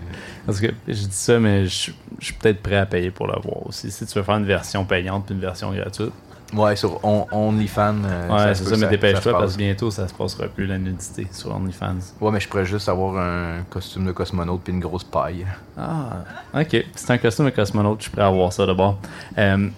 Parce 0.47 0.61
que 0.61 0.69
je 0.87 0.93
dis 0.95 1.09
ça, 1.11 1.38
mais 1.38 1.67
je 1.67 1.93
je 2.21 2.25
suis 2.25 2.35
peut-être 2.35 2.61
prêt 2.62 2.77
à 2.77 2.87
payer 2.87 3.12
pour 3.12 3.29
le 3.29 3.35
voir 3.41 3.64
aussi. 3.67 3.93
Si 3.93 4.05
tu 4.05 4.19
veux 4.19 4.25
faire 4.25 4.37
une 4.37 4.45
version 4.47 4.85
payante 4.85 5.27
puis 5.27 5.35
une 5.37 5.41
version 5.41 5.73
gratuite. 5.73 6.12
Ouais, 6.55 6.77
sur 6.77 7.05
On- 7.05 7.27
OnlyFans. 7.31 7.97
euh, 8.05 8.29
Ouais, 8.29 8.55
c'est 8.55 8.65
ça, 8.65 8.77
mais 8.79 8.87
dépêche-toi 8.89 9.33
parce 9.33 9.53
que 9.53 9.59
bientôt 9.59 9.91
ça 9.91 10.09
se 10.09 10.15
passera 10.15 10.47
plus 10.49 10.67
la 10.67 10.79
nudité 10.79 11.27
sur 11.31 11.55
OnlyFans. 11.55 11.97
Ouais, 12.21 12.31
mais 12.31 12.41
je 12.41 12.49
pourrais 12.49 12.65
juste 12.65 12.89
avoir 12.89 13.19
un 13.19 13.63
costume 13.69 14.07
de 14.07 14.13
cosmonaute 14.13 14.63
puis 14.63 14.73
une 14.73 14.81
grosse 14.81 15.05
paille. 15.05 15.47
Ah, 15.77 16.25
ok. 16.55 16.85
C'est 16.95 17.11
un 17.11 17.19
costume 17.19 17.45
de 17.47 17.51
cosmonaute, 17.51 17.99
je 17.99 18.03
suis 18.05 18.13
prêt 18.13 18.23
à 18.23 18.31
voir 18.31 18.51
ça 18.53 18.65
d'abord. 18.65 18.99
Euh, 19.37 19.69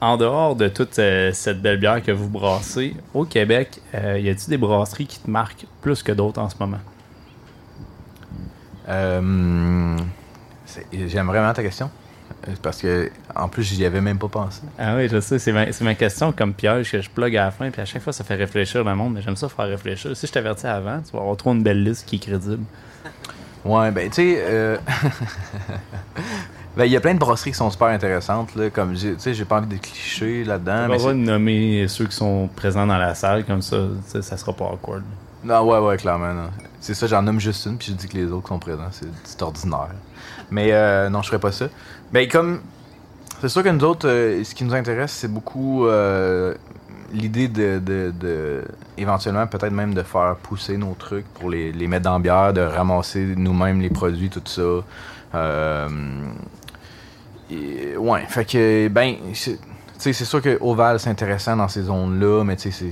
en 0.00 0.16
dehors 0.16 0.56
de 0.56 0.68
toute 0.68 0.98
euh, 0.98 1.30
cette 1.32 1.62
belle 1.62 1.78
bière 1.78 2.02
que 2.02 2.10
vous 2.12 2.28
brassez, 2.28 2.94
au 3.14 3.24
Québec, 3.24 3.80
y 3.94 3.96
a-t-il 4.28 4.48
des 4.50 4.58
brasseries 4.58 5.06
qui 5.06 5.20
te 5.20 5.30
marquent 5.30 5.66
plus 5.82 6.02
que 6.02 6.10
d'autres 6.12 6.40
en 6.40 6.48
ce 6.50 6.56
moment? 6.58 6.78
J'aime 10.92 11.26
vraiment 11.26 11.52
ta 11.52 11.62
question. 11.62 11.90
Euh, 12.48 12.52
Parce 12.62 12.80
que, 12.80 13.10
en 13.34 13.48
plus, 13.48 13.62
j'y 13.62 13.84
avais 13.84 14.00
même 14.00 14.18
pas 14.18 14.28
pensé. 14.28 14.62
Ah 14.78 14.94
oui, 14.96 15.08
je 15.08 15.20
sais, 15.20 15.38
c'est 15.38 15.52
ma, 15.52 15.94
question 15.94 16.32
comme 16.32 16.54
piège 16.54 16.90
que 16.90 17.00
je 17.00 17.10
plug 17.10 17.36
à 17.36 17.46
la 17.46 17.50
fin, 17.50 17.70
puis 17.70 17.80
à 17.80 17.84
chaque 17.84 18.02
fois 18.02 18.12
ça 18.12 18.24
fait 18.24 18.34
réfléchir 18.34 18.84
le 18.84 18.94
monde, 18.94 19.14
mais 19.14 19.22
j'aime 19.22 19.36
ça 19.36 19.48
faire 19.48 19.66
réfléchir. 19.66 20.16
Si 20.16 20.26
je 20.26 20.32
t'avertis 20.32 20.66
avant, 20.66 21.00
tu 21.00 21.12
vas 21.12 21.20
avoir 21.20 21.36
trop 21.36 21.52
une 21.52 21.62
belle 21.62 21.82
liste 21.82 22.06
qui 22.06 22.16
est 22.16 22.20
crédible. 22.20 22.64
Ouais, 23.64 23.90
ben, 23.90 24.08
tu 24.08 24.16
sais, 24.16 24.36
euh, 24.38 24.76
ben, 26.76 26.84
il 26.84 26.92
y 26.92 26.96
a 26.96 27.00
plein 27.00 27.14
de 27.14 27.18
brasseries 27.18 27.50
qui 27.50 27.56
sont 27.56 27.70
super 27.70 27.88
intéressantes, 27.88 28.54
là, 28.54 28.70
comme, 28.70 28.94
tu 28.94 29.14
sais, 29.18 29.34
j'ai 29.34 29.44
pas 29.44 29.58
envie 29.58 29.76
de 29.76 29.80
clichés 29.80 30.44
là-dedans. 30.44 30.86
c'est- 30.98 31.08
de 31.08 31.12
nommer 31.14 31.88
ceux 31.88 32.06
qui 32.06 32.14
sont 32.14 32.48
présents 32.54 32.86
dans 32.86 32.98
la 32.98 33.14
salle, 33.14 33.44
comme 33.44 33.62
ça, 33.62 33.76
ça 34.20 34.36
sera 34.36 34.52
pas 34.52 34.66
awkward. 34.66 35.02
Non, 35.42 35.62
ouais, 35.62 35.78
ouais, 35.78 35.96
clairement, 35.96 36.32
non. 36.32 36.50
C'est 36.80 36.94
ça, 36.94 37.06
j'en 37.06 37.22
nomme 37.22 37.40
juste 37.40 37.66
une, 37.66 37.76
puis 37.78 37.88
je 37.88 37.92
dis 37.92 38.08
que 38.08 38.16
les 38.16 38.30
autres 38.30 38.48
sont 38.48 38.58
présents, 38.58 38.88
c'est 38.92 39.08
c'est 39.24 39.42
ordinaire. 39.42 39.90
Mais 40.50 40.72
euh, 40.72 41.08
non, 41.08 41.22
je 41.22 41.28
ferais 41.28 41.40
pas 41.40 41.52
ça. 41.52 41.66
Ben, 42.12 42.28
comme, 42.28 42.60
c'est 43.40 43.48
sûr 43.48 43.62
que 43.62 43.68
nous 43.68 43.84
autres, 43.84 44.08
euh, 44.08 44.42
ce 44.44 44.54
qui 44.54 44.64
nous 44.64 44.74
intéresse, 44.74 45.12
c'est 45.12 45.28
beaucoup 45.32 45.86
euh, 45.86 46.54
l'idée 47.12 47.48
de, 47.48 47.78
de, 47.78 48.64
éventuellement, 48.96 49.46
peut-être 49.46 49.72
même 49.72 49.94
de 49.94 50.02
faire 50.02 50.36
pousser 50.36 50.76
nos 50.76 50.94
trucs 50.94 51.26
pour 51.34 51.50
les, 51.50 51.72
les 51.72 51.86
mettre 51.88 52.04
dans 52.04 52.14
la 52.14 52.18
bière, 52.18 52.52
de 52.52 52.60
ramasser 52.60 53.34
nous-mêmes 53.36 53.80
les 53.80 53.90
produits, 53.90 54.30
tout 54.30 54.42
ça. 54.44 54.62
Euh, 55.34 55.88
ouais, 57.98 58.24
fait 58.28 58.44
que, 58.44 58.88
ben, 58.88 59.16
c'est- 59.34 59.58
sûr 60.24 60.40
que 60.42 60.58
Oval, 60.60 61.00
c'est 61.00 61.10
intéressant 61.10 61.56
dans 61.56 61.68
ces 61.68 61.82
zones-là, 61.82 62.44
mais 62.44 62.56
tu 62.56 62.70
sais, 62.70 62.90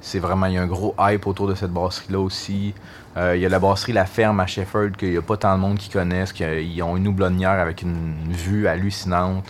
c'est 0.00 0.18
vraiment, 0.18 0.46
il 0.46 0.54
y 0.54 0.58
a 0.58 0.62
un 0.62 0.66
gros 0.66 0.94
hype 0.98 1.26
autour 1.26 1.46
de 1.48 1.54
cette 1.54 1.70
brasserie-là 1.72 2.20
aussi. 2.20 2.74
Euh, 3.16 3.36
Il 3.36 3.42
y 3.42 3.46
a 3.46 3.48
la 3.48 3.58
brasserie 3.58 3.92
La 3.92 4.06
Ferme 4.06 4.40
à 4.40 4.46
Shefford, 4.46 4.92
qu'il 4.98 5.10
n'y 5.10 5.16
a 5.16 5.22
pas 5.22 5.36
tant 5.36 5.56
de 5.56 5.60
monde 5.60 5.78
qui 5.78 5.90
connaissent, 5.90 6.32
qu'ils 6.32 6.82
ont 6.82 6.96
une 6.96 7.08
houblonnière 7.08 7.58
avec 7.58 7.82
une 7.82 8.14
vue 8.30 8.66
hallucinante. 8.68 9.44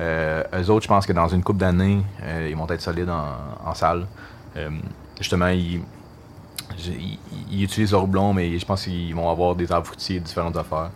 Euh, 0.00 0.42
eux 0.54 0.70
autres, 0.70 0.84
je 0.84 0.88
pense 0.88 1.06
que 1.06 1.12
dans 1.12 1.28
une 1.28 1.42
couple 1.42 1.60
d'années, 1.60 2.02
euh, 2.22 2.48
ils 2.50 2.56
vont 2.56 2.66
être 2.68 2.80
solides 2.80 3.10
en, 3.10 3.68
en 3.68 3.74
salle. 3.74 4.06
Euh, 4.56 4.70
justement, 5.18 5.48
ils, 5.48 5.82
ils, 6.78 7.18
ils 7.50 7.62
utilisent 7.64 7.92
leur 7.92 8.04
houblon, 8.04 8.32
mais 8.32 8.58
je 8.58 8.64
pense 8.64 8.84
qu'ils 8.84 9.14
vont 9.14 9.30
avoir 9.30 9.54
des 9.54 9.70
arbres 9.70 9.86
fruitiers 9.86 10.16
et 10.16 10.20
différentes 10.20 10.56
affaires. 10.56 10.90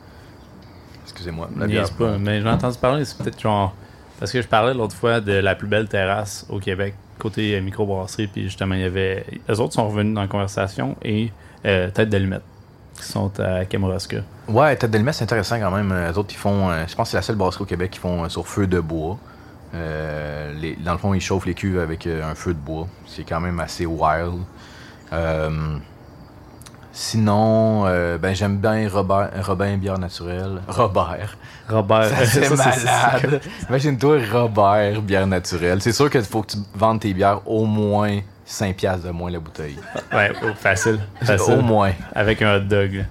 Excusez-moi. 1.05 1.48
Niaise 1.55 1.90
pas, 1.90 2.18
mais 2.18 2.40
j'ai 2.40 2.48
entendu 2.48 2.79
parler, 2.79 3.05
c'est 3.05 3.16
peut-être 3.18 3.40
genre. 3.40 3.74
Parce 4.18 4.33
que 4.33 4.40
je 4.40 4.48
parlais 4.48 4.72
l'autre 4.72 4.96
fois 4.96 5.20
de 5.20 5.33
la 5.33 5.55
plus 5.55 5.68
belle 5.68 5.88
terrasse 5.88 6.46
au 6.48 6.59
Québec, 6.59 6.94
côté 7.18 7.61
microbrasserie, 7.61 8.26
puis 8.26 8.44
justement, 8.44 8.74
il 8.74 8.81
y 8.81 8.85
avait. 8.85 9.24
Les 9.48 9.61
autres 9.61 9.74
sont 9.74 9.87
revenus 9.87 10.14
dans 10.14 10.22
la 10.22 10.29
conversation 10.29 10.96
et 11.05 11.31
euh, 11.66 11.90
Tête 11.90 12.09
d'Allumette, 12.09 12.42
qui 12.96 13.05
sont 13.05 13.31
à 13.40 13.64
Kamouraska. 13.64 14.18
Ouais, 14.48 14.76
Tête 14.76 14.90
d'Elmet, 14.90 15.12
c'est 15.12 15.24
intéressant 15.24 15.59
quand 15.59 15.70
même. 15.72 15.92
Les 15.92 16.16
autres, 16.16 16.29
ils 16.33 16.37
font. 16.38 16.70
euh, 16.70 16.85
je 16.88 16.94
pense 16.94 17.09
que 17.09 17.11
c'est 17.12 17.16
la 17.16 17.22
seule 17.22 17.37
brasserie 17.37 17.62
au 17.62 17.66
Québec 17.66 17.90
qui 17.90 17.98
font 17.98 18.24
euh, 18.24 18.29
sur 18.29 18.46
feu 18.46 18.66
de 18.66 18.79
bois. 18.81 19.18
Euh, 19.74 20.52
les- 20.61 20.76
dans 20.76 20.92
le 20.92 20.98
fond, 20.98 21.12
ils 21.12 21.20
chauffent 21.20 21.46
les 21.46 21.55
cuves 21.55 21.79
avec 21.81 22.07
euh, 22.07 22.22
un 22.31 22.35
feu 22.35 22.55
de 22.55 22.59
bois. 22.59 22.87
C'est 23.07 23.24
quand 23.24 23.40
même 23.40 23.59
assez 23.61 23.85
wild. 23.87 24.38
Euh, 25.12 25.50
sinon, 26.92 27.85
euh, 27.87 28.18
ben, 28.18 28.35
j'aime 28.35 28.59
bien 28.59 28.88
Robert, 28.88 29.31
Robin 29.44 29.76
Bière 29.76 29.98
Naturelle. 29.98 30.62
Robert. 30.68 31.37
Robert, 31.68 32.11
c'est- 32.26 32.48
malade. 32.57 33.40
Imagine-toi 33.68 34.18
Robert 34.33 35.02
Bière 35.02 35.26
Naturelle. 35.26 35.83
C'est 35.83 35.92
sûr 35.92 36.09
qu'il 36.11 36.22
faut 36.22 36.42
que 36.42 36.52
tu 36.52 36.59
vendes 36.74 37.00
tes 37.00 37.12
bières 37.12 37.40
au 37.46 37.64
moins 37.66 38.20
5 38.49 38.77
piastres 38.77 39.07
de 39.07 39.11
moins 39.11 39.31
la 39.31 39.41
bouteille. 39.41 39.77
Ouais, 40.13 40.31
oh, 40.43 40.47
facile. 40.57 41.01
facile. 41.23 41.55
Au 41.55 41.61
moins. 41.63 41.93
Avec 42.15 42.41
un 42.43 42.57
hot 42.57 42.61
dog. 42.61 43.05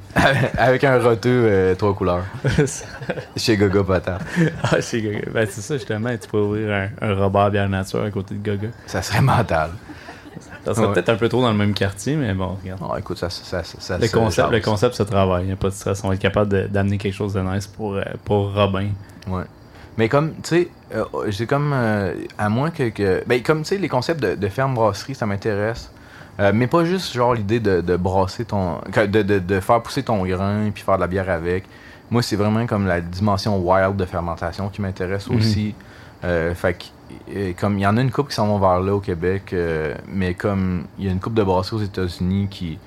avec 0.58 0.84
un 0.86 0.98
roteux 1.00 1.44
euh, 1.46 1.76
trois 1.76 1.94
couleurs. 1.94 2.24
Chez 3.36 3.58
Goga 3.58 3.84
Patate. 3.84 4.22
ah, 4.64 4.82
c'est 4.82 5.02
Gaga. 5.02 5.20
Ben, 5.34 5.48
c'est 5.52 5.62
ça, 5.62 5.76
justement, 5.76 6.10
tu 6.18 6.30
peux 6.30 6.40
ouvrir 6.40 6.72
un, 6.74 6.90
un 7.10 7.16
Robert 7.16 7.52
Bière 7.52 7.68
Nature 7.70 8.04
à 8.04 8.12
côté 8.12 8.36
de 8.36 8.42
Gaga. 8.42 8.70
Ça 8.88 9.02
serait 9.02 9.22
mental. 9.22 9.72
Ça 10.66 10.74
serait 10.74 10.88
Ouais. 10.88 10.94
peut-être 10.94 11.10
un 11.10 11.16
peu 11.16 11.30
trop 11.30 11.42
dans 11.42 11.52
le 11.52 11.58
même 11.58 11.74
quartier, 11.74 12.16
mais 12.16 12.34
bon, 12.34 12.58
regarde. 12.62 12.80
Oh, 12.84 12.96
écoute, 12.98 13.18
ça, 13.18 13.30
ça, 13.30 13.62
ça, 13.64 13.98
Le 13.98 14.08
concept, 14.08 14.50
le 14.52 14.60
concept 14.62 14.96
se 14.96 15.04
travaille, 15.04 15.44
il 15.44 15.48
n'y 15.48 15.54
a 15.54 15.58
pas 15.58 15.70
de 15.70 15.74
stress. 15.74 16.04
On 16.04 16.08
va 16.08 16.16
être 16.16 16.22
capable 16.22 16.70
d'amener 16.70 16.98
quelque 16.98 17.14
chose 17.14 17.34
de 17.34 17.42
nice 17.42 17.68
pour, 17.68 17.96
euh, 17.96 18.04
pour 18.24 18.54
Robin. 18.54 18.88
Ouais. 19.28 19.44
Mais 19.98 20.10
comme, 20.10 20.34
tu 20.36 20.42
sais, 20.44 20.70
euh, 20.94 21.06
j'ai 21.28 21.46
comme, 21.46 21.72
euh, 21.74 22.14
à 22.38 22.50
moins 22.50 22.70
que, 22.70 22.90
que- 22.90 23.24
ben, 23.26 23.42
comme, 23.42 23.60
tu 23.60 23.70
sais, 23.70 23.78
les 23.78 23.88
concepts 23.88 24.22
de, 24.22 24.36
de 24.36 24.48
ferme-brasserie, 24.50 25.16
ça 25.16 25.26
m'intéresse. 25.26 25.90
Euh, 26.40 26.52
mais 26.54 26.68
pas 26.68 26.84
juste, 26.84 27.14
genre, 27.14 27.34
l'idée 27.34 27.62
de, 27.62 27.80
de 27.80 27.96
brasser 27.96 28.44
ton, 28.44 28.80
de, 28.94 29.22
de, 29.22 29.40
de 29.40 29.60
faire 29.62 29.82
pousser 29.82 30.04
ton 30.04 30.26
grain 30.26 30.70
puis 30.74 30.84
faire 30.84 30.96
de 30.98 31.02
la 31.02 31.08
bière 31.08 31.30
avec. 31.30 31.64
Moi, 32.12 32.22
c'est 32.22 32.36
vraiment 32.36 32.66
comme 32.66 32.86
la 32.88 33.00
dimension 33.00 33.58
wild 33.58 33.96
de 33.96 34.06
fermentation 34.06 34.68
qui 34.70 34.82
m'intéresse 34.82 35.30
Mhm. 35.30 35.38
aussi. 35.38 35.74
Euh, 36.26 36.54
fait 36.54 36.74
que 36.74 37.54
comme 37.60 37.78
il 37.78 37.82
y 37.82 37.88
en 37.88 37.96
a 37.98 38.02
une 38.02 38.12
coupe 38.12 38.30
qui 38.30 38.36
s'en 38.36 38.48
vont 38.48 38.60
vers 38.60 38.80
là 38.82 38.96
au 38.96 39.00
Québec, 39.00 39.56
mais 40.08 40.34
comme 40.34 40.84
il 41.00 41.06
y 41.06 41.08
a 41.08 41.12
une 41.12 41.20
coupe 41.20 41.34
de 41.36 41.44
brasseries 41.44 41.78
aux 41.78 41.84
États-Unis 41.84 42.48
qui, 42.52 42.78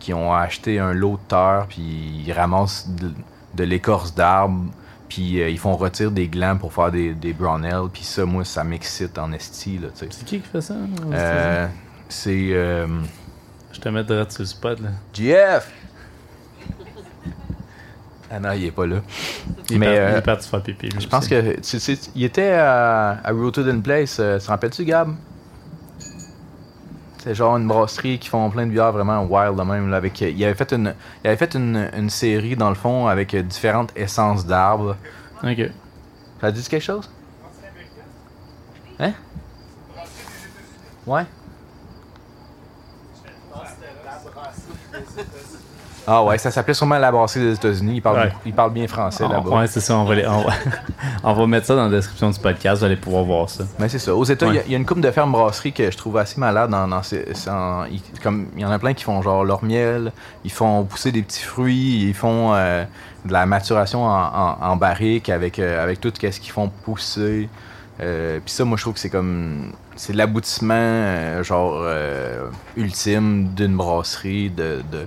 qui 0.00 0.12
ont 0.12 0.32
acheté 0.34 0.78
un 0.80 0.92
lot 0.92 1.12
de 1.12 1.28
terre, 1.28 1.66
puis 1.68 2.22
ils 2.26 2.32
ramassent 2.32 2.88
de, 2.88 3.12
de 3.54 3.64
l'écorce 3.64 4.14
d'arbre, 4.14 4.64
puis 5.08 5.40
euh, 5.40 5.48
ils 5.48 5.58
font 5.58 5.76
retirer 5.76 6.10
des 6.10 6.28
glands 6.28 6.56
pour 6.56 6.72
faire 6.72 6.90
des, 6.90 7.14
des 7.14 7.32
brown 7.32 7.64
ale, 7.64 7.88
puis 7.92 8.02
ça, 8.04 8.24
moi, 8.24 8.44
ça 8.44 8.64
m'excite 8.64 9.18
en 9.18 9.32
esti, 9.32 9.78
là, 9.78 9.88
tu 9.88 10.00
sais. 10.00 10.08
C'est 10.10 10.24
qui 10.24 10.40
qui 10.40 10.48
fait 10.48 10.60
ça? 10.60 10.74
aux 10.74 11.12
Euh, 11.12 11.66
c'est 12.08 12.48
euh, 12.52 12.86
Je 13.72 13.80
te 13.80 13.88
mets 13.88 14.04
direct 14.04 14.32
sur 14.32 14.42
le 14.42 14.46
spot. 14.46 14.80
Là. 14.80 14.88
GF! 15.14 15.70
Ah 18.30 18.40
non, 18.40 18.52
il 18.52 18.64
est 18.64 18.70
pas 18.72 18.86
là. 18.86 18.96
Il, 19.70 19.80
est 19.82 19.86
euh, 19.86 20.06
parti- 20.06 20.12
il 20.14 20.18
est 20.18 20.22
parti 20.22 20.48
faire 20.48 20.62
pipi. 20.62 20.88
lui 20.88 21.00
Je 21.00 21.06
pense 21.06 21.20
aussi. 21.26 21.30
que 21.30 21.60
tu 21.60 21.78
sais, 21.78 21.98
il 22.16 22.24
était 22.24 22.50
à, 22.54 23.20
à 23.22 23.30
Rooted 23.30 23.68
in 23.68 23.78
Place. 23.80 24.16
euh, 24.18 24.38
tu 24.38 24.46
te 24.46 24.50
rappelles-tu, 24.50 24.84
Gab? 24.84 25.14
C'est 27.26 27.34
genre 27.34 27.56
une 27.56 27.66
brasserie 27.66 28.20
qui 28.20 28.28
font 28.28 28.48
plein 28.50 28.66
de 28.66 28.70
bières 28.70 28.92
vraiment 28.92 29.24
wild 29.24 29.56
de 29.56 29.62
même. 29.64 29.90
Là, 29.90 29.96
avec, 29.96 30.20
il 30.20 30.44
avait 30.44 30.54
fait, 30.54 30.72
une, 30.72 30.94
il 31.24 31.26
avait 31.26 31.36
fait 31.36 31.56
une, 31.56 31.90
une 31.96 32.08
série, 32.08 32.54
dans 32.54 32.68
le 32.68 32.76
fond, 32.76 33.08
avec 33.08 33.34
euh, 33.34 33.42
différentes 33.42 33.90
essences 33.96 34.46
d'arbres. 34.46 34.96
Ok. 35.42 35.68
Ça 36.40 36.52
dit 36.52 36.62
quelque 36.62 36.80
chose? 36.80 37.10
Hein? 39.00 39.12
Ouais? 41.04 41.24
Ah 46.08 46.22
ouais, 46.24 46.38
ça 46.38 46.50
s'appelait 46.50 46.74
sûrement 46.74 46.98
la 46.98 47.10
brasserie 47.10 47.40
des 47.46 47.54
États-Unis. 47.54 47.96
Ils 47.96 48.00
parlent, 48.02 48.18
Ouais. 48.18 48.32
ils 48.46 48.52
parlent 48.52 48.72
bien 48.72 48.86
français 48.86 49.24
On- 49.24 49.28
là-bas. 49.28 49.50
ouais, 49.50 49.66
c'est 49.66 49.80
ça. 49.80 49.96
On 49.96 50.04
va, 50.04 50.14
les- 50.14 50.26
on, 50.26 50.42
va, 50.42 50.52
on 51.24 51.32
va 51.32 51.46
mettre 51.46 51.66
ça 51.66 51.74
dans 51.74 51.84
la 51.88 51.90
description 51.96 52.30
du 52.30 52.38
podcast. 52.38 52.78
Vous 52.80 52.84
allez 52.84 52.96
pouvoir 52.96 53.24
voir 53.24 53.50
ça. 53.50 53.64
Mais 53.78 53.88
c'est 53.88 53.98
ça. 53.98 54.14
Aux 54.14 54.24
États, 54.24 54.46
il 54.46 54.54
y 54.54 54.56
a- 54.58 54.60
Ouais. 54.60 54.64
il 54.66 54.72
y, 54.72 54.74
a 54.74 54.78
une 54.78 54.86
coupe 54.86 55.00
de 55.00 55.10
fermes 55.10 55.32
brasseries 55.32 55.72
que 55.72 55.90
je 55.90 55.96
trouve 55.96 56.16
assez 56.18 56.38
malade. 56.38 56.70
Il, 57.90 58.00
comme, 58.22 58.46
il 58.56 58.62
y 58.62 58.64
en 58.64 58.70
a 58.70 58.78
plein 58.78 58.94
qui 58.94 59.02
font 59.04 59.20
genre 59.22 59.44
leur 59.44 59.64
miel, 59.64 60.12
ils 60.44 60.52
font 60.52 60.84
pousser 60.84 61.10
des 61.12 61.22
petits 61.22 61.42
fruits, 61.42 62.04
ils 62.08 62.14
font 62.14 62.54
euh, 62.54 62.84
de 63.24 63.32
la 63.32 63.44
maturation 63.46 64.04
en, 64.04 64.10
en, 64.10 64.56
en 64.60 64.76
barrique 64.76 65.28
avec, 65.28 65.58
euh, 65.58 65.82
avec 65.82 66.00
tout 66.00 66.12
ce 66.14 66.20
qu'ils 66.40 66.52
font 66.52 66.68
pousser. 66.84 67.48
Euh, 68.00 68.38
Puis 68.44 68.52
ça, 68.54 68.64
moi, 68.64 68.76
je 68.76 68.82
trouve 68.82 68.94
que 68.94 69.00
c'est 69.00 69.10
comme. 69.10 69.72
C'est 69.96 70.12
l'aboutissement, 70.12 71.42
genre, 71.42 71.82
ultime 72.76 73.48
d'une 73.54 73.76
brasserie, 73.76 74.50
de. 74.50 74.82
de- 74.92 75.06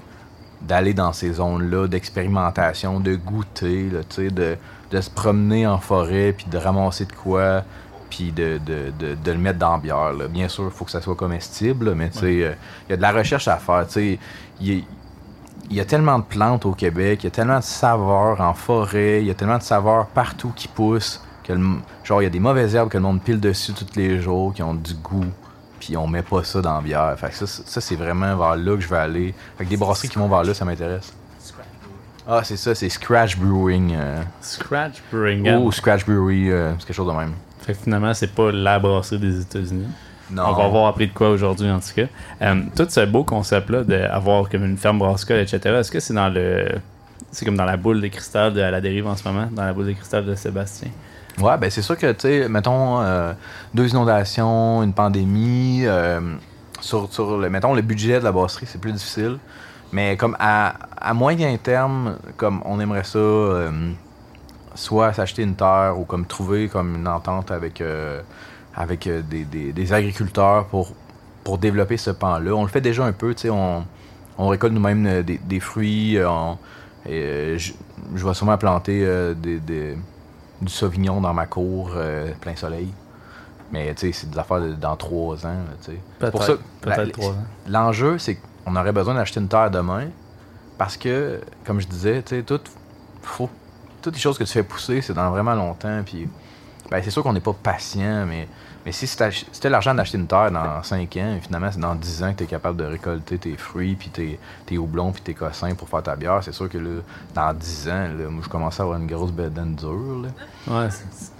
d'aller 0.61 0.93
dans 0.93 1.13
ces 1.13 1.33
zones-là 1.33 1.87
d'expérimentation, 1.87 2.99
de 2.99 3.15
goûter, 3.15 3.89
là, 3.89 3.99
de, 4.29 4.57
de 4.91 5.01
se 5.01 5.09
promener 5.09 5.65
en 5.67 5.77
forêt, 5.79 6.33
puis 6.35 6.45
de 6.49 6.57
ramasser 6.57 7.05
de 7.05 7.13
quoi, 7.13 7.63
puis 8.09 8.31
de, 8.31 8.59
de, 8.65 8.91
de, 8.99 9.15
de 9.15 9.31
le 9.31 9.37
mettre 9.37 9.59
dans 9.59 9.73
la 9.73 9.77
bière. 9.77 10.13
là. 10.13 10.27
Bien 10.27 10.47
sûr, 10.49 10.65
il 10.65 10.71
faut 10.71 10.85
que 10.85 10.91
ça 10.91 11.01
soit 11.01 11.15
comestible, 11.15 11.93
mais 11.95 12.09
euh, 12.23 12.53
il 12.87 12.89
y 12.89 12.93
a 12.93 12.97
de 12.97 13.01
la 13.01 13.11
recherche 13.11 13.47
à 13.47 13.57
faire. 13.57 13.85
Il 13.97 14.17
y, 14.61 14.79
a- 14.79 14.83
il 15.69 15.75
y 15.75 15.79
a 15.79 15.85
tellement 15.85 16.17
de 16.17 16.23
plantes 16.23 16.65
au 16.65 16.71
Québec, 16.73 17.19
il 17.23 17.25
y 17.25 17.27
a 17.27 17.31
tellement 17.31 17.59
de 17.59 17.63
saveurs 17.63 18.41
en 18.41 18.53
forêt, 18.55 19.21
il 19.21 19.27
y 19.27 19.31
a 19.31 19.35
tellement 19.35 19.59
de 19.59 19.63
saveurs 19.63 20.07
partout 20.07 20.51
qui 20.55 20.67
poussent, 20.67 21.21
que 21.43 21.53
le 21.53 21.63
genre, 22.03 22.21
il 22.21 22.25
y 22.25 22.27
a 22.27 22.31
des 22.31 22.39
mauvaises 22.39 22.73
herbes 22.75 22.89
que 22.89 22.97
le 22.97 23.03
monde 23.03 23.21
pile 23.21 23.39
dessus 23.39 23.73
tous 23.73 23.95
les 23.95 24.19
jours, 24.19 24.53
qui 24.53 24.63
ont 24.63 24.73
du 24.73 24.95
goût, 24.95 25.25
puis 25.79 25.95
on 25.97 26.07
met 26.07 26.21
pas 26.23 26.43
ça 26.43 26.61
dans 26.61 26.75
la 26.75 26.81
bière. 26.81 27.15
Fait 27.17 27.29
que 27.29 27.35
ça, 27.35 27.47
c'est- 27.47 27.67
ça, 27.67 27.81
c'est 27.81 27.95
vraiment 27.95 28.35
vers 28.37 28.55
là 28.55 28.75
que 28.75 28.81
je 28.81 28.87
vais 28.89 28.97
aller. 28.97 29.33
Fait 29.57 29.65
que 29.65 29.69
des 29.69 29.77
brasseries 29.77 30.09
qui 30.09 30.17
vont 30.19 30.27
vers 30.27 30.43
là, 30.43 30.53
ça 30.53 30.65
m'intéresse. 30.65 31.13
Ah, 32.27 32.41
c'est 32.43 32.57
ça, 32.57 32.75
c'est 32.75 32.89
Scratch 32.89 33.37
Brewing. 33.37 33.95
euh, 33.95 34.21
Scratch 34.41 35.01
Brewing. 35.11 35.47
ou 35.57 35.71
Scratch 35.71 36.05
Brewery, 36.05 36.51
euh, 36.51 36.71
c'est 36.77 36.85
quelque 36.85 36.95
chose 36.95 37.07
de 37.07 37.17
même. 37.17 37.33
Fait 37.61 37.73
que 37.73 37.79
finalement, 37.79 38.13
c'est 38.13 38.33
pas 38.33 38.51
la 38.51 38.77
brasserie 38.77 39.17
des 39.19 39.41
États-Unis. 39.41 39.87
Non. 40.29 40.43
On 40.49 40.53
va 40.53 40.65
avoir 40.65 40.87
appris 40.87 41.07
de 41.07 41.13
quoi 41.13 41.31
aujourd'hui, 41.31 41.71
en 41.71 41.79
tout 41.79 41.87
cas. 41.95 42.03
Euh, 42.43 42.61
tout 42.75 42.85
ce 42.87 43.03
beau 43.05 43.23
concept-là 43.23 43.83
d'avoir 43.83 44.47
comme 44.47 44.63
une 44.63 44.77
ferme 44.77 44.99
brassicole, 44.99 45.39
etc., 45.39 45.59
est-ce 45.79 45.89
que 45.91 45.99
c'est 45.99 46.13
dans 46.13 46.29
le. 46.29 46.67
C'est 47.31 47.45
comme 47.45 47.57
dans 47.57 47.65
la 47.65 47.77
boule 47.77 47.99
de 47.99 48.07
cristal 48.09 48.53
de 48.53 48.61
à 48.61 48.69
la 48.69 48.79
dérive 48.79 49.07
en 49.07 49.15
ce 49.15 49.27
moment, 49.27 49.47
dans 49.51 49.65
la 49.65 49.73
boule 49.73 49.87
de 49.87 49.93
cristal 49.93 50.23
de 50.25 50.35
Sébastien? 50.35 50.89
Ouais, 51.39 51.57
ben 51.57 51.69
c'est 51.69 51.81
sûr 51.81 51.97
que, 51.97 52.11
tu 52.11 52.21
sais, 52.21 52.49
mettons, 52.49 53.01
euh, 53.01 53.33
deux 53.73 53.87
inondations, 53.89 54.83
une 54.83 54.93
pandémie, 54.93 55.83
euh, 55.85 56.19
sur, 56.81 57.11
sur 57.13 57.37
le, 57.37 57.49
mettons, 57.49 57.73
le 57.73 57.81
budget 57.81 58.19
de 58.19 58.25
la 58.25 58.31
brasserie, 58.31 58.65
c'est 58.67 58.81
plus 58.81 58.91
difficile. 58.91 59.37
Mais 59.93 60.17
comme 60.17 60.35
à, 60.39 60.75
à 60.97 61.13
moyen 61.13 61.55
terme, 61.57 62.17
comme 62.35 62.61
on 62.65 62.79
aimerait 62.79 63.03
ça, 63.05 63.17
euh, 63.19 63.91
soit 64.75 65.13
s'acheter 65.13 65.43
une 65.43 65.55
terre 65.55 65.95
ou 65.97 66.03
comme 66.03 66.25
trouver 66.25 66.67
comme 66.67 66.95
une 66.95 67.07
entente 67.07 67.51
avec, 67.51 67.79
euh, 67.81 68.21
avec 68.75 69.07
des, 69.29 69.45
des- 69.45 69.93
agriculteurs 69.93 70.65
pour, 70.65 70.93
pour 71.43 71.57
développer 71.57 71.97
ce 71.97 72.11
pan-là. 72.11 72.51
On 72.53 72.63
le 72.63 72.69
fait 72.69 72.81
déjà 72.81 73.05
un 73.05 73.13
peu, 73.13 73.33
tu 73.33 73.43
sais, 73.43 73.49
on, 73.49 73.85
on 74.37 74.47
récolte 74.49 74.73
nous-mêmes 74.73 75.23
des, 75.23 75.59
fruits. 75.59 76.17
on- 76.23 76.57
je, 77.05 77.71
je 78.15 78.25
vais 78.27 78.33
sûrement 78.33 78.57
planter 78.57 79.05
des, 79.35 79.59
du 80.61 80.71
sauvignon 80.71 81.21
dans 81.21 81.33
ma 81.33 81.45
cour, 81.45 81.91
euh, 81.95 82.31
plein 82.41 82.55
soleil. 82.55 82.91
Mais 83.71 83.93
tu 83.93 84.07
sais, 84.07 84.11
c'est 84.11 84.29
des 84.31 84.37
affaires 84.39 84.61
de- 84.61 84.73
dans 84.73 84.95
trois 84.95 85.45
ans. 85.45 85.55
C'est 85.81 85.99
pour 86.31 86.43
ça, 86.43 86.53
Peut-être 86.81 86.97
la- 86.97 87.11
trois 87.11 87.29
ans. 87.31 87.43
L'enjeu, 87.67 88.17
c'est 88.17 88.39
qu'on 88.65 88.75
aurait 88.75 88.91
besoin 88.91 89.13
d'acheter 89.13 89.39
une 89.39 89.47
terre 89.47 89.69
demain 89.71 90.07
parce 90.77 90.97
que, 90.97 91.39
comme 91.65 91.79
je 91.79 91.87
disais, 91.87 92.21
tu 92.23 92.37
sais, 92.37 92.43
tout, 92.43 92.59
faut, 93.21 93.49
toutes 94.01 94.15
les 94.15 94.19
choses 94.19 94.37
que 94.37 94.43
tu 94.43 94.51
fais 94.51 94.63
pousser, 94.63 95.01
c'est 95.01 95.13
dans 95.13 95.29
vraiment 95.29 95.53
longtemps. 95.53 96.01
Puis, 96.05 96.27
ben, 96.89 97.01
c'est 97.03 97.11
sûr 97.11 97.21
qu'on 97.21 97.33
n'est 97.33 97.39
pas 97.41 97.53
patient, 97.53 98.25
mais, 98.25 98.47
mais 98.89 98.93
si 98.93 99.21
as 99.21 99.69
l'argent 99.69 99.93
d'acheter 99.93 100.17
une 100.17 100.25
terre 100.25 100.49
dans 100.49 100.81
5 100.81 101.15
ans, 101.17 101.35
et 101.37 101.41
finalement, 101.41 101.69
c'est 101.71 101.79
dans 101.79 101.93
10 101.93 102.23
ans 102.23 102.31
que 102.31 102.39
tu 102.39 102.43
es 102.45 102.47
capable 102.47 102.77
de 102.77 102.85
récolter 102.85 103.37
tes 103.37 103.55
fruits, 103.55 103.93
puis 103.93 104.09
tes, 104.09 104.39
tes 104.65 104.79
houblons, 104.79 105.11
puis 105.11 105.21
tes 105.21 105.35
cossins 105.35 105.75
pour 105.75 105.87
faire 105.87 106.01
ta 106.01 106.15
bière, 106.15 106.39
c'est 106.41 106.53
sûr 106.53 106.67
que 106.67 106.79
là, 106.79 107.01
dans 107.35 107.53
10 107.53 107.87
ans, 107.89 108.07
là, 108.17 108.29
moi, 108.29 108.41
je 108.43 108.49
commence 108.49 108.79
à 108.79 108.83
avoir 108.83 108.97
une 108.97 109.05
grosse 109.05 109.31
bedaine 109.31 109.75
dure. 109.75 110.23
Là. 110.23 110.29
Ouais, 110.73 110.87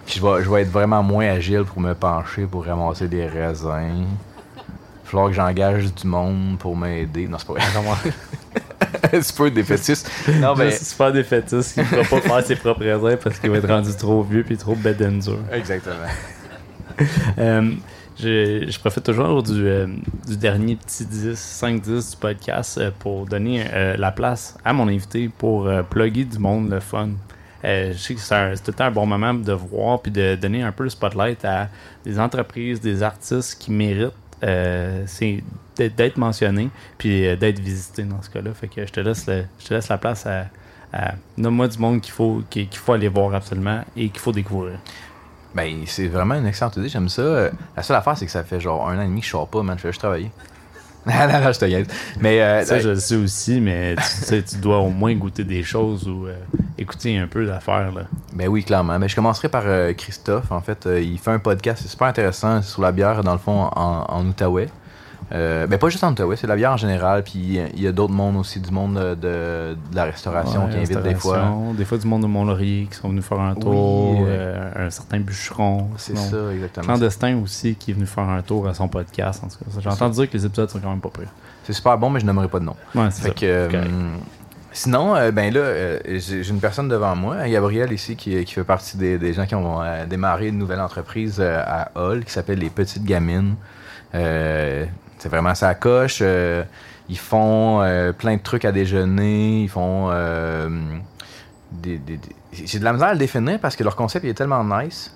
Puis 0.06 0.20
je 0.20 0.22
vais, 0.22 0.44
je 0.44 0.50
vais 0.50 0.62
être 0.62 0.70
vraiment 0.70 1.02
moins 1.02 1.26
agile 1.26 1.64
pour 1.64 1.82
me 1.82 1.96
pencher 1.96 2.46
pour 2.46 2.66
ramasser 2.66 3.08
des 3.08 3.26
raisins. 3.26 4.06
Il 4.06 4.66
va 4.66 5.10
falloir 5.10 5.30
que 5.30 5.34
j'engage 5.36 5.92
du 5.92 6.06
monde 6.06 6.60
pour 6.60 6.78
m'aider. 6.78 7.28
Non, 7.28 7.40
c'est 7.40 7.48
pas 7.48 7.54
vrai. 7.54 8.12
c'est 9.24 9.36
pas 9.36 9.50
des 9.50 9.64
fétiches. 9.64 10.04
Non, 10.36 10.54
mais 10.56 10.66
mais. 10.66 10.72
c'est 10.72 10.86
super 10.86 11.12
défaitiste 11.12 11.74
qui 11.74 11.80
ne 11.80 11.86
pourra 11.86 12.04
pas 12.04 12.22
faire 12.22 12.46
ses 12.46 12.56
propres 12.58 12.84
raisins 12.84 13.18
parce 13.24 13.40
qu'il 13.40 13.50
va 13.50 13.58
être 13.58 13.68
rendu 13.68 13.90
trop 13.96 14.22
vieux 14.22 14.44
puis 14.44 14.56
trop 14.56 14.76
dur. 14.76 15.40
Exactement. 15.52 15.96
Euh, 17.38 17.72
je, 18.20 18.78
profite 18.80 19.04
toujours 19.04 19.42
du, 19.44 19.66
euh, 19.66 19.88
dernier 20.28 20.76
petit 20.76 21.06
10, 21.06 21.30
5-10 21.64 22.12
du 22.12 22.18
podcast 22.18 22.78
euh, 22.78 22.92
pour 23.00 23.26
donner 23.26 23.64
la 23.98 24.12
place 24.12 24.58
à 24.66 24.74
mon 24.74 24.90
invité 24.90 25.30
pour 25.30 25.70
plugger 25.90 26.26
du 26.26 26.38
monde 26.38 26.70
le 26.70 26.82
fun. 26.82 27.12
Je 27.64 27.94
sais 27.94 28.16
que 28.16 28.20
c'est 28.20 28.56
tout 28.58 28.72
le 28.72 28.74
temps 28.74 28.86
un 28.86 28.92
bon 28.92 29.06
moment 29.06 29.34
de 29.34 29.54
voir 29.54 30.02
puis 30.02 30.12
de 30.12 30.36
donner 30.36 30.64
un 30.64 30.74
peu 30.74 30.84
le 30.84 30.90
spotlight 30.90 31.46
à 31.46 31.70
des 32.04 32.20
entreprises, 32.20 32.82
des 32.82 33.04
artistes 33.04 33.58
qui 33.58 33.72
méritent 33.72 34.12
d'être 34.42 36.18
mentionnés 36.18 36.70
puis 36.98 37.38
d'être 37.38 37.60
visités 37.60 38.04
dans 38.04 38.22
ce 38.22 38.30
cas-là. 38.30 38.52
Fait 38.54 38.68
que 38.68 38.86
je 38.86 38.92
te 38.92 39.00
laisse, 39.00 39.26
je 39.28 39.66
te 39.66 39.74
laisse 39.74 39.88
la 39.88 39.98
place 39.98 40.26
à, 40.26 40.48
à 40.92 41.14
nomme-moi 41.38 41.68
du 41.68 41.78
monde 41.78 42.02
qu'il 42.02 42.14
faut, 42.14 42.42
qu'il 42.50 42.68
faut 42.74 42.94
aller 42.94 43.08
voir 43.08 43.34
absolument 43.34 43.84
et 43.96 44.10
qu'il 44.10 44.20
faut 44.20 44.32
découvrir. 44.32 44.80
Ben, 45.56 45.82
c'est 45.86 46.08
vraiment 46.08 46.36
une 46.36 46.46
excellente 46.46 46.78
idée. 46.78 46.90
J'aime 46.90 47.10
ça. 47.10 47.50
La 47.76 47.84
seule 47.84 47.98
affaire, 47.98 48.18
c'est 48.18 48.26
que 48.26 48.32
ça 48.32 48.44
fait 48.44 48.60
genre 48.60 48.88
un 48.88 48.98
an 49.00 49.02
et 49.02 49.06
demi 49.06 49.22
que 49.22 49.26
je 49.26 49.32
sors 49.32 49.48
pas, 49.48 49.64
man. 49.64 49.78
Je 49.78 49.82
fais 49.82 49.90
juste 49.90 50.00
travailler. 50.02 50.32
non, 51.06 51.14
non, 51.32 51.40
non, 51.42 51.52
je 51.52 51.60
te 51.60 51.66
gagne. 51.66 51.86
Mais, 52.20 52.42
euh, 52.42 52.64
Ça, 52.66 52.76
ben, 52.76 52.82
je 52.82 52.90
le 52.90 52.96
sais 53.00 53.16
aussi, 53.16 53.60
mais 53.62 53.96
tu 53.96 54.04
sais, 54.04 54.44
tu 54.44 54.58
dois 54.58 54.78
au 54.80 54.90
moins 54.90 55.16
goûter 55.16 55.44
des 55.44 55.64
choses 55.64 56.08
ou 56.08 56.28
euh, 56.28 56.36
écouter 56.78 57.18
un 57.18 57.28
peu 57.28 57.46
d'affaires. 57.46 57.92
là. 57.94 58.02
Ben 58.34 58.48
oui, 58.48 58.64
clairement. 58.64 59.00
Ben, 59.00 59.08
je 59.08 59.16
commencerai 59.16 59.50
par 59.50 59.64
euh, 59.66 59.94
Christophe. 59.94 60.52
En 60.52 60.62
fait, 60.62 60.86
euh, 60.86 61.02
il 61.02 61.18
fait 61.18 61.32
un 61.32 61.40
podcast, 61.40 61.82
c'est 61.82 61.90
super 61.90 62.08
intéressant 62.08 62.62
sur 62.62 62.82
la 62.82 62.92
bière, 62.92 63.24
dans 63.24 63.32
le 63.34 63.40
fond, 63.40 63.70
en, 63.76 64.06
en 64.08 64.26
Outaouais. 64.28 64.68
Euh, 65.32 65.68
ben 65.68 65.78
pas 65.78 65.90
juste 65.90 66.04
en 66.04 66.12
Outaouais, 66.12 66.36
c'est 66.38 66.48
la 66.48 66.56
bière 66.56 66.72
en 66.72 66.78
général. 66.78 67.24
Puis 67.24 67.60
il 67.76 67.82
y 67.82 67.88
a 67.88 67.92
d'autres 67.92 68.14
mondes 68.14 68.36
aussi, 68.38 68.60
du 68.60 68.72
monde 68.72 68.96
de, 68.96 69.14
de- 69.16 69.78
la 69.94 70.06
restauration 70.06 70.66
Ouais, 70.66 70.72
qui 70.72 70.78
invite 70.78 71.04
des 71.04 71.14
fois. 71.16 71.52
Des 71.78 71.86
fois, 71.86 71.98
du 72.00 72.08
monde 72.08 72.24
de 72.24 72.28
Mont-Laurier 72.28 72.88
qui 72.90 72.98
sont 72.98 73.10
venus 73.10 73.24
faire 73.24 73.40
un 73.40 73.54
tour. 73.56 74.22
Oui, 74.22 74.26
euh, 74.28 74.88
un 74.88 74.90
certain 74.90 75.20
bûcheron. 75.20 75.90
C'est 75.98 76.18
ça, 76.18 76.52
exactement. 76.54 76.86
Clandestin 76.88 77.38
aussi 77.44 77.76
qui 77.76 77.92
est 77.92 77.94
venu 77.94 78.08
faire 78.08 78.28
un 78.28 78.42
tour 78.42 78.68
à 78.68 78.74
son 78.74 78.88
podcast. 78.88 79.44
En 79.44 79.48
tout 79.50 79.58
cas, 79.64 79.80
j'ai 79.82 79.90
entendu 79.90 80.16
dire 80.16 80.30
que 80.30 80.38
les 80.38 80.46
épisodes 80.46 80.70
sont 80.70 80.80
quand 80.80 80.90
même 80.90 81.00
pas 81.02 81.10
prêts. 81.10 81.28
C'est 81.64 81.74
super 81.74 81.98
bon, 82.00 82.10
mais 82.10 82.20
je 82.20 82.26
nommerai 82.26 82.48
pas 82.48 82.60
de 82.60 82.66
nom. 82.66 82.76
Ouais, 82.96 83.10
c'est 83.12 83.22
Fait 83.22 83.28
ça. 83.30 83.34
que, 83.36 83.46
euh, 83.46 84.16
sinon, 84.72 85.16
euh, 85.16 85.30
ben 85.32 85.54
là, 85.54 85.60
euh, 85.60 86.00
j'ai 86.18 86.50
une 86.50 86.60
personne 86.60 86.88
devant 86.90 87.16
moi, 87.16 87.48
Gabriel 87.48 87.92
ici, 87.92 88.16
qui, 88.16 88.44
qui 88.46 88.54
fait 88.56 88.64
partie 88.64 88.98
des, 88.98 89.20
des 89.20 89.34
gens 89.34 89.46
qui 89.46 89.54
ont 89.54 89.80
euh, 89.84 90.08
démarré 90.08 90.48
une 90.48 90.58
nouvelle 90.58 90.80
entreprise 90.82 91.38
euh, 91.40 91.62
à 91.64 91.92
Hall 91.94 92.26
qui 92.26 92.32
s'appelle 92.32 92.58
Les 92.58 92.72
Petites 92.72 93.04
Gamines. 93.06 93.54
C'est 95.20 95.30
vraiment 95.30 95.54
ça 95.56 95.74
coche. 95.76 96.20
euh, 96.22 96.64
ils 97.10 97.18
font 97.18 97.82
euh, 97.82 98.12
plein 98.14 98.36
de 98.38 98.42
trucs 98.42 98.66
à 98.66 98.72
déjeuner. 98.72 99.64
Ils 99.64 99.70
font 99.70 100.10
euh, 100.12 100.70
des, 101.72 101.98
des- 101.98 102.18
des- 102.18 102.30
J'ai 102.54 102.80
de 102.80 102.84
la 102.84 102.94
misère 102.94 103.10
à 103.10 103.14
le 103.14 103.20
définir 103.20 103.60
parce 103.60 103.76
que 103.76 103.84
leur 103.84 103.96
concept 103.96 104.26
il 104.26 104.30
est 104.30 104.34
tellement 104.34 104.64
nice 104.64 105.16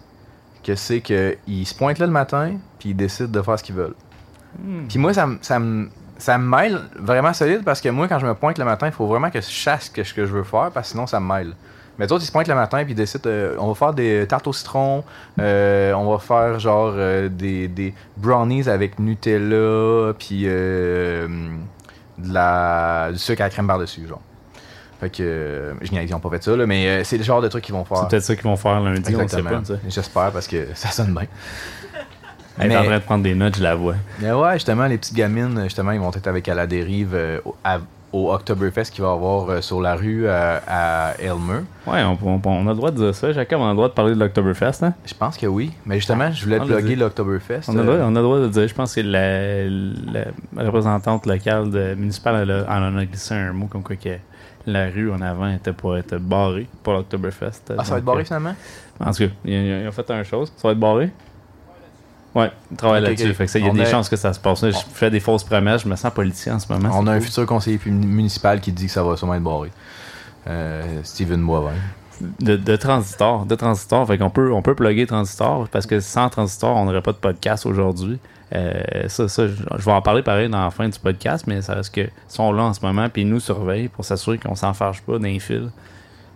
que 0.63 0.75
c'est 0.75 1.01
qu'ils 1.01 1.67
se 1.67 1.75
pointent 1.75 1.99
là 1.99 2.05
le 2.05 2.11
matin, 2.11 2.53
puis 2.79 2.89
ils 2.89 2.95
décident 2.95 3.29
de 3.29 3.41
faire 3.41 3.59
ce 3.59 3.63
qu'ils 3.63 3.75
veulent. 3.75 3.95
Hmm. 4.59 4.85
Puis 4.87 4.97
moi, 4.97 5.13
ça, 5.13 5.27
me- 5.27 5.37
ça, 5.41 5.59
me- 5.59 5.89
ça 6.17 6.37
me 6.37 6.45
mêle 6.47 6.79
vraiment 6.97 7.33
solide 7.33 7.63
parce 7.65 7.81
que 7.81 7.89
moi, 7.89 8.07
quand 8.07 8.19
je 8.19 8.25
me 8.25 8.33
pointe 8.33 8.57
le 8.57 8.63
matin, 8.65 8.87
il 8.87 8.93
faut 8.93 9.07
vraiment 9.07 9.29
que 9.29 9.41
je 9.41 9.49
chasse 9.49 9.91
ce 9.93 10.13
que 10.13 10.25
je 10.25 10.31
veux 10.31 10.43
faire 10.43 10.71
parce 10.73 10.87
que 10.87 10.91
sinon, 10.91 11.05
ça 11.07 11.19
me 11.19 11.27
mêle. 11.33 11.53
Mais 11.99 12.07
d'autres, 12.07 12.23
ils 12.23 12.27
se 12.27 12.31
pointent 12.31 12.47
le 12.47 12.55
matin 12.55 12.83
puis 12.83 12.93
ils 12.93 12.95
décident 12.95 13.29
euh, 13.29 13.55
on 13.59 13.67
va 13.67 13.75
faire 13.75 13.93
des 13.93 14.25
tartes 14.27 14.47
au 14.47 14.53
citron, 14.53 15.03
euh, 15.39 15.93
on 15.93 16.11
va 16.11 16.17
faire 16.19 16.59
genre 16.59 16.93
euh, 16.95 17.29
des, 17.29 17.67
des 17.67 17.93
brownies 18.17 18.67
avec 18.67 18.97
Nutella, 18.99 20.13
puis 20.17 20.43
euh, 20.45 21.27
de 22.17 22.33
la, 22.33 23.09
du 23.11 23.19
sucre 23.19 23.41
à 23.41 23.45
la 23.45 23.49
crème 23.49 23.67
par-dessus, 23.67 24.07
genre. 24.07 24.21
Fait 24.99 25.09
que, 25.09 25.75
je 25.81 25.91
ils 25.93 26.15
ont 26.15 26.19
pas 26.19 26.29
fait 26.29 26.43
ça, 26.43 26.55
là, 26.55 26.65
mais 26.65 27.03
c'est 27.03 27.17
le 27.17 27.23
genre 27.23 27.41
de 27.41 27.47
truc 27.49 27.63
qu'ils 27.63 27.75
vont 27.75 27.83
faire. 27.83 27.97
C'est 27.97 28.07
peut-être 28.09 28.23
ça 28.23 28.35
qu'ils 28.35 28.45
vont 28.45 28.55
faire 28.55 28.79
lundi, 28.79 29.01
on 29.15 29.23
ne 29.23 29.27
sait 29.27 29.37
Exactement. 29.37 29.61
pas. 29.61 29.73
J'espère 29.89 30.31
parce 30.31 30.47
que 30.47 30.67
ça 30.75 30.89
sonne 30.89 31.13
bien. 31.13 31.27
Elle 32.57 32.71
est 32.71 32.77
en 32.77 32.83
train 32.83 32.99
de 32.99 33.03
prendre 33.03 33.23
des 33.23 33.35
notes, 33.35 33.57
je 33.57 33.63
la 33.63 33.75
vois. 33.75 33.95
Mais 34.19 34.31
ouais, 34.31 34.53
justement, 34.53 34.85
les 34.85 34.97
petites 34.97 35.15
gamines, 35.15 35.63
justement, 35.63 35.91
ils 35.91 35.99
vont 35.99 36.11
être 36.11 36.27
avec 36.27 36.47
à 36.47 36.53
la 36.55 36.67
dérive 36.67 37.17
à- 37.63 37.79
au 38.13 38.31
Oktoberfest 38.31 38.91
qu'il 38.91 39.03
va 39.03 39.09
y 39.09 39.13
avoir 39.13 39.49
euh, 39.49 39.61
sur 39.61 39.81
la 39.81 39.95
rue 39.95 40.25
euh, 40.27 40.59
à 40.67 41.13
Elmer. 41.19 41.61
Ouais, 41.87 42.03
on, 42.03 42.17
on- 42.23 42.39
on 42.45 42.67
a 42.67 42.69
le 42.69 42.75
droit 42.75 42.91
de 42.91 42.97
dire 42.97 43.13
ça. 43.15 43.31
Jacob, 43.33 43.59
on 43.59 43.65
a 43.65 43.69
le 43.71 43.75
droit 43.75 43.89
de 43.89 43.93
parler 43.93 44.13
de 44.13 44.19
l'Octoberfest. 44.19 44.83
Hein? 44.83 44.93
Je 45.05 45.13
pense 45.15 45.35
que 45.35 45.47
oui. 45.47 45.71
Mais 45.85 45.95
justement, 45.95 46.31
je 46.31 46.43
voulais 46.45 46.59
te 46.59 46.81
dit. 46.81 46.95
l'Oktoberfest. 46.95 47.63
On 47.69 47.77
a, 47.77 47.81
le 47.83 47.89
euh, 47.89 47.97
droit, 47.97 48.05
on 48.07 48.15
a 48.15 48.19
le 48.19 48.23
droit 48.23 48.39
de 48.39 48.47
dire. 48.47 48.67
Je 48.67 48.73
pense 48.75 48.93
que 48.95 49.01
la, 49.01 49.65
la 50.55 50.65
représentante 50.65 51.25
locale 51.25 51.69
de, 51.71 51.95
municipale 51.95 52.35
elle, 52.43 52.51
a- 52.51 52.65
elle 52.77 52.83
en 52.83 52.97
a 52.97 53.05
glissé 53.05 53.33
un 53.33 53.51
mot 53.51 53.65
comme 53.65 53.83
quoi 53.83 53.95
que 53.95 54.09
la 54.65 54.85
rue 54.89 55.11
en 55.11 55.19
avant 55.21 55.49
était 55.49 55.73
pour 55.73 55.97
être 55.97 56.15
barrée 56.17 56.67
pour 56.83 56.93
l'Octoberfest. 56.93 57.73
Ah, 57.77 57.83
ça 57.83 57.93
va 57.93 57.97
être 57.97 58.05
barré 58.05 58.23
finalement? 58.25 58.55
En 58.99 59.11
tout 59.11 59.23
cas, 59.27 59.33
ils, 59.43 59.53
ils 59.81 59.87
ont 59.87 59.91
fait 59.91 60.09
un 60.11 60.23
chose. 60.23 60.53
Ça 60.55 60.67
va 60.67 60.71
être 60.73 60.79
barré? 60.79 61.09
Travaillent 62.77 63.03
Ok, 63.03 63.09
là-dessus. 63.09 63.29
ok. 63.29 63.35
Fait 63.35 63.45
que 63.45 63.51
ça, 63.51 63.59
il 63.59 63.65
y 63.65 63.67
a 63.67 63.71
On 63.71 63.73
des 63.75 63.81
a- 63.81 63.85
chances 63.91 64.09
que 64.09 64.15
ça 64.15 64.33
se 64.33 64.39
passe. 64.39 64.63
Là, 64.63 64.71
Je 64.71 64.77
fais 64.93 65.11
des 65.11 65.19
fausses 65.19 65.43
promesses. 65.43 65.83
Je 65.83 65.87
me 65.87 65.95
sens 65.95 66.11
politicien 66.13 66.55
en 66.55 66.59
ce 66.59 66.71
moment. 66.71 66.89
On 66.93 67.05
a 67.07 67.11
un 67.13 67.19
futur 67.21 67.45
conseiller 67.45 67.79
municipal 67.85 68.59
qui 68.59 68.71
dit 68.71 68.87
que 68.87 68.91
ça 68.91 69.03
va 69.03 69.15
sûrement 69.17 69.35
être 69.35 69.43
barré. 69.43 69.69
Euh, 70.47 70.99
Steven 71.03 71.41
Boivin. 71.45 71.71
de, 72.39 72.55
de 72.55 72.75
transistor, 72.75 73.45
de 73.45 73.55
transistor. 73.55 74.05
Fait 74.07 74.17
qu'on 74.17 74.29
peut, 74.29 74.51
on 74.51 74.61
peut 74.61 74.75
plugger 74.75 75.05
transistor 75.07 75.67
parce 75.69 75.85
que 75.85 75.99
sans 75.99 76.29
transistor, 76.29 76.75
on 76.75 76.85
n'aurait 76.85 77.01
pas 77.01 77.11
de 77.11 77.17
podcast 77.17 77.65
aujourd'hui. 77.65 78.19
Euh, 78.55 79.07
ça, 79.07 79.27
ça, 79.27 79.47
je, 79.47 79.53
je 79.77 79.83
vais 79.85 79.91
en 79.91 80.01
parler 80.01 80.21
pareil 80.21 80.47
dans 80.49 80.63
la 80.63 80.69
fin 80.69 80.87
du 80.87 80.99
podcast, 80.99 81.45
mais 81.47 81.61
ça 81.61 81.73
reste 81.75 81.93
que 81.93 82.07
sont 82.27 82.51
là 82.51 82.63
en 82.63 82.73
ce 82.73 82.85
moment 82.85 83.09
puis 83.09 83.23
ils 83.23 83.27
nous 83.29 83.39
surveillent 83.39 83.87
pour 83.87 84.05
s'assurer 84.05 84.37
qu'on 84.37 84.53
s'en 84.55 84.73
fâche 84.73 85.01
pas 85.01 85.17
d'un 85.17 85.39
fil. 85.39 85.69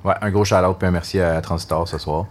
Ouais, 0.03 0.13
un 0.21 0.29
gros 0.31 0.43
shout-out 0.45 0.77
puis 0.79 0.87
un 0.87 0.91
merci 0.91 1.19
à 1.19 1.39
Transistor 1.41 1.87
ce 1.87 1.97
soir. 1.97 2.25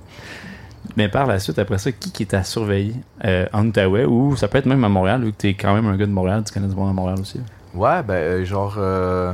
Mais 0.97 1.09
par 1.09 1.27
la 1.27 1.39
suite, 1.39 1.59
après 1.59 1.79
ça, 1.79 1.91
qui, 1.93 2.11
qui 2.13 2.23
est 2.23 2.35
à 2.35 2.45
surveiller? 2.45 2.95
Euh, 3.25 3.47
en 3.53 3.67
Outaouais 3.67 4.05
ou 4.05 4.37
ça 4.37 4.49
peut 4.49 4.59
être 4.59 4.67
même 4.67 4.85
à 4.85 4.89
Montréal, 4.89 5.23
vu 5.25 5.33
que 5.33 5.39
tu 5.39 5.49
es 5.49 5.55
quand 5.55 5.75
même 5.75 5.87
un 5.87 5.97
gars 5.97 6.07
de 6.07 6.13
Montréal, 6.13 6.43
tu 6.47 6.53
connais 6.53 6.69
du 6.69 6.75
monde 6.75 6.91
à 6.91 6.93
Montréal 6.93 7.19
aussi. 7.21 7.41
Ouais, 7.75 8.03
ben, 8.03 8.15
euh, 8.15 8.45
genre. 8.45 8.77
euh, 8.79 9.33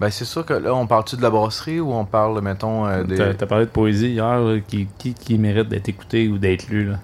ben, 0.00 0.10
c'est 0.10 0.24
sûr 0.24 0.44
que 0.44 0.54
là, 0.54 0.74
on 0.74 0.86
parle-tu 0.86 1.16
de 1.16 1.22
la 1.22 1.30
brasserie 1.30 1.80
ou 1.80 1.92
on 1.92 2.04
parle, 2.04 2.40
mettons, 2.40 3.02
des. 3.04 3.16
T'as 3.16 3.30
as 3.44 3.46
parlé 3.46 3.66
de 3.66 3.70
poésie 3.70 4.08
hier, 4.10 4.40
là, 4.40 4.58
qui, 4.66 4.88
qui, 4.98 5.14
qui 5.14 5.38
mérite 5.38 5.68
d'être 5.68 5.88
écouté 5.88 6.28
ou 6.28 6.38
d'être 6.38 6.68
lu. 6.68 6.90
Là? 6.90 6.98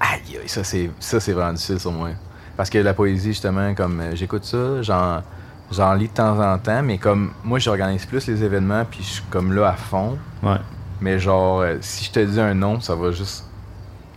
Aïe, 0.00 0.38
aïe, 0.40 0.48
ça 0.48 0.64
c'est 0.64 0.90
ça 0.98 1.20
c'est 1.20 1.32
vraiment 1.32 1.52
difficile 1.52 1.78
sur 1.78 1.92
moi. 1.92 2.08
Parce 2.56 2.70
que 2.70 2.78
la 2.78 2.94
poésie 2.94 3.28
justement 3.28 3.74
comme 3.74 4.02
j'écoute 4.14 4.44
ça, 4.44 4.80
j'en 4.82 5.20
j'en 5.70 5.92
lis 5.94 6.08
de 6.08 6.12
temps 6.14 6.38
en 6.40 6.58
temps, 6.58 6.82
mais 6.82 6.96
comme 6.98 7.30
moi 7.44 7.58
j'organise 7.58 8.06
plus 8.06 8.26
les 8.26 8.42
événements 8.42 8.84
puis 8.90 9.00
je 9.02 9.08
suis 9.08 9.22
comme 9.30 9.52
là 9.52 9.68
à 9.68 9.74
fond, 9.74 10.16
Ouais. 10.42 10.56
Mais 11.00 11.18
genre 11.18 11.60
euh, 11.60 11.76
si 11.80 12.04
je 12.04 12.10
te 12.12 12.20
dis 12.20 12.40
un 12.40 12.54
nom, 12.54 12.80
ça 12.80 12.94
va 12.94 13.10
juste 13.10 13.44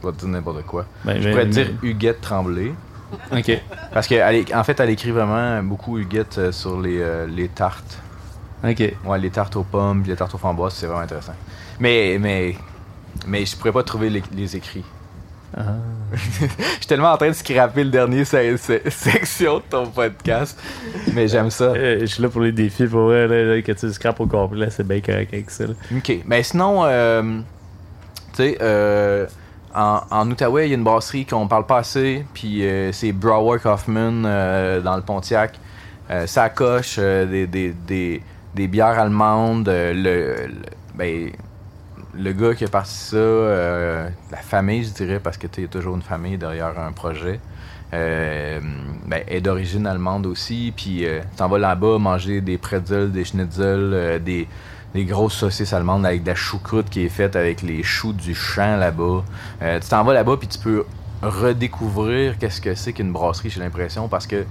je 0.02 0.08
vais 0.08 0.14
te 0.14 0.20
dire 0.20 0.28
n'importe 0.30 0.64
quoi. 0.66 0.86
Ben, 1.06 1.18
Je 1.20 1.24
ben, 1.24 1.32
pourrais 1.32 1.46
te 1.46 1.50
dire 1.52 1.68
Huguette 1.82 2.22
Tremblay 2.22 2.74
Ok. 3.32 3.62
parce 3.94 4.08
que 4.08 4.16
elle 4.16 4.36
é- 4.36 4.56
en 4.56 4.64
fait 4.64 4.80
elle 4.80 4.90
écrit 4.90 5.12
vraiment 5.12 5.62
beaucoup 5.64 5.98
Huguette 5.98 6.38
euh, 6.40 6.52
sur 6.52 6.80
les, 6.82 7.00
euh, 7.00 7.26
les 7.28 7.48
tartes. 7.48 8.00
Ok. 8.64 8.82
Ouais, 9.06 9.20
les 9.20 9.30
tartes 9.30 9.56
aux 9.56 9.64
pommes, 9.64 10.02
puis 10.02 10.12
les 10.12 10.18
tartes 10.18 10.34
aux 10.34 10.38
framboises, 10.38 10.74
c'est 10.74 10.88
vraiment 10.88 11.02
intéressant. 11.02 11.36
Mais 11.80 12.18
mais 12.20 12.56
mais 13.28 13.46
je 13.46 13.56
pourrais 13.56 13.72
pas 13.72 13.84
trouver 13.84 14.10
les, 14.10 14.24
les 14.34 14.56
écrits. 14.56 14.84
Ah. 15.56 15.62
Je 16.14 16.18
suis 16.78 16.86
tellement 16.88 17.12
en 17.12 17.18
train 17.18 17.30
de 17.30 17.34
scraper 17.34 17.84
le 17.84 17.90
dernier 17.90 18.24
se- 18.26 18.58
se- 18.58 18.90
section 18.90 19.58
de 19.58 19.64
ton 19.70 19.88
podcast. 19.88 20.60
Mais 21.14 21.28
j'aime 21.28 21.50
ça. 21.50 21.66
Euh, 21.66 22.02
je 22.02 22.06
suis 22.06 22.22
là 22.22 22.30
pour 22.30 22.42
les 22.42 22.52
défis, 22.52 22.86
pour 22.86 23.06
vrai, 23.06 23.28
là, 23.28 23.44
là, 23.56 23.62
que 23.62 23.72
tu 23.72 23.92
scrapes 23.92 24.20
au 24.20 24.28
complet, 24.28 24.68
c'est 24.70 24.88
bien 24.88 25.02
correct 25.02 25.34
avec 25.34 25.50
ça. 25.50 25.66
là. 25.68 25.74
Ok. 25.96 26.12
Mais 26.26 26.44
sinon, 26.44 26.82
euh, 26.86 27.40
tu 28.36 28.38
sais, 28.44 28.58
euh, 28.62 29.26
en, 29.74 30.02
en 30.12 30.30
Outaouais, 30.30 30.68
il 30.68 30.70
y 30.70 30.74
a 30.74 30.78
une 30.78 30.84
brasserie 30.84 31.26
qu'on 31.26 31.48
parle 31.48 31.66
pas 31.66 31.80
assez. 31.80 32.26
Puis 32.34 32.64
euh, 32.68 32.92
c'est 32.92 33.12
Brower 33.12 33.58
Kaufman 33.60 34.22
dans 34.84 34.96
le 34.96 35.02
Pontiac. 35.02 35.60
Ça 36.28 36.50
coche 36.50 37.00
des, 37.00 37.48
des, 37.48 37.74
des, 37.88 38.22
des 38.54 38.68
bières 38.68 39.00
allemandes. 39.00 39.68
le, 39.68 39.94
le- 39.94 40.36
ben, 40.94 41.32
le 42.16 42.32
gars 42.34 42.54
qui 42.56 42.64
a 42.64 42.68
parti 42.68 42.94
ça, 42.94 43.18
euh, 43.18 44.10
la 44.32 44.38
famille, 44.38 44.84
je 44.84 44.92
dirais, 44.92 45.20
parce 45.20 45.38
que 45.38 45.48
tu 45.48 45.62
y 45.62 45.66
a 45.66 45.68
toujours 45.68 45.96
une 45.96 46.02
famille 46.02 46.38
derrière 46.38 46.78
un 46.80 46.92
projet. 46.92 47.40
euh, 47.94 48.60
ben, 49.06 49.24
est 49.28 49.42
d'origine 49.42 49.86
allemande 49.86 50.26
aussi, 50.26 50.74
puis 50.76 51.06
euh, 51.06 51.22
t'en 51.38 51.48
vas 51.48 51.60
là-bas 51.60 52.00
manger 52.00 52.42
des 52.42 52.58
pretzels, 52.58 53.12
des 53.12 53.24
schnitzels, 53.24 53.92
euh, 53.94 54.20
des, 54.20 54.48
des 54.94 55.06
grosses 55.06 55.34
saucisses 55.36 55.74
allemandes 55.74 56.06
avec 56.06 56.24
de 56.24 56.30
la 56.30 56.36
choucroute 56.36 56.90
qui 56.90 57.06
est 57.06 57.10
faite 57.10 57.36
avec 57.36 57.62
les 57.62 57.84
choux 57.84 58.14
du 58.14 58.34
champ 58.34 58.78
là-bas. 58.78 59.24
Euh, 59.62 59.80
tu 59.80 59.90
t'en 59.90 60.04
vas 60.04 60.14
là-bas 60.14 60.38
puis 60.38 60.48
tu 60.48 60.60
peux 60.60 60.86
redécouvrir 61.22 62.38
qu'est-ce 62.38 62.62
que 62.62 62.74
c'est 62.76 62.94
qu'une 62.94 63.12
brasserie, 63.12 63.50
j'ai 63.50 63.60
l'impression, 63.60 64.08
parce 64.08 64.28
que 64.28 64.44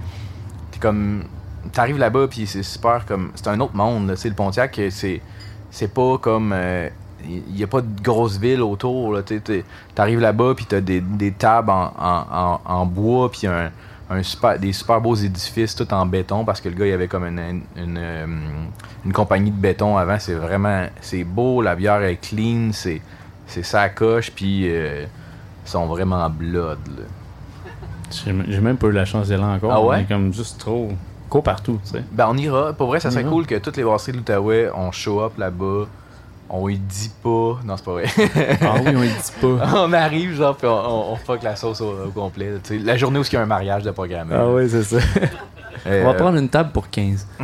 t'es 0.71 0.79
comme 0.79 1.23
t'arrives 1.71 1.97
là-bas 1.97 2.27
puis 2.29 2.47
c'est 2.47 2.63
super 2.63 3.05
comme 3.05 3.31
c'est 3.35 3.47
un 3.47 3.59
autre 3.59 3.75
monde, 3.75 4.11
tu 4.11 4.17
sais, 4.17 4.29
le 4.29 4.35
Pontiac, 4.35 4.79
c'est 4.89 5.21
c'est 5.69 5.93
pas 5.93 6.17
comme 6.17 6.53
il 7.27 7.55
n'y 7.55 7.63
a 7.63 7.67
pas 7.67 7.81
de 7.81 8.01
grosse 8.01 8.37
ville 8.37 8.61
autour. 8.61 9.23
tu 9.23 9.41
T'arrives 9.95 10.19
là-bas, 10.19 10.53
puis 10.55 10.65
t'as 10.65 10.81
des, 10.81 11.01
des 11.01 11.31
tables 11.31 11.69
en, 11.71 11.91
en, 11.99 12.25
en, 12.31 12.61
en 12.65 12.85
bois, 12.85 13.31
puis 13.31 13.47
un, 13.47 13.71
un 14.09 14.23
super, 14.23 14.59
des 14.59 14.73
super 14.73 15.01
beaux 15.01 15.15
édifices, 15.15 15.75
tout 15.75 15.91
en 15.93 16.05
béton, 16.05 16.45
parce 16.45 16.61
que 16.61 16.69
le 16.69 16.75
gars, 16.75 16.87
il 16.87 16.93
avait 16.93 17.07
comme 17.07 17.25
une, 17.25 17.39
une, 17.39 17.61
une, 17.75 17.97
euh, 17.97 18.25
une 19.05 19.13
compagnie 19.13 19.51
de 19.51 19.59
béton 19.59 19.97
avant. 19.97 20.17
C'est 20.19 20.35
vraiment... 20.35 20.85
C'est 21.01 21.23
beau, 21.23 21.61
la 21.61 21.75
bière 21.75 22.01
est 22.03 22.17
clean, 22.17 22.69
c'est 22.71 23.01
c'est 23.45 23.63
ça 23.63 23.89
coche, 23.89 24.31
puis 24.31 24.67
euh, 24.69 25.05
ils 25.65 25.69
sont 25.69 25.85
vraiment 25.85 26.29
blood. 26.29 26.79
là. 26.97 27.03
J'ai 28.47 28.61
même 28.61 28.77
pas 28.77 28.87
eu 28.87 28.91
la 28.91 29.05
chance 29.05 29.27
d'y 29.27 29.33
aller 29.33 29.43
encore. 29.43 29.71
Ah 29.71 29.81
ouais? 29.81 29.97
mais 29.97 30.05
comme 30.05 30.33
juste 30.33 30.59
trop. 30.59 30.89
Court 31.29 31.43
partout, 31.43 31.79
tu 31.83 31.91
sais. 31.91 32.03
Ben, 32.11 32.27
on 32.29 32.37
ira. 32.37 32.73
Pour 32.73 32.87
vrai, 32.87 32.99
ça 32.99 33.09
serait 33.09 33.25
On 33.25 33.29
cool 33.31 33.45
que 33.45 33.55
toutes 33.55 33.77
les 33.77 33.83
brasseries 33.83 34.11
de 34.11 34.17
l'Outaouais, 34.17 34.69
on 34.75 34.91
show 34.91 35.21
up 35.21 35.33
là-bas. 35.37 35.87
On 36.55 36.69
y 36.69 36.77
dit 36.77 37.11
pas. 37.23 37.57
Non, 37.65 37.75
c'est 37.77 37.83
pas 37.85 37.91
vrai. 37.93 38.05
Ah 38.61 38.75
oui, 38.85 38.93
on 38.95 39.01
y 39.03 39.07
dit 39.07 39.31
pas. 39.41 39.67
on 39.75 39.91
arrive, 39.91 40.35
genre, 40.35 40.55
puis 40.55 40.67
on, 40.67 40.71
on, 40.71 41.13
on 41.13 41.15
fuck 41.15 41.41
la 41.41 41.55
sauce 41.55 41.81
au, 41.81 42.05
au 42.05 42.09
complet. 42.11 42.51
La 42.83 42.95
journée 42.95 43.17
où 43.17 43.23
il 43.23 43.33
y 43.33 43.35
a 43.37 43.41
un 43.41 43.47
mariage 43.47 43.81
de 43.81 43.89
programmer. 43.89 44.35
Ah 44.37 44.47
oui, 44.47 44.69
c'est 44.69 44.83
ça. 44.83 44.97
Euh, 45.85 46.01
On 46.03 46.05
va 46.05 46.13
prendre 46.13 46.37
une 46.37 46.47
table 46.47 46.71
pour 46.71 46.89
15. 46.89 47.27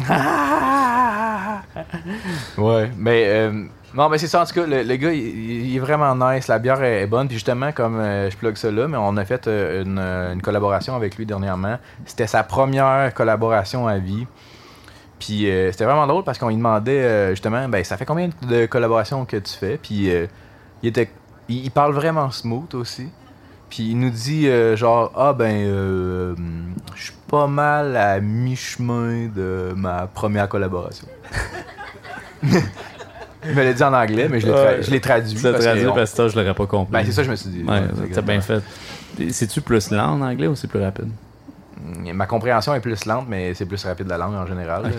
Ouais, 2.57 2.89
mais 2.97 3.25
euh, 3.27 3.63
non, 3.93 4.09
mais 4.09 4.17
c'est 4.17 4.27
ça 4.27 4.41
en 4.41 4.45
tout 4.45 4.53
cas. 4.53 4.65
Le, 4.65 4.83
le 4.83 4.95
gars, 4.95 5.11
il, 5.11 5.67
il 5.67 5.75
est 5.75 5.79
vraiment 5.79 6.15
nice. 6.15 6.47
La 6.47 6.59
bière 6.59 6.81
est, 6.83 7.01
est 7.01 7.07
bonne. 7.07 7.27
Puis 7.27 7.35
justement, 7.37 7.71
comme 7.71 7.99
euh, 7.99 8.29
je 8.29 8.37
plug 8.37 8.55
ça 8.55 8.71
là, 8.71 8.87
mais 8.87 8.97
on 8.97 9.17
a 9.17 9.25
fait 9.25 9.47
une, 9.47 9.99
euh, 9.99 10.33
une 10.33 10.41
collaboration 10.41 10.95
avec 10.95 11.17
lui 11.17 11.25
dernièrement. 11.25 11.77
C'était 12.05 12.27
sa 12.27 12.43
première 12.43 13.13
collaboration 13.13 13.87
à 13.87 13.97
vie. 13.97 14.25
Puis 15.19 15.49
euh, 15.49 15.71
c'était 15.71 15.85
vraiment 15.85 16.07
drôle 16.07 16.23
parce 16.23 16.37
qu'on 16.37 16.47
lui 16.49 16.55
demandait 16.55 17.03
euh, 17.03 17.29
justement, 17.31 17.67
ben 17.67 17.83
ça 17.83 17.97
fait 17.97 18.05
combien 18.05 18.29
de 18.47 18.65
collaborations 18.65 19.25
que 19.25 19.37
tu 19.37 19.53
fais? 19.53 19.77
Puis 19.81 20.09
euh, 20.09 20.27
il 20.81 20.89
était, 20.89 21.09
il, 21.49 21.65
il 21.65 21.71
parle 21.71 21.93
vraiment 21.93 22.31
smooth 22.31 22.73
aussi. 22.75 23.07
Puis 23.69 23.89
il 23.91 23.99
nous 23.99 24.09
dit 24.09 24.47
genre 24.75 25.11
ah 25.15 25.33
ben 25.33 25.53
euh, 25.67 26.35
je 26.95 27.03
suis 27.03 27.13
pas 27.29 27.45
mal 27.47 27.95
à 27.97 28.19
mi-chemin 28.19 29.27
de 29.27 29.73
ma 29.75 30.07
première 30.07 30.47
collaboration. 30.49 31.07
Il 33.45 33.55
me 33.55 33.63
l'a 33.63 33.71
dit 33.73 33.83
en 33.83 33.93
anglais, 33.93 34.27
mais 34.29 34.41
je 34.41 34.47
l'ai, 34.47 34.51
tra- 34.51 34.65
Ouais. 34.65 34.83
je 34.83 34.91
l'ai 34.91 34.99
traduit. 34.99 35.39
Parce 35.41 35.63
traduit 35.63 35.83
que 35.83 35.87
on- 35.89 35.93
parce 35.95 36.11
que 36.11 36.17
ça, 36.17 36.27
je 36.27 36.37
l'aurais 36.37 36.53
pas 36.53 36.65
compris. 36.65 36.91
Ben, 36.91 37.03
c'est 37.05 37.13
ça, 37.13 37.23
je 37.23 37.31
me 37.31 37.35
suis 37.37 37.49
dit. 37.49 37.63
Ouais, 37.63 37.77
exactement. 38.03 38.27
bien 38.27 38.41
fait. 38.41 38.61
C'est-tu 39.31 39.61
plus 39.61 39.91
lent 39.91 40.15
en 40.15 40.21
anglais 40.21 40.47
ou 40.47 40.55
c'est 40.55 40.67
plus 40.67 40.81
rapide? 40.81 41.09
Ma 41.81 42.25
compréhension 42.25 42.73
est 42.75 42.81
plus 42.81 43.05
lente, 43.05 43.25
mais 43.27 43.53
c'est 43.53 43.65
plus 43.65 43.83
rapide 43.85 44.07
la 44.07 44.17
langue 44.17 44.35
en 44.35 44.45
général. 44.45 44.91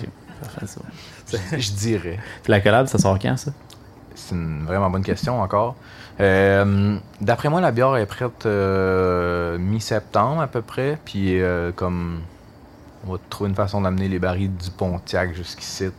Je, 1.31 1.37
je 1.59 1.73
dirais. 1.73 2.19
Puis 2.43 2.51
la 2.51 2.61
collab, 2.61 2.87
ça 2.87 2.99
sort 2.99 3.19
quand 3.19 3.37
ça? 3.37 3.53
C'est 4.15 4.35
une 4.35 4.65
vraiment 4.65 4.91
bonne 4.91 5.03
question 5.03 5.41
encore. 5.41 5.77
Euh, 6.21 6.97
D'après 7.21 7.49
moi, 7.49 7.61
la 7.61 7.71
bière 7.73 7.97
est 7.97 8.07
prête 8.07 8.47
euh, 8.47 9.59
mi-septembre 9.59 10.41
à 10.41 10.47
peu 10.47 10.63
près. 10.63 10.99
Puis 11.05 11.41
euh, 11.41 11.73
comme 11.73 12.21
on 13.07 13.13
va 13.13 13.19
trouver 13.31 13.51
une 13.51 13.57
façon 13.57 13.81
d'amener 13.81 14.09
les 14.09 14.19
barils 14.19 14.55
du 14.55 14.71
Pontiac 14.71 15.35
jusqu'ici. 15.35 15.91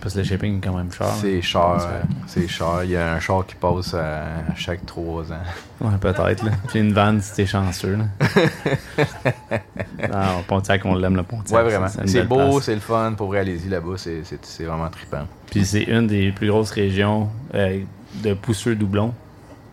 Parce 0.00 0.14
que 0.14 0.20
le 0.20 0.24
shipping 0.24 0.56
est 0.58 0.60
quand 0.66 0.74
même 0.76 0.90
cher. 0.92 1.08
C'est 1.20 1.42
cher, 1.42 1.78
euh, 1.80 2.00
c'est 2.26 2.48
cher. 2.48 2.80
Il 2.84 2.90
y 2.90 2.96
a 2.96 3.12
un 3.14 3.20
char 3.20 3.44
qui 3.46 3.54
passe 3.54 3.92
à, 3.94 4.22
à 4.50 4.54
chaque 4.56 4.86
trois 4.86 5.30
ans. 5.32 5.42
Ouais, 5.80 5.96
peut-être. 6.00 6.44
Puis 6.68 6.80
une 6.80 6.92
vanne 6.92 7.20
si 7.20 7.34
t'es 7.34 7.46
chanceux. 7.46 7.96
Là. 7.96 8.04
non, 10.10 10.42
Pontiac, 10.46 10.82
on 10.84 10.94
l'aime, 10.94 11.16
le 11.16 11.22
Pontiac. 11.22 11.56
Ouais, 11.58 11.62
vraiment. 11.70 11.86
C'est 12.06 12.24
beau, 12.24 12.60
c'est 12.60 12.74
le 12.74 12.80
fun. 12.80 13.12
Pour 13.16 13.28
vrai, 13.28 13.40
allez-y 13.40 13.68
là-bas, 13.68 13.94
c'est 13.96 14.64
vraiment 14.64 14.88
trippant. 14.88 15.26
Puis 15.50 15.64
c'est 15.64 15.82
une 15.82 16.06
des 16.06 16.32
plus 16.32 16.48
grosses 16.48 16.70
régions 16.70 17.28
euh, 17.54 17.80
de 18.22 18.34
pousseux 18.34 18.74
doublons 18.74 19.12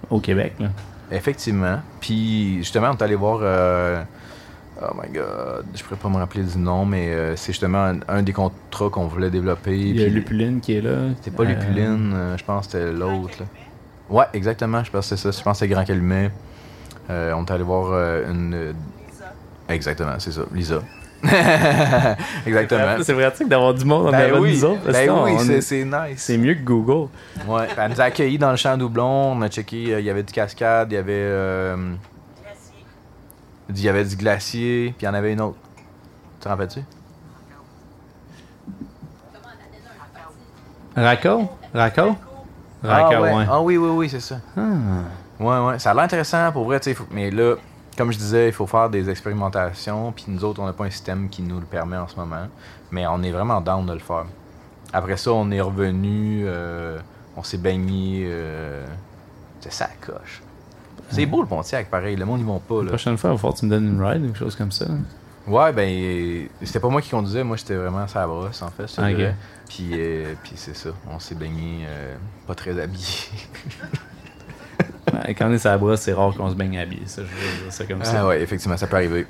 au 0.09 0.19
Québec. 0.19 0.55
Là. 0.59 0.67
Effectivement. 1.11 1.79
Puis 2.01 2.57
justement, 2.57 2.89
on 2.91 2.97
est 2.97 3.01
allé 3.03 3.15
voir. 3.15 3.39
euh, 3.41 4.03
oh 4.81 4.93
my 5.01 5.09
god, 5.11 5.65
je 5.75 5.83
pourrais 5.83 5.99
pas 5.99 6.09
me 6.09 6.17
rappeler 6.17 6.43
du 6.43 6.57
nom, 6.57 6.85
mais 6.85 7.09
euh, 7.09 7.35
c'est 7.35 7.51
justement 7.51 7.83
un, 7.85 7.99
un 8.07 8.21
des 8.23 8.33
contrats 8.33 8.89
qu'on 8.89 9.07
voulait 9.07 9.29
développer. 9.29 9.77
Il 9.77 9.99
y 9.99 10.03
a 10.05 10.07
Lupuline 10.07 10.59
qui 10.61 10.75
est 10.77 10.81
là. 10.81 11.09
C'était 11.17 11.31
pas 11.35 11.43
Euh, 11.43 11.47
Lupuline, 11.47 12.13
euh, 12.15 12.37
je 12.37 12.43
pense 12.43 12.67
que 12.67 12.71
c'était 12.73 12.91
l'autre. 12.91 13.39
là. 13.39 13.45
Ouais, 14.09 14.25
exactement, 14.33 14.83
je 14.83 14.91
pense 14.91 15.09
que 15.09 15.15
c'est 15.15 15.21
ça. 15.31 15.37
Je 15.37 15.43
pense 15.43 15.53
que 15.57 15.59
c'est 15.59 15.67
Grand 15.67 15.83
Calumet. 15.85 16.31
Euh, 17.09 17.33
on 17.35 17.45
est 17.45 17.51
allé 17.51 17.63
voir 17.63 17.89
euh, 17.91 18.31
une. 18.31 18.53
euh, 18.53 18.73
Exactement, 19.67 20.13
c'est 20.19 20.31
ça, 20.31 20.41
Lisa. 20.53 20.79
exactement. 22.45 22.95
C'est 23.03 23.13
pratique 23.13 23.47
d'avoir 23.49 23.73
du 23.73 23.85
monde 23.85 24.07
en 24.07 24.11
Ben 24.11 24.29
avant 24.29 24.39
oui, 24.39 24.53
nous 24.53 24.65
autres. 24.65 24.81
parce 24.83 24.97
ben 24.97 25.09
oui, 25.11 25.31
on 25.35 25.39
c'est- 25.39 25.53
est- 25.57 25.61
c'est 25.61 25.83
nice. 25.85 26.15
c'est 26.17 26.37
mieux 26.37 26.53
que 26.55 26.61
Google. 26.63 27.09
Ouais, 27.47 27.67
elle 27.77 27.91
nous 27.91 28.01
a 28.01 28.05
accueillis 28.05 28.37
dans 28.37 28.51
le 28.51 28.55
champ 28.57 28.77
doublon. 28.77 29.33
On 29.33 29.41
a 29.41 29.49
checké, 29.49 29.93
euh, 29.93 29.99
il 29.99 30.05
y 30.05 30.09
avait 30.09 30.23
du 30.23 30.31
cascade, 30.33 30.91
il 30.91 30.95
y 30.95 30.97
avait. 30.97 31.11
euh, 31.13 31.75
il 33.69 33.81
y 33.81 33.89
avait 33.89 34.03
du 34.05 34.15
glacier, 34.15 34.93
puis 34.97 35.05
il 35.05 35.05
y 35.05 35.09
en 35.09 35.13
avait 35.13 35.33
une 35.33 35.41
autre. 35.41 35.57
Tu 36.39 36.43
te 36.43 36.49
rappelles-tu? 36.49 36.81
Raco? 40.95 41.49
Raco? 41.73 42.15
Ah, 42.83 43.03
Raco, 43.03 43.21
ouais. 43.23 43.33
ouais. 43.33 43.45
Ah 43.49 43.61
oui, 43.61 43.77
oui, 43.77 43.89
oui, 43.89 44.09
c'est 44.09 44.19
ça. 44.19 44.37
Ah. 44.57 44.61
Ouais, 45.39 45.67
ouais. 45.67 45.79
Ça 45.79 45.91
a 45.91 45.93
l'air 45.93 46.03
intéressant 46.03 46.51
pour 46.51 46.65
vrai, 46.65 46.79
tu 46.79 46.85
sais. 46.85 46.93
faut- 46.93 47.05
Mais 47.11 47.29
là, 47.31 47.55
comme 47.97 48.11
je 48.11 48.17
disais, 48.17 48.47
il 48.47 48.53
faut 48.53 48.67
faire 48.67 48.89
des 48.89 49.09
expérimentations. 49.09 50.11
Puis 50.11 50.25
nous 50.27 50.43
autres, 50.43 50.61
on 50.61 50.65
n'a 50.65 50.73
pas 50.73 50.85
un 50.85 50.89
système 50.89 51.29
qui 51.29 51.41
nous 51.41 51.59
le 51.59 51.65
permet 51.65 51.97
en 51.97 52.07
ce 52.07 52.15
moment. 52.15 52.47
Mais 52.91 53.05
on 53.07 53.21
est 53.23 53.31
vraiment 53.31 53.61
down 53.61 53.85
de 53.85 53.93
le 53.93 53.99
faire. 53.99 54.25
Après 54.91 55.17
ça, 55.17 55.31
on 55.31 55.51
est 55.51 55.61
revenu, 55.61 56.43
euh, 56.45 56.97
on 57.37 57.43
s'est 57.43 57.57
baigné. 57.57 58.25
Euh, 58.27 58.85
c'est 59.61 59.71
ça, 59.71 59.87
la 59.87 60.13
coche. 60.13 60.41
C'est 61.11 61.25
beau 61.25 61.41
le 61.41 61.47
Pontiac, 61.47 61.89
pareil. 61.89 62.15
Le 62.15 62.25
monde, 62.25 62.39
ils 62.39 62.45
vont 62.45 62.59
pas, 62.59 62.77
La 62.77 62.83
là. 62.83 62.87
prochaine 62.89 63.17
fois, 63.17 63.31
il 63.31 63.33
va 63.33 63.37
falloir 63.37 63.53
que 63.55 63.59
tu 63.59 63.65
me 63.65 63.71
donnes 63.71 63.87
une 63.87 64.03
ride 64.03 64.21
ou 64.23 64.27
quelque 64.27 64.39
chose 64.39 64.55
comme 64.55 64.71
ça. 64.71 64.85
Ouais, 65.47 65.73
ben, 65.73 66.47
c'était 66.63 66.79
pas 66.79 66.89
moi 66.89 67.01
qui 67.01 67.09
conduisais. 67.09 67.43
Moi, 67.43 67.57
j'étais 67.57 67.75
vraiment 67.75 68.07
sur 68.07 68.19
la 68.19 68.27
brosse, 68.27 68.61
en 68.61 68.69
fait. 68.69 68.85
dirais. 68.85 69.35
Puis, 69.67 69.89
euh, 69.93 70.33
puis 70.43 70.53
c'est 70.55 70.75
ça. 70.75 70.89
On 71.09 71.17
s'est 71.19 71.35
baigné 71.35 71.85
euh, 71.87 72.15
pas 72.47 72.55
très 72.55 72.79
habillés. 72.79 73.03
Ouais, 75.11 75.33
quand 75.33 75.49
on 75.49 75.53
est 75.53 75.57
sur 75.57 75.71
la 75.71 75.77
brosse, 75.79 76.01
c'est 76.01 76.13
rare 76.13 76.35
qu'on 76.35 76.51
se 76.51 76.55
baigne 76.55 76.77
habillé. 76.77 77.01
Ça, 77.07 77.23
je 77.23 77.27
veux 77.27 77.63
dire 77.63 77.73
ça 77.73 77.83
comme 77.85 78.03
ça. 78.03 78.19
ah 78.21 78.27
ouais, 78.27 78.41
effectivement, 78.41 78.77
ça 78.77 78.85
peut 78.85 78.97
arriver. 78.97 79.25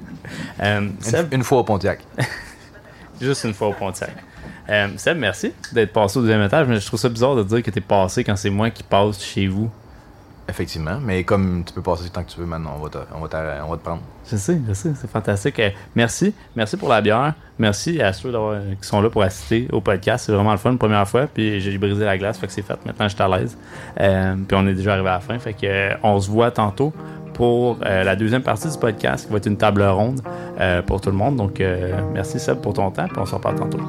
Euh, 0.62 0.82
Une, 0.82 1.02
Seb, 1.02 1.34
une 1.34 1.44
fois 1.44 1.60
au 1.60 1.64
Pontiac. 1.64 2.02
juste 3.22 3.46
une 3.46 3.54
fois 3.54 3.70
au 3.70 3.74
Pontiac. 3.74 4.12
Seb, 4.98 5.18
merci 5.18 5.54
d'être 5.72 5.94
passé 5.94 6.20
au 6.20 6.22
deuxième 6.22 6.42
étage, 6.44 6.68
mais 6.68 6.82
je 6.82 6.86
trouve 6.86 7.00
ça 7.00 7.08
bizarre 7.08 7.36
de 7.38 7.44
dire 7.44 7.64
que 7.64 7.72
t'es 7.72 7.80
passé 7.82 8.26
quand 8.26 8.36
c'est 8.36 8.50
moi 8.50 8.70
qui 8.70 8.84
passe 8.84 9.24
chez 9.24 9.48
vous. 9.48 9.72
Effectivement, 10.50 11.00
mais 11.00 11.24
comme 11.24 11.64
tu 11.64 11.74
peux 11.74 11.82
passer 11.82 12.10
tant 12.10 12.24
que 12.24 12.30
tu 12.30 12.40
veux 12.40 12.46
maintenant, 12.46 12.76
on 12.78 12.84
va 12.84 12.90
te, 12.90 12.98
on 13.14 13.20
va 13.20 13.28
te, 13.28 13.36
on 13.36 13.70
va 13.70 13.78
te 13.78 13.84
prendre. 13.84 14.02
Je 14.30 14.36
sais, 14.36 14.60
je 14.68 14.74
sais, 14.74 14.92
c'est 15.00 15.10
fantastique. 15.10 15.60
Euh, 15.60 15.70
merci, 15.96 16.34
merci 16.56 16.76
pour 16.76 16.90
la 16.90 17.02
bière. 17.02 17.34
Merci 17.60 18.02
à 18.02 18.14
ceux 18.14 18.32
qui 18.82 18.88
sont 18.88 19.02
là 19.02 19.10
pour 19.10 19.22
assister 19.22 19.68
au 19.72 19.80
podcast. 19.80 20.26
C'est 20.26 20.32
vraiment 20.32 20.52
le 20.52 20.58
fun, 20.58 20.76
première 20.76 21.08
fois. 21.08 21.28
Puis 21.28 21.60
j'ai 21.62 21.78
brisé 21.78 22.04
la 22.04 22.18
glace, 22.18 22.40
fait 22.40 22.48
que 22.48 22.54
c'est 22.54 22.64
fait. 22.64 22.84
Maintenant, 22.86 23.08
je 23.08 23.14
suis 23.14 23.24
à 23.24 23.28
l'aise. 23.28 23.58
Euh, 24.00 24.36
puis 24.48 24.58
on 24.60 24.66
est 24.66 24.74
déjà 24.74 24.94
arrivé 24.94 25.10
à 25.10 25.14
la 25.14 25.20
fin, 25.20 25.38
fait 25.38 25.54
que 25.54 25.66
euh, 25.66 25.94
on 26.02 26.20
se 26.20 26.32
voit 26.32 26.52
tantôt 26.52 26.94
pour 27.34 27.78
euh, 27.86 28.04
la 28.04 28.16
deuxième 28.16 28.44
partie 28.44 28.70
du 28.70 28.78
podcast, 28.78 29.28
qui 29.28 29.32
va 29.32 29.38
être 29.38 29.48
une 29.48 29.58
table 29.58 29.84
ronde 29.84 30.22
pour 30.88 31.00
tout 31.00 31.10
le 31.10 31.16
monde. 31.16 31.38
Donc, 31.38 31.62
merci 32.14 32.40
Seb 32.40 32.60
pour 32.60 32.74
ton 32.74 32.92
temps, 32.92 33.08
puis 33.08 33.18
on 33.20 33.26
se 33.26 33.36
reparle 33.36 33.56
tantôt. 33.56 33.80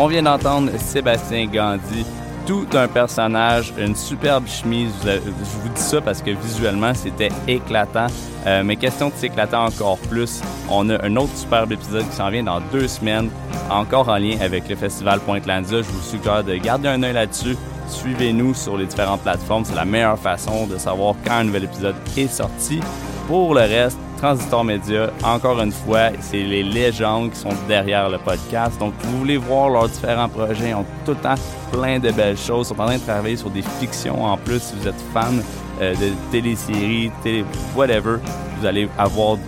On 0.00 0.06
vient 0.06 0.22
d'entendre 0.22 0.70
Sébastien 0.78 1.46
Gandhi, 1.46 2.06
tout 2.46 2.68
un 2.74 2.86
personnage, 2.86 3.74
une 3.76 3.96
superbe 3.96 4.46
chemise. 4.46 4.92
Je 5.04 5.18
vous 5.18 5.68
dis 5.74 5.80
ça 5.80 6.00
parce 6.00 6.22
que 6.22 6.30
visuellement, 6.30 6.94
c'était 6.94 7.30
éclatant. 7.48 8.06
Euh, 8.46 8.62
mais 8.64 8.76
question 8.76 9.08
de 9.08 9.14
s'éclater 9.14 9.56
encore 9.56 9.98
plus, 9.98 10.40
on 10.70 10.88
a 10.88 11.04
un 11.04 11.16
autre 11.16 11.36
superbe 11.36 11.72
épisode 11.72 12.08
qui 12.08 12.14
s'en 12.14 12.30
vient 12.30 12.44
dans 12.44 12.60
deux 12.72 12.86
semaines, 12.86 13.28
encore 13.70 14.08
en 14.08 14.18
lien 14.18 14.36
avec 14.40 14.68
le 14.68 14.76
festival 14.76 15.18
Pointe-Landia. 15.18 15.78
Je 15.78 15.88
vous 15.88 16.02
suggère 16.02 16.44
de 16.44 16.54
garder 16.54 16.86
un 16.86 17.02
œil 17.02 17.14
là-dessus. 17.14 17.56
Suivez-nous 17.88 18.54
sur 18.54 18.76
les 18.76 18.86
différentes 18.86 19.22
plateformes. 19.22 19.64
C'est 19.64 19.74
la 19.74 19.84
meilleure 19.84 20.18
façon 20.18 20.68
de 20.68 20.78
savoir 20.78 21.16
quand 21.26 21.38
un 21.38 21.44
nouvel 21.44 21.64
épisode 21.64 21.96
est 22.16 22.28
sorti. 22.28 22.78
Pour 23.26 23.52
le 23.52 23.62
reste, 23.62 23.98
Transistor 24.18 24.64
Media, 24.64 25.10
encore 25.22 25.60
une 25.60 25.70
fois, 25.70 26.10
c'est 26.20 26.42
les 26.42 26.64
légendes 26.64 27.30
qui 27.30 27.38
sont 27.38 27.54
derrière 27.68 28.10
le 28.10 28.18
podcast. 28.18 28.78
Donc, 28.78 28.92
vous 29.04 29.18
voulez 29.18 29.36
voir 29.36 29.70
leurs 29.70 29.88
différents 29.88 30.28
projets, 30.28 30.70
ils 30.70 30.74
ont 30.74 30.84
tout 31.04 31.12
le 31.12 31.16
temps 31.18 31.36
plein 31.72 32.00
de 32.00 32.10
belles 32.10 32.36
choses. 32.36 32.66
Ils 32.66 32.74
sont 32.74 32.80
en 32.80 32.86
train 32.86 32.96
de 32.96 33.02
travailler 33.02 33.36
sur 33.36 33.50
des 33.50 33.62
fictions 33.62 34.24
en 34.24 34.36
plus. 34.36 34.60
Si 34.60 34.74
vous 34.76 34.88
êtes 34.88 35.00
fan 35.12 35.42
euh, 35.80 35.94
de 35.94 36.12
téléséries, 36.32 37.12
télé, 37.22 37.44
whatever, 37.76 38.16
vous 38.58 38.66
allez 38.66 38.88
avoir 38.98 39.36
du 39.36 39.42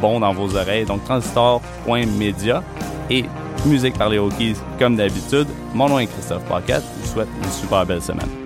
bon 0.00 0.20
dans 0.20 0.32
vos 0.32 0.54
oreilles. 0.56 0.84
Donc, 0.84 1.04
transistor.media 1.04 2.62
et 3.10 3.24
musique 3.66 3.98
par 3.98 4.08
les 4.08 4.18
Hokies, 4.18 4.56
comme 4.78 4.96
d'habitude. 4.96 5.48
Mon 5.74 5.88
nom 5.88 5.98
est 5.98 6.06
Christophe 6.06 6.44
Paquette. 6.44 6.84
Je 6.96 7.06
vous 7.06 7.12
souhaite 7.12 7.28
une 7.42 7.50
super 7.50 7.84
belle 7.84 8.02
semaine. 8.02 8.45